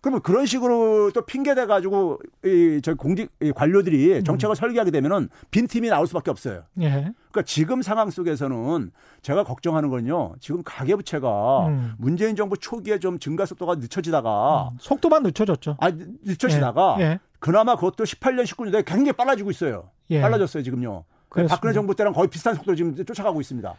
그러면 0.00 0.22
그런 0.22 0.46
식으로 0.46 1.10
또 1.12 1.22
핑계 1.22 1.54
대 1.54 1.66
가지고 1.66 2.18
이저 2.44 2.94
공직 2.94 3.30
이 3.40 3.52
관료들이 3.52 4.24
정책을 4.24 4.56
설계하게 4.56 4.90
되면은 4.90 5.28
빈 5.50 5.66
팀이 5.66 5.88
나올 5.88 6.06
수밖에 6.06 6.30
없어요. 6.30 6.62
예. 6.80 6.88
그러니까 6.90 7.42
지금 7.44 7.82
상황 7.82 8.10
속에서는 8.10 8.92
제가 9.20 9.44
걱정하는 9.44 9.90
건요. 9.90 10.34
지금 10.40 10.62
가계 10.64 10.96
부채가 10.96 11.66
음. 11.66 11.94
문재인 11.98 12.34
정부 12.34 12.56
초기에 12.56 12.98
좀 12.98 13.18
증가 13.18 13.44
속도가 13.44 13.74
늦춰지다가 13.76 14.70
속도만 14.78 15.22
늦춰졌죠. 15.22 15.76
아 15.80 15.90
늦춰지다가 16.24 16.96
예. 17.00 17.02
예. 17.02 17.18
그나마 17.38 17.74
그것도 17.74 18.04
18년 18.04 18.44
19년에 18.44 18.84
굉장히 18.86 19.12
빨라지고 19.12 19.50
있어요. 19.50 19.90
예. 20.10 20.22
빨라졌어요 20.22 20.62
지금요. 20.62 21.04
그렇습니다. 21.28 21.54
박근혜 21.54 21.72
정부 21.72 21.94
때랑 21.94 22.12
거의 22.12 22.28
비슷한 22.28 22.54
속도로 22.54 22.74
지금 22.74 22.94
쫓아가고 23.04 23.40
있습니다. 23.40 23.74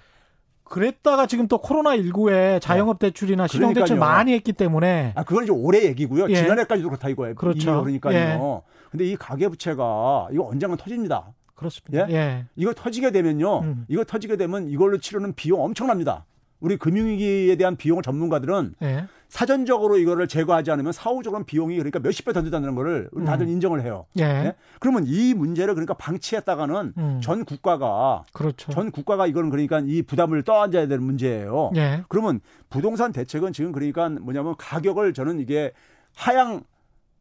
그랬다가 0.71 1.27
지금 1.27 1.49
또 1.49 1.57
코로나 1.57 1.97
19에 1.97 2.61
자영업 2.61 2.97
대출이나 2.97 3.45
신용 3.45 3.73
대출 3.73 3.97
네. 3.97 3.99
많이 3.99 4.33
했기 4.33 4.53
때문에 4.53 5.11
아 5.15 5.23
그건 5.23 5.43
이제 5.43 5.51
올해 5.51 5.83
얘기고요. 5.83 6.27
예. 6.29 6.35
지난해까지도 6.35 6.87
그렇다 6.87 7.09
이거예요. 7.09 7.35
그렇죠. 7.35 7.81
그러니까요. 7.81 8.15
예. 8.15 8.39
근데 8.89 9.05
이 9.05 9.17
가계 9.17 9.49
부채가 9.49 10.29
이거 10.31 10.47
언젠간 10.47 10.77
터집니다. 10.77 11.33
그렇습니다. 11.55 12.09
예. 12.09 12.45
이거 12.55 12.73
터지게 12.73 13.11
되면요. 13.11 13.59
음. 13.59 13.85
이거 13.89 14.05
터지게 14.05 14.37
되면 14.37 14.69
이걸로 14.69 14.97
치르는 14.97 15.33
비용 15.33 15.61
엄청납니다. 15.61 16.25
우리 16.61 16.77
금융위기에 16.77 17.55
대한 17.57 17.75
비용을 17.75 18.03
전문가들은 18.03 18.75
예. 18.83 19.05
사전적으로 19.27 19.97
이거를 19.97 20.27
제거하지 20.27 20.71
않으면 20.71 20.91
사후적으로는 20.91 21.45
비용이 21.45 21.75
그러니까 21.77 21.99
몇십 21.99 22.25
배 22.25 22.33
더 22.33 22.43
든다는 22.43 22.75
거를 22.75 23.09
우리 23.11 23.25
다들 23.25 23.47
인정을 23.47 23.81
해요. 23.81 24.05
예. 24.19 24.23
예? 24.23 24.55
그러면 24.79 25.05
이 25.07 25.33
문제를 25.33 25.73
그러니까 25.73 25.93
방치했다가는 25.95 26.93
음. 26.97 27.19
전 27.23 27.45
국가가 27.45 28.23
그렇죠. 28.33 28.71
전 28.71 28.91
국가가 28.91 29.27
이거는 29.27 29.49
그러니까 29.49 29.81
이 29.85 30.01
부담을 30.01 30.43
떠안아야 30.43 30.87
되는 30.87 31.03
문제예요. 31.03 31.71
예. 31.75 32.03
그러면 32.09 32.39
부동산 32.69 33.11
대책은 33.11 33.53
지금 33.53 33.71
그러니까 33.71 34.09
뭐냐면 34.09 34.55
가격을 34.57 35.13
저는 35.13 35.39
이게 35.39 35.71
하향 36.15 36.63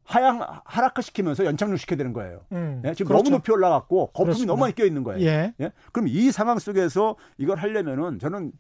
하향 0.05 0.45
하락시키면서 0.65 1.45
연착륙 1.45 1.79
시켜야 1.79 1.97
되는 1.97 2.13
거예요. 2.13 2.41
음. 2.53 2.83
예? 2.85 2.93
지금 2.95 3.07
그렇죠. 3.09 3.23
너무 3.23 3.37
높이 3.37 3.53
올라갔고 3.53 4.09
거품이 4.09 4.25
그렇습니다. 4.25 4.53
너무 4.53 4.61
많이 4.63 4.75
껴 4.75 4.85
있는 4.85 5.05
거예요. 5.05 5.25
예. 5.25 5.55
예? 5.61 5.73
그럼 5.93 6.09
이 6.09 6.33
상황 6.33 6.59
속에서 6.59 7.15
이걸 7.39 7.59
하려면은 7.59 8.19
저는 8.19 8.51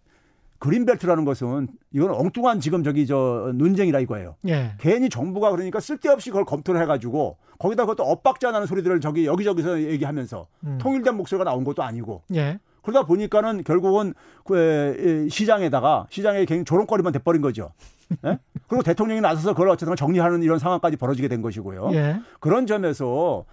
그린벨트라는 0.60 1.24
것은 1.24 1.68
이건 1.90 2.10
엉뚱한 2.10 2.60
지금 2.60 2.84
저기 2.84 3.06
저 3.06 3.50
논쟁이라 3.54 3.98
이거예요. 4.00 4.36
예. 4.46 4.74
괜히 4.78 5.08
정부가 5.08 5.50
그러니까 5.50 5.80
쓸데없이 5.80 6.30
그걸 6.30 6.44
검토를 6.44 6.80
해가지고 6.82 7.38
거기다 7.58 7.84
그것도 7.84 8.04
엇박자 8.04 8.52
나는 8.52 8.66
소리들을 8.66 9.00
저기 9.00 9.26
여기저기서 9.26 9.82
얘기하면서 9.82 10.46
음. 10.64 10.78
통일된 10.80 11.16
목소리가 11.16 11.44
나온 11.44 11.64
것도 11.64 11.82
아니고 11.82 12.22
예. 12.34 12.60
그러다 12.82 13.06
보니까는 13.06 13.64
결국은 13.64 14.14
그 14.44 15.26
시장에다가 15.30 16.06
시장에 16.10 16.40
굉장히 16.40 16.64
조롱거리만 16.64 17.12
돼버린 17.14 17.40
거죠. 17.40 17.72
예? 18.26 18.38
그리고 18.68 18.82
대통령이 18.82 19.20
나서서 19.20 19.54
그걸 19.54 19.70
어쨌든 19.70 19.96
정리하는 19.96 20.42
이런 20.42 20.58
상황까지 20.58 20.96
벌어지게 20.96 21.28
된 21.28 21.40
것이고요. 21.42 21.90
예. 21.94 22.20
그런 22.38 22.66
점에서 22.66 23.44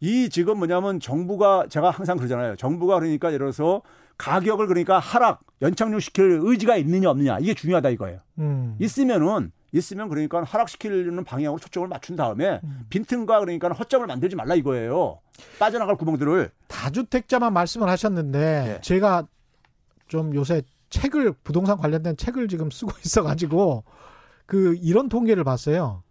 이 0.00 0.28
지금 0.28 0.58
뭐냐면 0.58 1.00
정부가 1.00 1.66
제가 1.68 1.90
항상 1.90 2.16
그러잖아요. 2.16 2.54
정부가 2.56 3.00
그러니까 3.00 3.28
예를 3.28 3.38
들어서 3.38 3.82
가격을 4.18 4.66
그러니까 4.66 4.98
하락 4.98 5.40
연착륙 5.62 6.02
시킬 6.02 6.40
의지가 6.42 6.76
있느냐 6.76 7.10
없느냐 7.10 7.38
이게 7.40 7.54
중요하다 7.54 7.88
이거예요. 7.90 8.20
음. 8.38 8.76
있으면은 8.78 9.52
있으면 9.72 10.08
그러니까 10.08 10.42
하락시키는 10.42 11.24
방향으로 11.24 11.60
초점을 11.60 11.88
맞춘 11.88 12.16
다음에 12.16 12.60
음. 12.64 12.86
빈틈과 12.90 13.40
그러니까 13.40 13.68
허점을 13.68 14.06
만들지 14.06 14.34
말라 14.34 14.54
이거예요. 14.54 15.20
빠져나갈 15.58 15.96
구멍들을 15.96 16.50
다주택자만 16.66 17.52
말씀을 17.52 17.88
하셨는데 17.88 18.38
네. 18.38 18.80
제가 18.80 19.26
좀 20.08 20.34
요새 20.34 20.62
책을 20.90 21.34
부동산 21.44 21.76
관련된 21.76 22.16
책을 22.16 22.48
지금 22.48 22.70
쓰고 22.70 22.92
있어 23.04 23.22
가지고 23.22 23.84
그 24.46 24.76
이런 24.80 25.08
통계를 25.08 25.44
봤어요. 25.44 26.02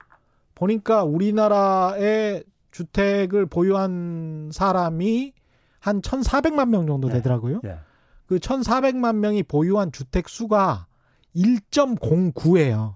보니까 0.55 1.03
우리나라의 1.03 2.43
주택을 2.71 3.47
보유한 3.47 4.49
사람이 4.53 5.33
한 5.79 6.01
1,400만 6.01 6.69
명 6.69 6.85
정도 6.85 7.07
네. 7.07 7.15
되더라고요. 7.15 7.61
예. 7.65 7.79
그 8.27 8.39
1,400만 8.39 9.15
명이 9.15 9.43
보유한 9.43 9.91
주택 9.91 10.29
수가 10.29 10.87
1.09예요. 11.35 12.95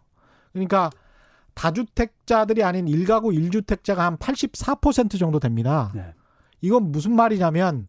그러니까 0.52 0.90
다주택자들이 1.54 2.64
아닌 2.64 2.86
1가구 2.86 3.34
1주택자가 3.34 3.98
한 3.98 4.18
84% 4.18 5.20
정도 5.20 5.40
됩니다. 5.40 5.92
네. 5.96 6.14
이건 6.62 6.92
무슨 6.92 7.16
말이냐면 7.16 7.88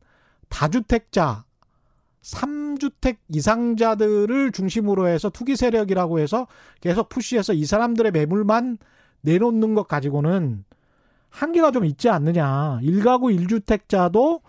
다주택자 0.48 1.44
3주택 2.22 3.16
이상자들을 3.28 4.52
중심으로 4.52 5.08
해서 5.08 5.28
투기 5.30 5.56
세력이라고 5.56 6.20
해서 6.20 6.46
계속 6.80 7.08
푸시해서 7.08 7.52
이 7.52 7.64
사람들의 7.64 8.12
매물만 8.12 8.78
내놓는 9.22 9.74
것 9.74 9.88
가지고는 9.88 10.64
한계가 11.30 11.70
좀 11.70 11.84
있지 11.84 12.08
않느냐. 12.08 12.78
1가구 12.82 13.34
1주택자도 13.36 14.42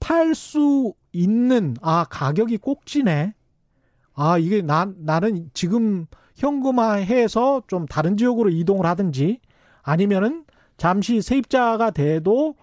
팔 0.00 0.34
수 0.34 0.94
있는 1.12 1.76
아 1.82 2.04
가격이 2.08 2.58
꼭지네. 2.58 3.34
아 4.14 4.38
이게 4.38 4.62
나 4.62 4.90
나는 4.96 5.50
지금 5.54 6.06
현금화해서 6.36 7.62
좀 7.66 7.86
다른 7.86 8.16
지역으로 8.16 8.50
이동을 8.50 8.86
하든지 8.86 9.40
아니면은 9.82 10.44
잠시 10.76 11.22
세입자가 11.22 11.90
돼도 11.92 12.54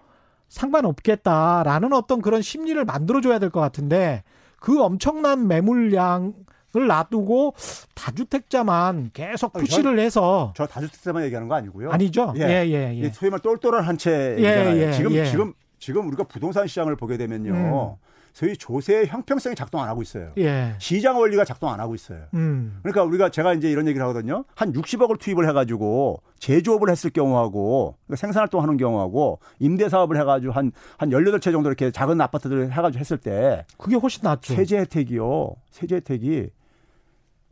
상관없겠다라는 0.48 1.92
어떤 1.92 2.20
그런 2.22 2.42
심리를 2.42 2.82
만들어줘야 2.84 3.38
될 3.38 3.50
것 3.50 3.60
같은데 3.60 4.22
그 4.60 4.82
엄청난 4.82 5.48
매물량 5.48 6.34
을 6.76 6.86
놔두고 6.86 7.54
다주택자만 7.96 9.10
계속 9.12 9.52
푸시를 9.54 9.98
해서 9.98 10.52
저 10.56 10.66
다주택자만 10.68 11.24
얘기하는 11.24 11.48
거 11.48 11.56
아니고요. 11.56 11.90
아니죠? 11.90 12.32
예. 12.36 12.42
예, 12.42 12.70
예, 12.70 12.94
이 12.94 13.02
예. 13.02 13.10
소위 13.10 13.28
말 13.28 13.40
똘똘한 13.40 13.82
한 13.82 13.98
채 13.98 14.36
예. 14.38 14.86
예, 14.86 14.92
지금 14.92 15.10
예. 15.10 15.24
지금 15.24 15.52
지금 15.80 16.06
우리가 16.06 16.22
부동산 16.24 16.68
시장을 16.68 16.94
보게 16.94 17.16
되면요. 17.16 17.98
소위 18.40 18.56
조세의 18.56 19.08
형평성이 19.08 19.54
작동 19.54 19.82
안 19.82 19.88
하고 19.90 20.00
있어요. 20.00 20.32
예. 20.38 20.74
시장 20.78 21.18
원리가 21.18 21.44
작동 21.44 21.68
안 21.68 21.78
하고 21.78 21.94
있어요. 21.94 22.22
음. 22.32 22.78
그러니까 22.82 23.02
우리가 23.02 23.28
제가 23.28 23.52
이제 23.52 23.70
이런 23.70 23.86
얘기를 23.86 24.02
하거든요. 24.06 24.46
한 24.54 24.72
60억을 24.72 25.18
투입을 25.18 25.46
해가지고 25.46 26.22
제조업을 26.38 26.88
했을 26.88 27.10
경우하고 27.10 27.96
그러니까 28.06 28.16
생산 28.16 28.40
활동 28.40 28.62
하는 28.62 28.78
경우하고 28.78 29.40
임대 29.58 29.90
사업을 29.90 30.18
해가지고 30.18 30.54
한, 30.54 30.72
한 30.96 31.10
18채 31.10 31.52
정도 31.52 31.68
이렇게 31.68 31.90
작은 31.90 32.18
아파트들을 32.18 32.72
해가지고 32.72 32.98
했을 32.98 33.18
때 33.18 33.66
그게 33.76 33.96
훨씬 33.96 34.22
낫죠. 34.22 34.54
세제 34.54 34.78
혜택이요. 34.78 35.56
세제 35.70 35.96
혜택이 35.96 36.48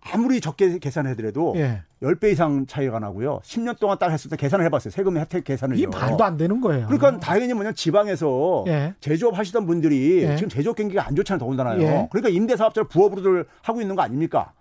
아무리 0.00 0.40
적게 0.40 0.78
계산해더라도 0.78 1.54
예. 1.56 1.82
10배 2.02 2.32
이상 2.32 2.66
차이가 2.66 2.98
나고요. 2.98 3.40
10년 3.44 3.78
동안 3.78 3.98
딱 3.98 4.10
했을 4.10 4.30
때 4.30 4.36
계산을 4.36 4.64
해봤어요. 4.66 4.90
세금 4.90 5.18
혜택 5.18 5.44
계산을요. 5.44 5.78
이 5.78 5.86
말도 5.86 6.22
안 6.22 6.36
되는 6.36 6.60
거예요. 6.60 6.86
그러니까 6.86 7.18
당연히 7.18 7.52
뭐냐 7.54 7.72
지방에서 7.72 8.64
예. 8.68 8.94
제조업 9.00 9.36
하시던 9.36 9.66
분들이 9.66 10.22
예. 10.22 10.36
지금 10.36 10.48
제조업 10.48 10.76
경기가 10.76 11.06
안 11.06 11.16
좋잖아요. 11.16 11.38
더군다나요. 11.38 11.82
예. 11.82 12.08
그러니까 12.10 12.28
임대사업자를 12.28 12.88
부업으로들 12.88 13.46
하고 13.62 13.80
있는 13.80 13.96
거 13.96 14.02
아닙니까? 14.02 14.52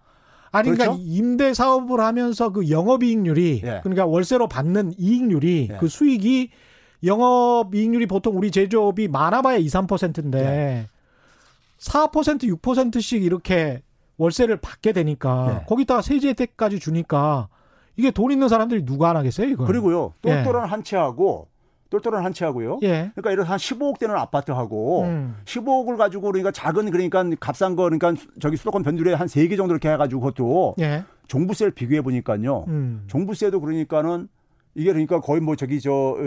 아니 0.52 0.70
그러니까 0.70 0.96
그렇죠? 0.96 1.04
임대 1.06 1.54
사업을 1.54 2.00
하면서 2.00 2.52
그 2.52 2.70
영업이익률이 2.70 3.62
예. 3.64 3.80
그러니까 3.84 4.06
월세로 4.06 4.48
받는 4.48 4.94
이익률이 4.98 5.70
예. 5.72 5.78
그 5.78 5.88
수익이 5.88 6.50
영업이익률이 7.04 8.08
보통 8.08 8.38
우리 8.38 8.50
제조업이 8.50 9.08
많아봐야 9.08 9.58
2, 9.58 9.68
3%인데 9.68 10.40
예. 10.40 10.88
4% 11.80 12.60
6%씩 12.60 13.24
이렇게 13.24 13.84
월세를 14.18 14.57
받게 14.57 14.93
되니까 14.93 15.61
예. 15.61 15.65
거기다가 15.68 16.01
세제 16.01 16.30
혜택까지 16.30 16.80
주니까 16.80 17.47
이게 17.95 18.11
돈 18.11 18.32
있는 18.32 18.47
사람들이 18.47 18.86
누가 18.86 19.09
안 19.09 19.18
하겠어요 19.18 19.47
이거? 19.47 19.65
그리고요. 19.65 20.13
예. 20.26 20.43
똘똘한 20.43 20.70
한 20.70 20.84
채하고 20.84 21.47
똘똘한 21.89 22.26
한 22.26 22.34
채하고요. 22.34 22.80
예. 22.84 23.11
그러니까 23.15 23.32
이런 23.32 23.45
한 23.45 23.57
15억 23.57 23.97
되는 23.99 24.15
아파트하고 24.15 25.03
음. 25.03 25.38
15억을 25.45 25.97
가지고 25.97 26.24
그러니까 26.24 26.51
작은 26.51 26.91
그러니까 26.91 27.24
값싼 27.39 27.76
거 27.76 27.84
그러니까 27.84 28.13
저기 28.39 28.57
수도권 28.57 28.84
변두리에 28.84 29.13
한세개 29.13 29.55
정도 29.55 29.74
이렇게 29.74 29.89
해 29.89 29.97
가지고 29.97 30.22
그것도 30.22 30.76
예. 30.80 31.03
종부세를 31.28 31.72
비교해 31.72 32.01
보니까요. 32.01 32.65
음. 32.68 33.03
종부세도 33.07 33.61
그러니까는 33.61 34.28
이게 34.76 34.91
그러니까 34.91 35.20
거의 35.22 35.41
뭐 35.41 35.55
저기 35.55 35.80
저, 35.82 35.91
어, 35.91 36.18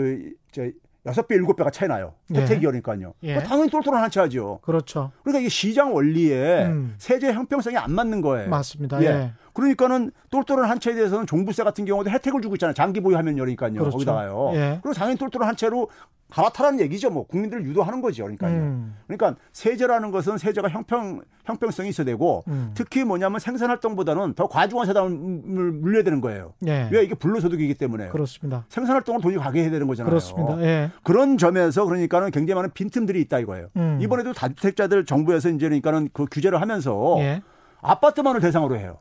저 0.51 0.69
여섯 1.05 1.27
배 1.27 1.35
일곱 1.35 1.55
배가 1.55 1.71
차이 1.71 1.87
나요. 1.89 2.13
예. 2.35 2.41
혜택이니까요. 2.41 3.13
예. 3.23 3.27
그러니까 3.27 3.49
당연히 3.49 3.71
똘똘한 3.71 4.03
한 4.03 4.09
채 4.11 4.19
하죠. 4.19 4.59
그렇죠. 4.61 5.11
그러니까 5.23 5.39
이게 5.39 5.49
시장 5.49 5.95
원리에 5.95 6.65
음. 6.65 6.93
세제 6.97 7.31
형평성이 7.33 7.77
안 7.77 7.91
맞는 7.91 8.21
거예요. 8.21 8.49
맞습니다. 8.49 9.01
예. 9.01 9.05
예. 9.07 9.31
그러니까는 9.53 10.11
똘똘한 10.29 10.69
한 10.69 10.79
채에 10.79 10.93
대해서는 10.93 11.25
종부세 11.25 11.63
같은 11.63 11.85
경우도 11.85 12.09
혜택을 12.09 12.41
주고 12.41 12.55
있잖아요. 12.55 12.73
장기 12.73 12.99
보유하면 13.01 13.35
그러니까요. 13.35 13.73
그렇죠. 13.73 13.91
거기다가요. 13.91 14.51
예. 14.53 14.79
그리고 14.83 14.93
당연히 14.93 15.17
똘똘한 15.17 15.49
한 15.49 15.55
채로 15.55 15.89
갈아타라는 16.31 16.79
얘기죠. 16.79 17.09
뭐 17.09 17.27
국민들을 17.27 17.65
유도하는 17.65 18.01
거죠. 18.01 18.23
그러니까요. 18.23 18.53
음. 18.55 18.95
그러니까 19.05 19.35
세제라는 19.51 20.11
것은 20.11 20.37
세제가 20.37 20.69
형평 20.69 21.21
형평성이 21.43 21.89
있어야 21.89 22.05
되고 22.05 22.43
음. 22.47 22.71
특히 22.73 23.03
뭐냐면 23.03 23.39
생산 23.39 23.69
활동보다는 23.69 24.33
더 24.33 24.47
과중한 24.47 24.87
세담을 24.87 25.71
물려야 25.71 26.03
되는 26.03 26.21
거예요. 26.21 26.53
예. 26.65 26.87
왜 26.91 27.03
이게 27.03 27.13
불로소득이기 27.15 27.73
때문에 27.75 28.09
그렇습니다. 28.09 28.65
생산 28.69 28.95
활동으로 28.95 29.21
돈이 29.21 29.37
가게 29.37 29.63
해야 29.63 29.71
되는 29.71 29.87
거잖아요. 29.87 30.09
그렇습니다. 30.09 30.61
예. 30.61 30.91
그런 31.03 31.37
점에서 31.37 31.85
그러니까는 31.85 32.31
굉장히 32.31 32.55
많은 32.55 32.71
빈틈들이 32.73 33.19
있다 33.21 33.39
이거예요. 33.39 33.67
음. 33.75 33.99
이번에도 34.01 34.33
다주택자들 34.33 35.05
정부에서 35.05 35.49
이제 35.49 35.67
그러니까는 35.67 36.09
그 36.13 36.25
규제를 36.31 36.61
하면서 36.61 37.17
예. 37.19 37.41
아파트만을 37.81 38.39
대상으로 38.39 38.77
해요. 38.77 38.99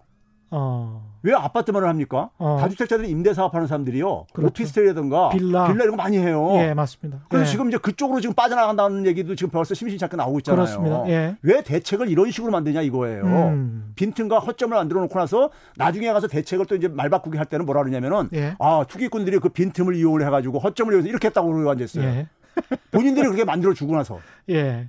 어. 0.50 1.09
왜 1.22 1.34
아파트만을 1.34 1.88
합니까? 1.88 2.30
어. 2.38 2.58
다주택자들이 2.60 3.10
임대 3.10 3.34
사업하는 3.34 3.66
사람들이요. 3.66 4.26
그렇죠. 4.32 4.48
오피스텔이라든가 4.48 5.30
빌라. 5.30 5.70
이런 5.70 5.90
거 5.90 5.96
많이 5.96 6.18
해요. 6.18 6.52
예, 6.56 6.72
맞습니다. 6.74 7.24
그래서 7.28 7.46
예. 7.46 7.50
지금 7.50 7.68
이제 7.68 7.78
그쪽으로 7.78 8.20
지금 8.20 8.34
빠져나간다는 8.34 9.06
얘기도 9.06 9.34
지금 9.34 9.50
벌써 9.50 9.74
심심찮게 9.74 10.16
나오고 10.16 10.38
있잖아요. 10.38 10.64
그렇습니다. 10.64 11.08
예. 11.08 11.36
왜 11.42 11.62
대책을 11.62 12.08
이런 12.08 12.30
식으로 12.30 12.50
만드냐 12.52 12.82
이거예요. 12.82 13.24
음. 13.24 13.92
빈틈과 13.96 14.38
허점을 14.38 14.74
만들어 14.76 15.00
놓고 15.02 15.18
나서 15.18 15.50
나중에 15.76 16.12
가서 16.12 16.26
대책을 16.26 16.66
또 16.66 16.74
이제 16.76 16.88
말 16.88 17.10
바꾸기 17.10 17.36
할 17.36 17.46
때는 17.46 17.66
뭐라 17.66 17.82
그러냐면은 17.82 18.28
예. 18.34 18.54
아 18.58 18.84
투기꾼들이 18.88 19.38
그 19.38 19.50
빈틈을 19.50 19.94
이용을 19.96 20.24
해 20.24 20.30
가지고 20.30 20.58
허점을 20.58 20.92
이용해서 20.92 21.08
이렇게 21.08 21.28
했다고 21.28 21.52
그러고 21.52 21.70
앉았어요. 21.70 22.04
예. 22.04 22.26
본인들이 22.90 23.26
그렇게 23.26 23.44
만들어 23.44 23.74
주고 23.74 23.94
나서 23.94 24.20
예. 24.48 24.88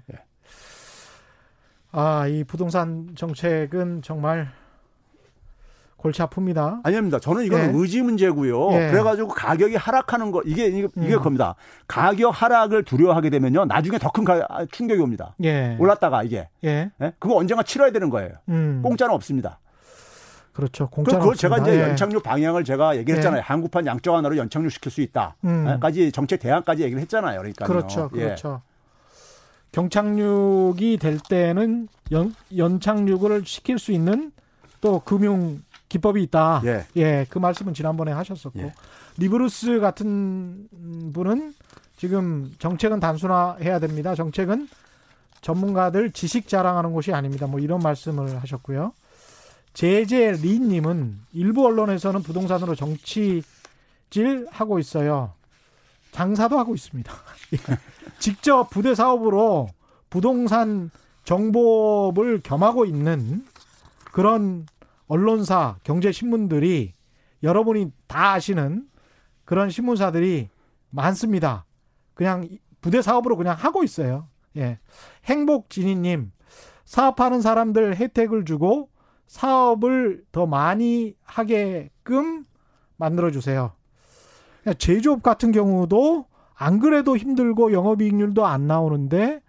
아, 1.93 2.25
이 2.27 2.43
부동산 2.45 3.09
정책은 3.15 4.01
정말 4.01 4.49
골치 6.01 6.19
아픕니다. 6.23 6.79
아닙니다. 6.83 7.19
저는 7.19 7.43
이건 7.43 7.59
예. 7.61 7.71
의지 7.75 8.01
문제고요. 8.01 8.71
예. 8.73 8.89
그래가지고 8.89 9.27
가격이 9.29 9.75
하락하는 9.75 10.31
거 10.31 10.41
이게 10.45 10.65
이게, 10.65 10.87
이게 10.97 11.13
음. 11.13 11.21
겁니다. 11.21 11.53
가격 11.87 12.29
하락을 12.41 12.83
두려워하게 12.83 13.29
되면요 13.29 13.65
나중에 13.65 13.99
더 13.99 14.09
큰 14.11 14.25
충격이 14.71 14.99
옵니다. 14.99 15.35
예. 15.43 15.77
올랐다가 15.79 16.23
이게 16.23 16.49
예. 16.63 16.89
예? 17.01 17.13
그거 17.19 17.35
언젠가 17.35 17.61
치러야 17.61 17.91
되는 17.91 18.09
거예요. 18.09 18.31
음. 18.49 18.81
공짜는 18.83 19.13
없습니다. 19.13 19.59
그렇죠. 20.53 20.87
그, 20.89 20.95
공짜는 20.95 21.19
그거 21.21 21.35
제가. 21.35 21.59
이제 21.59 21.75
예. 21.75 21.81
연착륙 21.81 22.23
방향을 22.23 22.63
제가 22.63 22.97
얘기를 22.97 23.15
예. 23.15 23.17
했잖아요. 23.19 23.43
한국판 23.45 23.85
양적 23.85 24.13
완화로 24.15 24.37
연착륙 24.37 24.71
시킬 24.71 24.91
수 24.91 25.01
있다. 25.01 25.35
음. 25.45 25.79
까지 25.79 26.11
정책 26.11 26.39
대안까지 26.39 26.81
얘기를 26.81 26.99
했잖아요. 27.03 27.37
그러니까 27.37 27.65
그렇죠. 27.65 28.09
그렇죠. 28.09 28.61
경착륙이 29.71 30.97
될 30.97 31.19
때는 31.29 31.87
연, 32.11 32.35
연착륙을 32.57 33.43
시킬 33.45 33.79
수 33.79 33.91
있는 33.91 34.31
또 34.81 34.99
금융 34.99 35.61
기법이 35.91 36.23
있다. 36.23 36.61
예. 36.95 37.25
그 37.29 37.37
말씀은 37.37 37.73
지난번에 37.73 38.13
하셨었고 38.13 38.59
예. 38.59 38.73
리브루스 39.17 39.81
같은 39.81 40.69
분은 41.13 41.53
지금 41.97 42.55
정책은 42.59 43.01
단순화해야 43.01 43.79
됩니다. 43.79 44.15
정책은 44.15 44.69
전문가들 45.41 46.11
지식 46.11 46.47
자랑하는 46.47 46.93
곳이 46.93 47.11
아닙니다. 47.11 47.45
뭐 47.45 47.59
이런 47.59 47.79
말씀을 47.79 48.41
하셨고요. 48.41 48.93
제제 49.73 50.31
리님은 50.41 51.19
일부 51.33 51.65
언론에서는 51.65 52.23
부동산으로 52.23 52.75
정치질 52.75 54.47
하고 54.49 54.79
있어요. 54.79 55.33
장사도 56.13 56.57
하고 56.57 56.73
있습니다. 56.73 57.11
예. 57.53 57.77
직접 58.17 58.69
부대 58.69 58.95
사업으로 58.95 59.67
부동산 60.09 60.89
정보를 61.25 62.39
겸하고 62.43 62.85
있는 62.85 63.45
그런 64.13 64.65
언론사, 65.11 65.75
경제 65.83 66.09
신문들이 66.13 66.93
여러분이 67.43 67.91
다 68.07 68.31
아시는 68.31 68.87
그런 69.43 69.69
신문사들이 69.69 70.47
많습니다. 70.89 71.65
그냥 72.13 72.47
부대 72.79 73.01
사업으로 73.01 73.35
그냥 73.35 73.57
하고 73.57 73.83
있어요. 73.83 74.29
예. 74.55 74.79
행복진이님, 75.25 76.31
사업하는 76.85 77.41
사람들 77.41 77.97
혜택을 77.97 78.45
주고 78.45 78.89
사업을 79.27 80.23
더 80.31 80.45
많이 80.45 81.17
하게끔 81.23 82.45
만들어주세요. 82.95 83.73
제조업 84.77 85.23
같은 85.23 85.51
경우도 85.51 86.25
안 86.55 86.79
그래도 86.79 87.17
힘들고 87.17 87.73
영업이익률도 87.73 88.45
안 88.45 88.65
나오는데 88.65 89.41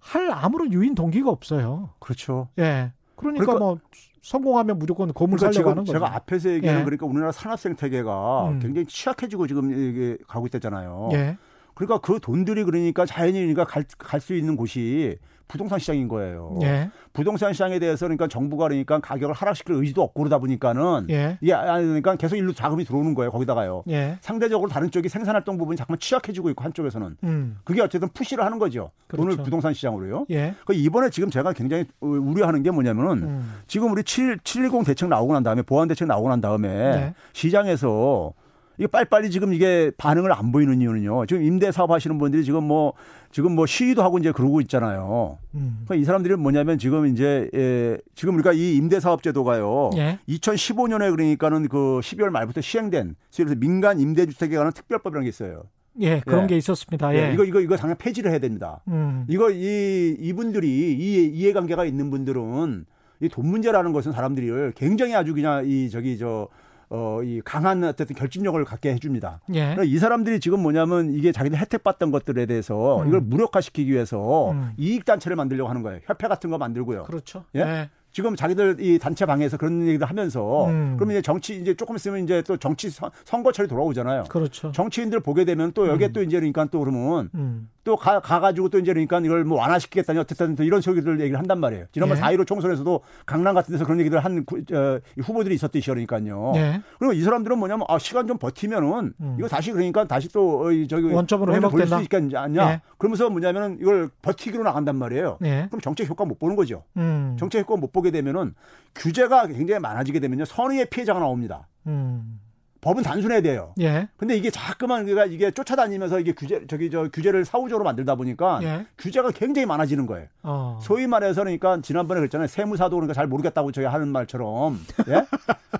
할 0.00 0.32
아무런 0.32 0.72
유인 0.72 0.96
동기가 0.96 1.30
없어요. 1.30 1.90
그렇죠. 2.00 2.48
예. 2.58 2.92
그러니까, 3.14 3.44
그러니까- 3.44 3.58
뭐 3.64 3.78
성공하면 4.22 4.78
무조건 4.78 5.12
건물 5.12 5.38
그러니까 5.38 5.52
살려고 5.52 5.70
하는 5.70 5.82
거죠. 5.82 5.92
제가 5.92 6.14
앞에서 6.14 6.50
얘기하는 6.50 6.80
예. 6.80 6.84
그러니까 6.84 7.06
우리나라 7.06 7.32
산업 7.32 7.58
생태계가 7.58 8.48
음. 8.50 8.60
굉장히 8.60 8.86
취약해지고 8.86 9.48
지금 9.48 9.70
이게 9.72 10.16
가고 10.28 10.46
있다잖아요. 10.46 11.10
예. 11.12 11.36
그러니까 11.74 11.98
그 11.98 12.20
돈들이 12.20 12.64
그러니까 12.64 13.04
자연이니까 13.04 13.66
갈수 13.98 14.34
있는 14.34 14.56
곳이 14.56 15.18
부동산 15.52 15.78
시장인 15.78 16.08
거예요. 16.08 16.58
예. 16.62 16.90
부동산 17.12 17.52
시장에 17.52 17.78
대해서 17.78 18.06
그러니까 18.06 18.26
정부가 18.26 18.68
그러니까 18.68 19.00
가격을 19.00 19.34
하락시킬 19.34 19.74
의지도 19.74 20.00
없고 20.00 20.22
그러다 20.22 20.38
보니까는 20.38 21.08
예. 21.10 21.36
이게 21.42 21.52
아니 21.52 21.84
그러니까 21.84 22.16
계속 22.16 22.36
일로 22.36 22.54
자금이 22.54 22.86
들어오는 22.86 23.12
거예요. 23.12 23.30
거기다가요. 23.30 23.82
예. 23.90 24.16
상대적으로 24.22 24.70
다른 24.70 24.90
쪽이 24.90 25.10
생산 25.10 25.34
활동 25.34 25.58
부분이 25.58 25.76
자꾸만 25.76 25.98
취약해지고 25.98 26.48
있고 26.50 26.64
한쪽에서는 26.64 27.16
음. 27.24 27.58
그게 27.64 27.82
어쨌든 27.82 28.08
푸시를 28.08 28.42
하는 28.42 28.58
거죠. 28.58 28.92
그렇죠. 29.08 29.24
돈을 29.28 29.44
부동산 29.44 29.74
시장으로요. 29.74 30.24
예. 30.30 30.54
그 30.64 30.72
이번에 30.72 31.10
지금 31.10 31.28
제가 31.28 31.52
굉장히 31.52 31.84
우려하는 32.00 32.62
게 32.62 32.70
뭐냐면은 32.70 33.22
음. 33.22 33.52
지금 33.66 33.92
우리 33.92 34.02
7, 34.04 34.38
710 34.44 34.86
대책 34.86 35.10
나오고 35.10 35.34
난 35.34 35.42
다음에 35.42 35.60
보안 35.60 35.86
대책 35.86 36.08
나오고 36.08 36.30
난 36.30 36.40
다음에 36.40 36.68
네. 36.68 37.14
시장에서 37.34 38.32
이게 38.78 38.86
빨리빨리 38.86 39.30
지금 39.30 39.52
이게 39.52 39.92
반응을 39.96 40.32
안 40.32 40.50
보이는 40.50 40.80
이유는요. 40.80 41.26
지금 41.26 41.42
임대 41.42 41.70
사업 41.70 41.90
하시는 41.90 42.18
분들이 42.18 42.44
지금 42.44 42.64
뭐 42.64 42.94
지금 43.32 43.54
뭐 43.54 43.66
시위도 43.66 44.02
하고 44.02 44.18
이제 44.18 44.30
그러고 44.30 44.60
있잖아요. 44.60 45.38
음. 45.54 45.80
그러니까 45.84 45.94
이 45.96 46.04
사람들이 46.04 46.36
뭐냐면 46.36 46.78
지금 46.78 47.06
이제 47.06 47.48
예, 47.54 47.98
지금 48.14 48.34
우리가 48.34 48.52
이 48.52 48.76
임대 48.76 49.00
사업 49.00 49.22
제도가요. 49.22 49.90
예. 49.96 50.18
2015년에 50.28 51.10
그러니까는 51.10 51.68
그 51.68 52.00
12월 52.02 52.28
말부터 52.28 52.60
시행된 52.60 53.16
그래서 53.34 53.54
민간 53.56 53.98
임대 53.98 54.26
주택에 54.26 54.54
관한 54.56 54.72
특별법이라는 54.72 55.24
게 55.24 55.28
있어요. 55.30 55.62
예. 56.00 56.20
그런 56.20 56.44
예. 56.44 56.46
게 56.48 56.56
있었습니다. 56.58 57.14
예. 57.14 57.30
예, 57.30 57.32
이거 57.32 57.44
이거 57.44 57.60
이거 57.60 57.76
당장 57.76 57.96
폐지를 57.96 58.30
해야 58.30 58.38
됩니다. 58.38 58.82
음. 58.88 59.24
이거 59.28 59.50
이 59.50 60.14
이분들이 60.20 60.68
이 60.68 61.30
이해관계가 61.34 61.86
있는 61.86 62.10
분들은 62.10 62.84
이 63.22 63.28
돈 63.28 63.46
문제라는 63.46 63.92
것은 63.92 64.12
사람들이 64.12 64.72
굉장히 64.74 65.14
아주 65.14 65.32
그냥 65.32 65.64
이 65.66 65.88
저기 65.90 66.18
저 66.18 66.48
어, 66.94 67.22
이 67.22 67.40
강한 67.42 67.82
어쨌든 67.84 68.14
결집력을 68.14 68.62
갖게 68.66 68.92
해줍니다. 68.92 69.40
예. 69.54 69.60
그러니까 69.60 69.84
이 69.84 69.96
사람들이 69.96 70.40
지금 70.40 70.60
뭐냐면 70.60 71.14
이게 71.14 71.32
자기들 71.32 71.58
혜택 71.58 71.82
받던 71.82 72.10
것들에 72.10 72.44
대해서 72.44 73.00
음. 73.00 73.08
이걸 73.08 73.22
무력화시키기 73.22 73.90
위해서 73.90 74.50
음. 74.50 74.72
이익 74.76 75.06
단체를 75.06 75.34
만들려고 75.34 75.70
하는 75.70 75.82
거예요. 75.82 76.00
협회 76.04 76.28
같은 76.28 76.50
거 76.50 76.58
만들고요. 76.58 77.04
그렇죠. 77.04 77.44
예? 77.54 77.60
예. 77.60 77.90
지금 78.12 78.36
자기들 78.36 78.76
이 78.80 78.98
단체 78.98 79.24
방에서 79.24 79.56
그런 79.56 79.86
얘기를 79.86 80.06
하면서 80.06 80.66
음. 80.66 80.96
그러면 80.98 81.16
이제 81.16 81.22
정치 81.22 81.56
이제 81.56 81.74
조금 81.74 81.96
있으면 81.96 82.22
이제 82.24 82.42
또 82.42 82.56
정치 82.58 82.90
선- 82.90 83.10
선거철이 83.24 83.68
돌아오잖아요. 83.68 84.24
그렇죠. 84.28 84.70
정치인들 84.72 85.20
보게 85.20 85.44
되면 85.46 85.72
또 85.72 85.88
여기에 85.88 86.08
음. 86.08 86.12
또 86.12 86.22
이제 86.22 86.36
그러니까 86.38 86.66
또 86.66 86.80
그러면 86.80 87.30
음. 87.34 87.68
또 87.84 87.96
가, 87.96 88.20
가가지고 88.20 88.68
또 88.68 88.78
이제 88.78 88.92
그러니까 88.92 89.18
이걸 89.20 89.44
뭐 89.44 89.58
완화시키겠다니 89.58 90.18
어쨌든 90.18 90.54
또 90.54 90.62
이런 90.62 90.80
소리들 90.82 91.18
얘기를 91.20 91.38
한단 91.38 91.58
말이에요. 91.58 91.86
지난번 91.90 92.18
예. 92.18 92.20
4.15 92.20 92.46
총선에서도 92.46 93.00
강남 93.26 93.54
같은 93.56 93.72
데서 93.72 93.84
그런 93.84 93.98
얘기를 93.98 94.20
한 94.20 94.44
구- 94.44 94.58
어, 94.72 95.00
이 95.18 95.20
후보들이 95.20 95.54
있었듯이 95.54 95.88
그러니까요. 95.90 96.52
예. 96.56 96.80
그리고 96.98 97.12
이 97.14 97.22
사람들은 97.22 97.58
뭐냐면 97.58 97.86
아, 97.88 97.98
시간 97.98 98.26
좀 98.28 98.36
버티면은 98.38 99.14
음. 99.20 99.36
이거 99.38 99.48
다시 99.48 99.72
그러니까 99.72 100.04
다시 100.06 100.28
또 100.28 100.66
어, 100.66 100.70
이 100.70 100.86
저기 100.86 101.06
원점으로 101.12 101.54
회복된다? 101.54 101.96
수 101.96 102.02
있겠지 102.04 102.36
않냐. 102.36 102.70
예. 102.72 102.80
그러면서 102.98 103.28
뭐냐면은 103.30 103.78
이걸 103.80 104.10
버티기로 104.20 104.62
나간단 104.62 104.94
말이에요. 104.96 105.38
예. 105.44 105.66
그럼 105.68 105.80
정책 105.80 106.08
효과 106.08 106.24
못 106.24 106.38
보는 106.38 106.54
거죠. 106.54 106.84
음. 106.98 107.36
정책 107.38 107.60
효과 107.62 107.76
못 107.80 107.90
보게 107.92 108.01
되면은 108.10 108.54
규제가 108.94 109.46
굉장히 109.46 109.80
많아지게 109.80 110.20
되면요. 110.20 110.44
선의의 110.44 110.86
피해자가 110.86 111.20
나옵니다. 111.20 111.68
음. 111.86 112.40
법은 112.82 113.04
단순해야 113.04 113.42
돼요. 113.42 113.72
예. 113.80 114.08
근데 114.16 114.36
이게 114.36 114.50
자꾸만 114.50 115.06
그가 115.06 115.24
이게 115.24 115.52
쫓아다니면서 115.52 116.18
이게 116.18 116.32
규제 116.32 116.66
저기 116.66 116.90
저 116.90 117.08
규제를 117.12 117.44
사후적으로 117.44 117.84
만들다 117.84 118.16
보니까 118.16 118.58
예. 118.64 118.86
규제가 118.98 119.30
굉장히 119.30 119.66
많아지는 119.66 120.04
거예요. 120.06 120.26
어. 120.42 120.80
소위 120.82 121.06
말해서 121.06 121.42
그러니까 121.42 121.80
지난번에 121.80 122.18
그랬잖아요. 122.18 122.48
세무사도 122.48 122.96
그러니까 122.96 123.14
잘 123.14 123.28
모르겠다고 123.28 123.70
저희 123.70 123.84
하는 123.84 124.08
말처럼. 124.08 124.80
예? 125.06 125.24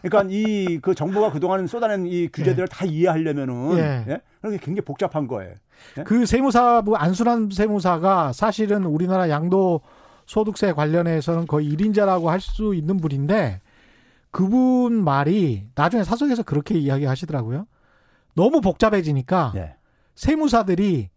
그러니까 0.00 0.30
이 0.30 0.78
그 0.80 0.94
정부가 0.94 1.32
그동안 1.32 1.66
쏟아낸 1.66 2.06
이 2.06 2.28
규제들을 2.28 2.68
다 2.68 2.84
이해하려면은 2.86 3.78
예. 3.78 4.04
예? 4.08 4.20
그게 4.40 4.58
굉장히 4.58 4.82
복잡한 4.82 5.26
거예요. 5.26 5.54
그 6.04 6.24
세무사부 6.24 6.94
안순환 6.94 7.50
세무사가 7.50 8.32
사실은 8.32 8.84
우리나라 8.84 9.28
양도 9.28 9.80
소득세 10.26 10.72
관련해서는 10.72 11.46
거의 11.46 11.68
1인자라고 11.74 12.26
할 12.26 12.40
수 12.40 12.74
있는 12.74 12.96
분인데 12.98 13.60
그분 14.30 15.02
말이 15.04 15.66
나중에 15.74 16.04
사석에서 16.04 16.42
그렇게 16.42 16.78
이야기하시더라고요. 16.78 17.66
너무 18.34 18.60
복잡해지니까 18.60 19.52
예. 19.56 19.74
세무사들이 20.14 21.10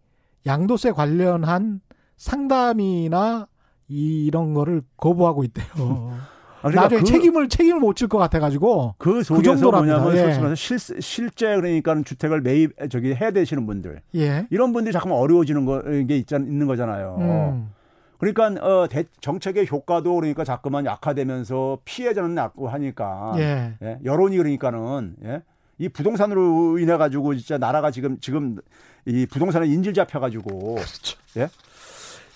양도세 0.46 0.92
관련한 0.92 1.80
상담이나 2.16 3.48
이런 3.88 4.54
거를 4.54 4.82
거부하고 4.96 5.44
있대요. 5.44 5.66
아, 6.62 6.68
그러니까 6.68 6.82
나중에 6.82 7.00
그, 7.00 7.06
책임을 7.06 7.48
책임을 7.48 7.80
못 7.80 7.94
질 7.96 8.08
것 8.08 8.18
같아가지고 8.18 8.94
그 8.98 9.22
속에서 9.22 9.56
정도랍니다. 9.56 9.98
뭐냐면 10.00 10.16
예. 10.28 10.32
솔직히 10.34 10.78
실, 10.78 11.00
실제 11.02 11.54
그러니까 11.54 11.94
주택을 12.04 12.40
매입 12.40 12.72
저기 12.90 13.14
해야 13.14 13.30
되시는 13.30 13.66
분들 13.66 14.00
예. 14.16 14.46
이런 14.50 14.72
분들이 14.72 14.92
자꾸만 14.92 15.18
어려워지는 15.18 15.64
거게 15.64 16.16
있, 16.16 16.30
있는 16.32 16.66
거잖아요. 16.66 17.16
음. 17.20 17.70
그러니까 18.18 18.46
어, 18.66 18.88
대, 18.88 19.04
정책의 19.20 19.68
효과도 19.70 20.14
그러니까 20.14 20.44
자꾸만 20.44 20.86
약화되면서 20.86 21.78
피해자는 21.84 22.34
낮고 22.34 22.68
하니까 22.68 23.34
예. 23.38 23.74
예, 23.82 23.98
여론이 24.04 24.36
그러니까는 24.36 25.16
예, 25.24 25.42
이 25.78 25.88
부동산으로 25.88 26.78
인해 26.78 26.96
가지고 26.96 27.34
진짜 27.34 27.58
나라가 27.58 27.90
지금 27.90 28.18
지금 28.20 28.58
이 29.04 29.26
부동산에 29.26 29.66
인질 29.66 29.94
잡혀 29.94 30.20
가지고 30.20 30.76
예? 31.36 31.48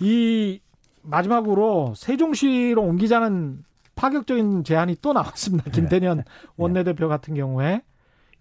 이 0.01 0.61
마지막으로 1.03 1.95
세종시로 1.97 2.83
옮기자는 2.83 3.65
파격적인 3.95 4.65
제안이 4.65 4.97
또 5.03 5.13
나왔습니다. 5.13 5.71
김태년 5.71 6.25
원내대표 6.57 7.09
같은 7.09 7.35
경우에 7.35 7.83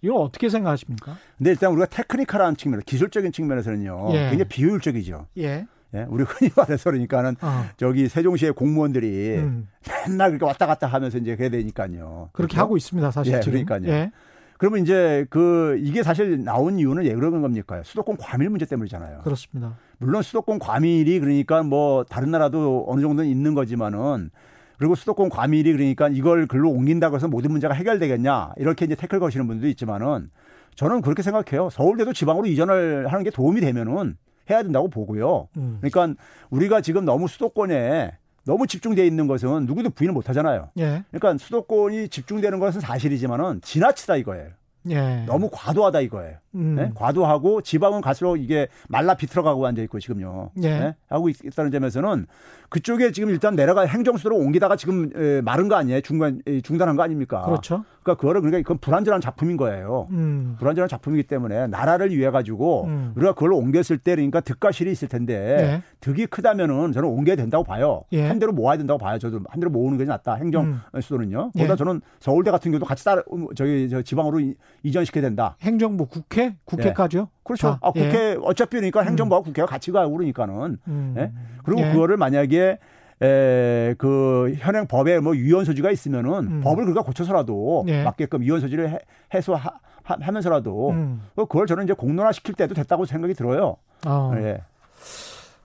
이거 0.02 0.14
어떻게 0.16 0.48
생각하십니까? 0.48 1.16
근데 1.36 1.50
일단 1.50 1.72
우리가 1.72 1.86
테크니컬한 1.86 2.56
측면, 2.56 2.80
기술적인 2.80 3.32
측면에서는요. 3.32 4.08
예. 4.12 4.30
굉장히 4.30 4.44
비효율적이죠. 4.48 5.26
예. 5.38 5.66
예, 5.94 6.06
우리 6.08 6.24
흔히 6.24 6.50
말해서 6.56 6.90
그러니까는 6.90 7.36
어. 7.40 7.64
저기 7.76 8.08
세종시의 8.08 8.52
공무원들이 8.52 9.38
음. 9.38 9.68
맨날 10.06 10.30
그렇게 10.30 10.44
왔다 10.44 10.66
갔다 10.66 10.86
하면서 10.86 11.18
이제 11.18 11.36
해야 11.38 11.48
되니까요. 11.48 12.30
그렇게 12.32 12.52
그렇죠? 12.52 12.60
하고 12.60 12.76
있습니다, 12.76 13.10
사실 13.10 13.34
예, 13.34 13.40
지금. 13.40 13.64
그러니까요. 13.64 13.92
예. 13.92 14.10
그러면 14.58 14.82
이제 14.82 15.26
그 15.30 15.78
이게 15.80 16.02
사실 16.02 16.44
나온 16.44 16.78
이유는 16.78 17.04
왜 17.04 17.14
그런 17.14 17.40
겁니까? 17.40 17.80
수도권 17.82 18.18
과밀 18.18 18.50
문제 18.50 18.66
때문이잖아요. 18.66 19.22
그렇습니다. 19.22 19.78
물론 19.98 20.22
수도권 20.22 20.58
과밀이 20.58 21.18
그러니까 21.18 21.62
뭐 21.62 22.04
다른 22.04 22.30
나라도 22.30 22.84
어느 22.86 23.00
정도는 23.00 23.30
있는 23.30 23.54
거지만은 23.54 24.30
그리고 24.76 24.94
수도권 24.94 25.30
과밀이 25.30 25.72
그러니까 25.72 26.08
이걸 26.08 26.46
글로 26.46 26.70
옮긴다고 26.70 27.16
해서 27.16 27.26
모든 27.26 27.52
문제가 27.52 27.72
해결되겠냐 27.72 28.52
이렇게 28.58 28.84
이제 28.84 28.94
태클 28.94 29.18
거시는 29.18 29.46
분도 29.46 29.66
있지만은 29.66 30.30
저는 30.74 31.00
그렇게 31.00 31.22
생각해요. 31.22 31.70
서울대도 31.70 32.12
지방으로 32.12 32.46
이전을 32.46 33.10
하는 33.10 33.24
게 33.24 33.30
도움이 33.30 33.62
되면은 33.62 34.16
해야 34.50 34.62
된다고 34.62 34.88
보고요. 34.88 35.48
음. 35.56 35.78
그러니까 35.80 36.20
우리가 36.50 36.80
지금 36.80 37.04
너무 37.04 37.28
수도권에 37.28 38.12
너무 38.44 38.66
집중돼 38.66 39.06
있는 39.06 39.26
것은 39.26 39.66
누구도 39.66 39.90
부인을 39.90 40.12
못 40.12 40.28
하잖아요. 40.28 40.70
예. 40.78 41.04
그러니까 41.10 41.38
수도권이 41.38 42.08
집중되는 42.08 42.58
것은 42.58 42.80
사실이지만은 42.80 43.60
지나치다 43.62 44.16
이거예요. 44.16 44.48
예. 44.88 45.24
너무 45.26 45.50
과도하다 45.52 46.00
이거예요. 46.00 46.36
음. 46.54 46.74
네? 46.74 46.90
과도하고 46.94 47.60
지방은 47.60 48.00
갈수록 48.00 48.36
이게 48.36 48.68
말라 48.88 49.14
비틀어가고 49.14 49.66
앉아 49.66 49.82
있고 49.82 50.00
지금요. 50.00 50.52
예. 50.62 50.78
네? 50.78 50.94
하고 51.08 51.28
있, 51.28 51.36
다는 51.54 51.70
점에서는 51.70 52.26
그쪽에 52.70 53.10
지금 53.10 53.30
일단 53.30 53.56
내려가 53.56 53.82
행정수로 53.82 54.36
옮기다가 54.36 54.76
지금 54.76 55.10
에, 55.16 55.40
마른 55.40 55.68
거 55.68 55.74
아니에요? 55.74 56.00
중간 56.02 56.40
에, 56.46 56.60
중단한 56.60 56.94
거 56.96 57.02
아닙니까? 57.02 57.42
그렇죠. 57.44 57.84
그러니까 58.02 58.20
그거를 58.20 58.40
그러니까 58.40 58.62
그건 58.62 58.78
불완전한 58.78 59.20
작품인 59.20 59.56
거예요. 59.56 60.06
음. 60.10 60.54
불완전한 60.58 60.88
작품이기 60.88 61.24
때문에 61.24 61.66
나라를 61.66 62.16
위해 62.16 62.30
가지고 62.30 62.84
음. 62.84 63.12
우리가 63.16 63.32
그걸 63.34 63.52
옮겼을 63.52 63.98
때 63.98 64.14
그러니까 64.14 64.40
득과 64.40 64.70
실이 64.72 64.90
있을 64.92 65.08
텐데 65.08 65.34
예. 65.34 65.82
득이 66.00 66.26
크다면은 66.26 66.92
저는 66.92 67.08
옮겨야 67.08 67.36
된다고 67.36 67.64
봐요. 67.64 68.04
예. 68.12 68.26
한 68.26 68.38
대로 68.38 68.52
모아야 68.52 68.78
된다고 68.78 68.98
봐요. 68.98 69.18
저도 69.18 69.40
한 69.48 69.60
대로 69.60 69.70
모으는 69.70 69.98
게 69.98 70.04
낫다. 70.04 70.36
행정 70.36 70.64
음. 70.94 71.00
수도는요. 71.00 71.50
예. 71.56 71.62
보다 71.62 71.74
저는 71.76 72.00
서울대 72.20 72.50
같은 72.52 72.70
경우도 72.70 72.86
같이 72.86 73.04
따라 73.04 73.22
저기 73.56 73.88
저 73.90 74.00
지방으로 74.00 74.40
이- 74.40 74.54
이전시켜야 74.84 75.22
된다. 75.22 75.56
행정부 75.60 76.06
국회 76.06 76.54
국회까지요? 76.64 77.28
그렇죠. 77.50 77.72
자, 77.72 77.78
아, 77.82 77.90
예. 77.96 78.04
국회 78.04 78.38
어차피 78.42 78.76
그러니까 78.76 79.02
행정부와 79.02 79.40
국회가 79.42 79.66
같이 79.66 79.90
가고 79.90 80.12
그러니까는 80.12 80.78
음. 80.86 81.14
예? 81.18 81.32
그리고 81.64 81.82
예. 81.82 81.92
그거를 81.92 82.16
만약에 82.16 82.78
에, 83.22 83.94
그 83.98 84.54
현행 84.58 84.86
법에 84.86 85.18
뭐 85.18 85.34
유연 85.36 85.64
소지가 85.64 85.90
있으면은 85.90 86.30
음. 86.32 86.60
법을 86.62 86.86
그가 86.86 87.02
고쳐서라도 87.02 87.84
예. 87.88 88.04
맞게끔 88.04 88.44
유연 88.44 88.60
소지를 88.60 88.90
해, 88.90 88.98
해소하면서라도 89.34 90.90
음. 90.90 91.22
그걸 91.34 91.66
저는 91.66 91.84
이제 91.84 91.92
공론화 91.92 92.30
시킬 92.32 92.54
때도 92.54 92.74
됐다고 92.74 93.04
생각이 93.04 93.34
들어요. 93.34 93.76
어. 94.06 94.32
예. 94.36 94.62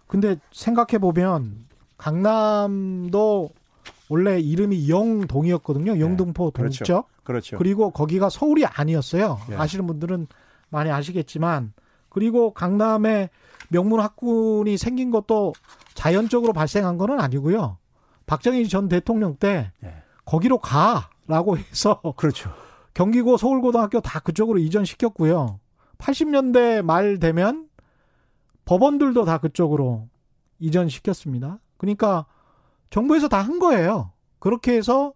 근데 0.07 0.37
생각해 0.51 0.97
보면 0.99 1.65
강남도 1.97 3.51
원래 4.09 4.39
이름이 4.39 4.89
영동이었거든요. 4.89 5.99
영등포 5.99 6.51
그렇죠. 6.51 6.83
동쪽. 6.83 7.07
그렇죠. 7.23 7.57
그리고 7.57 7.91
거기가 7.91 8.29
서울이 8.29 8.65
아니었어요. 8.65 9.39
예. 9.51 9.55
아시는 9.55 9.87
분들은 9.87 10.27
많이 10.75 10.91
아시겠지만 10.91 11.73
그리고 12.09 12.53
강남에 12.53 13.29
명문 13.69 13.99
학군이 13.99 14.77
생긴 14.77 15.09
것도 15.11 15.53
자연적으로 15.95 16.53
발생한 16.53 16.97
거는 16.97 17.19
아니고요. 17.19 17.77
박정희 18.27 18.67
전 18.69 18.87
대통령 18.87 19.35
때 19.35 19.71
예. 19.83 19.93
거기로 20.25 20.59
가라고 20.59 21.57
해서 21.57 22.01
그렇죠. 22.15 22.51
경기고 22.93 23.37
서울고등학교 23.37 24.01
다 24.01 24.19
그쪽으로 24.19 24.59
이전시켰고요. 24.59 25.59
80년대 25.97 26.81
말 26.81 27.19
되면 27.19 27.67
법원들도 28.65 29.25
다 29.25 29.37
그쪽으로 29.37 30.07
이전시켰습니다. 30.59 31.59
그러니까 31.77 32.25
정부에서 32.89 33.27
다 33.27 33.41
한 33.41 33.59
거예요. 33.59 34.11
그렇게 34.39 34.75
해서 34.75 35.13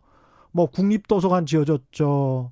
뭐 0.52 0.66
국립도서관 0.68 1.46
지어줬죠. 1.46 2.52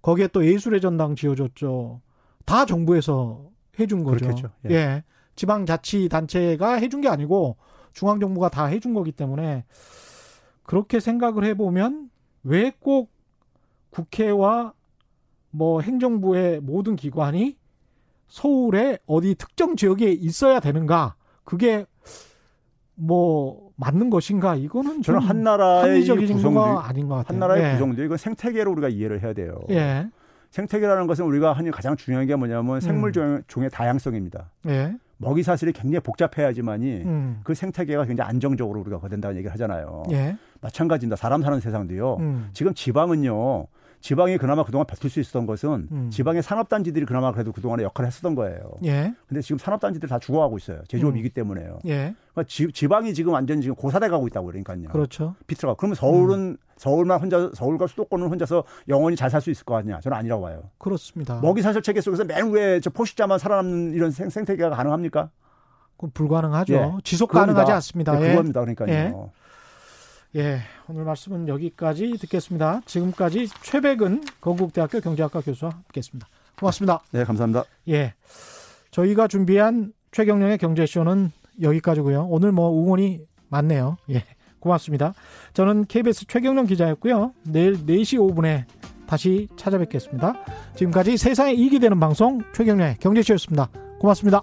거기에 0.00 0.28
또 0.28 0.46
예술의 0.46 0.80
전당 0.80 1.14
지어줬죠. 1.14 2.00
다 2.44 2.64
정부에서 2.66 3.48
해준 3.78 4.04
거죠. 4.04 4.24
그렇겠죠. 4.26 4.50
예. 4.70 4.74
예. 4.74 5.04
지방자치단체가 5.36 6.74
해준 6.74 7.00
게 7.00 7.08
아니고 7.08 7.56
중앙정부가 7.92 8.48
다 8.50 8.66
해준 8.66 8.94
거기 8.94 9.12
때문에 9.12 9.64
그렇게 10.62 11.00
생각을 11.00 11.44
해보면 11.44 12.10
왜 12.44 12.72
꼭 12.80 13.10
국회와 13.90 14.72
뭐 15.50 15.80
행정부의 15.82 16.60
모든 16.60 16.96
기관이 16.96 17.56
서울에 18.26 18.98
어디 19.06 19.34
특정 19.34 19.76
지역에 19.76 20.10
있어야 20.10 20.60
되는가? 20.60 21.14
그게 21.44 21.84
뭐 22.94 23.70
맞는 23.76 24.08
것인가? 24.10 24.54
이거는 24.54 25.02
좀 25.02 25.14
저는 25.14 25.20
한 25.20 25.42
나라의 25.42 25.82
이 25.82 26.08
합리적인 26.08 26.36
구성도 26.36 26.60
거 26.60 26.78
아닌 26.78 27.08
것 27.08 27.16
같아요. 27.16 27.28
한 27.34 27.38
나라의 27.40 27.64
예. 27.64 27.72
구성도 27.72 28.02
이건 28.02 28.16
생태계로 28.16 28.70
우리가 28.72 28.88
이해를 28.88 29.22
해야 29.22 29.32
돼요. 29.34 29.58
예. 29.70 30.08
생태계라는 30.52 31.06
것은 31.06 31.24
우리가 31.24 31.52
하는 31.54 31.70
가장 31.72 31.96
중요한 31.96 32.26
게 32.26 32.36
뭐냐면 32.36 32.80
생물 32.80 33.08
음. 33.10 33.12
종- 33.12 33.42
종의 33.48 33.70
다양성입니다. 33.70 34.50
예. 34.68 34.94
먹이 35.16 35.42
사슬이 35.42 35.72
굉장히 35.72 36.00
복잡해야지만이 36.00 37.02
음. 37.04 37.40
그 37.42 37.54
생태계가 37.54 38.04
굉장히 38.04 38.28
안정적으로 38.28 38.80
우리가 38.80 38.98
거된다는 38.98 39.36
얘기를 39.36 39.52
하잖아요. 39.54 40.04
예. 40.10 40.36
마찬가지입니다. 40.60 41.16
사람 41.16 41.42
사는 41.42 41.58
세상도요. 41.58 42.16
음. 42.20 42.50
지금 42.52 42.74
지방은요. 42.74 43.66
지방이 44.02 44.36
그나마 44.36 44.64
그동안 44.64 44.86
버틸 44.86 45.08
수 45.08 45.20
있었던 45.20 45.46
것은 45.46 45.88
음. 45.90 46.10
지방의 46.10 46.42
산업단지들이 46.42 47.06
그나마 47.06 47.32
그래도 47.32 47.52
그동안에 47.52 47.84
역할을 47.84 48.08
했었던 48.08 48.34
거예요. 48.34 48.58
예. 48.84 49.14
근데 49.28 49.40
지금 49.40 49.58
산업단지들이 49.58 50.10
다 50.10 50.18
죽어가고 50.18 50.58
있어요. 50.58 50.82
제조업이기 50.88 51.30
때문에요. 51.30 51.78
예. 51.86 52.14
그러니까 52.32 52.48
지, 52.48 52.70
지방이 52.72 53.14
지금 53.14 53.32
완전 53.32 53.60
지금 53.60 53.76
고사돼 53.76 54.08
가고 54.08 54.26
있다고 54.26 54.46
그러니까요. 54.48 54.88
그렇죠. 54.88 55.36
비틀어가. 55.46 55.76
그러면 55.78 55.94
서울은 55.94 56.38
음. 56.38 56.56
서울만 56.76 57.20
혼자 57.20 57.48
서울과 57.54 57.86
수도권은 57.86 58.26
혼자서 58.26 58.64
영원히 58.88 59.14
잘 59.14 59.30
살 59.30 59.40
수 59.40 59.50
있을 59.50 59.64
것 59.64 59.74
같냐? 59.74 60.00
저는 60.00 60.18
아니라고 60.18 60.42
봐요. 60.42 60.64
그렇습니다. 60.78 61.38
먹이 61.40 61.62
사슬 61.62 61.80
체계 61.80 62.00
속에서 62.00 62.24
맨 62.24 62.50
위에 62.50 62.80
저 62.80 62.90
포식자만 62.90 63.38
살아남는 63.38 63.94
이런 63.94 64.10
생, 64.10 64.28
생태계가 64.28 64.70
가능합니까? 64.70 65.30
그건 65.96 66.10
불가능하죠. 66.12 66.74
예. 66.74 66.90
지속 67.04 67.28
그겁니다. 67.28 67.52
가능하지 67.54 67.72
않습니다. 67.72 68.18
네, 68.18 68.24
예. 68.24 68.28
그겁니다. 68.30 68.60
그러니까요. 68.62 69.30
예. 70.34 70.40
예, 70.40 70.60
오늘 70.88 71.04
말씀은 71.04 71.48
여기까지 71.48 72.16
듣겠습니다. 72.20 72.80
지금까지 72.86 73.48
최백은 73.62 74.22
건국대학교 74.40 75.00
경제학과 75.00 75.40
교수와 75.40 75.72
함께했습니다. 75.72 76.26
고맙습니다. 76.58 77.00
네, 77.10 77.24
감사합니다. 77.24 77.64
예, 77.88 78.14
저희가 78.90 79.28
준비한 79.28 79.92
최경령의 80.10 80.58
경제쇼는 80.58 81.32
여기까지고요. 81.60 82.26
오늘 82.30 82.52
뭐 82.52 82.70
응원이 82.82 83.20
많네요. 83.48 83.98
예, 84.10 84.24
고맙습니다. 84.58 85.12
저는 85.52 85.84
KBS 85.84 86.26
최경령 86.26 86.66
기자였고요. 86.66 87.34
내일 87.44 87.74
4시 87.74 88.18
5분에 88.18 88.64
다시 89.06 89.48
찾아뵙겠습니다. 89.56 90.32
지금까지 90.76 91.18
세상에 91.18 91.52
이익이 91.52 91.78
되는 91.78 92.00
방송 92.00 92.40
최경령의 92.54 92.96
경제쇼였습니다. 93.00 93.68
고맙습니다. 93.98 94.42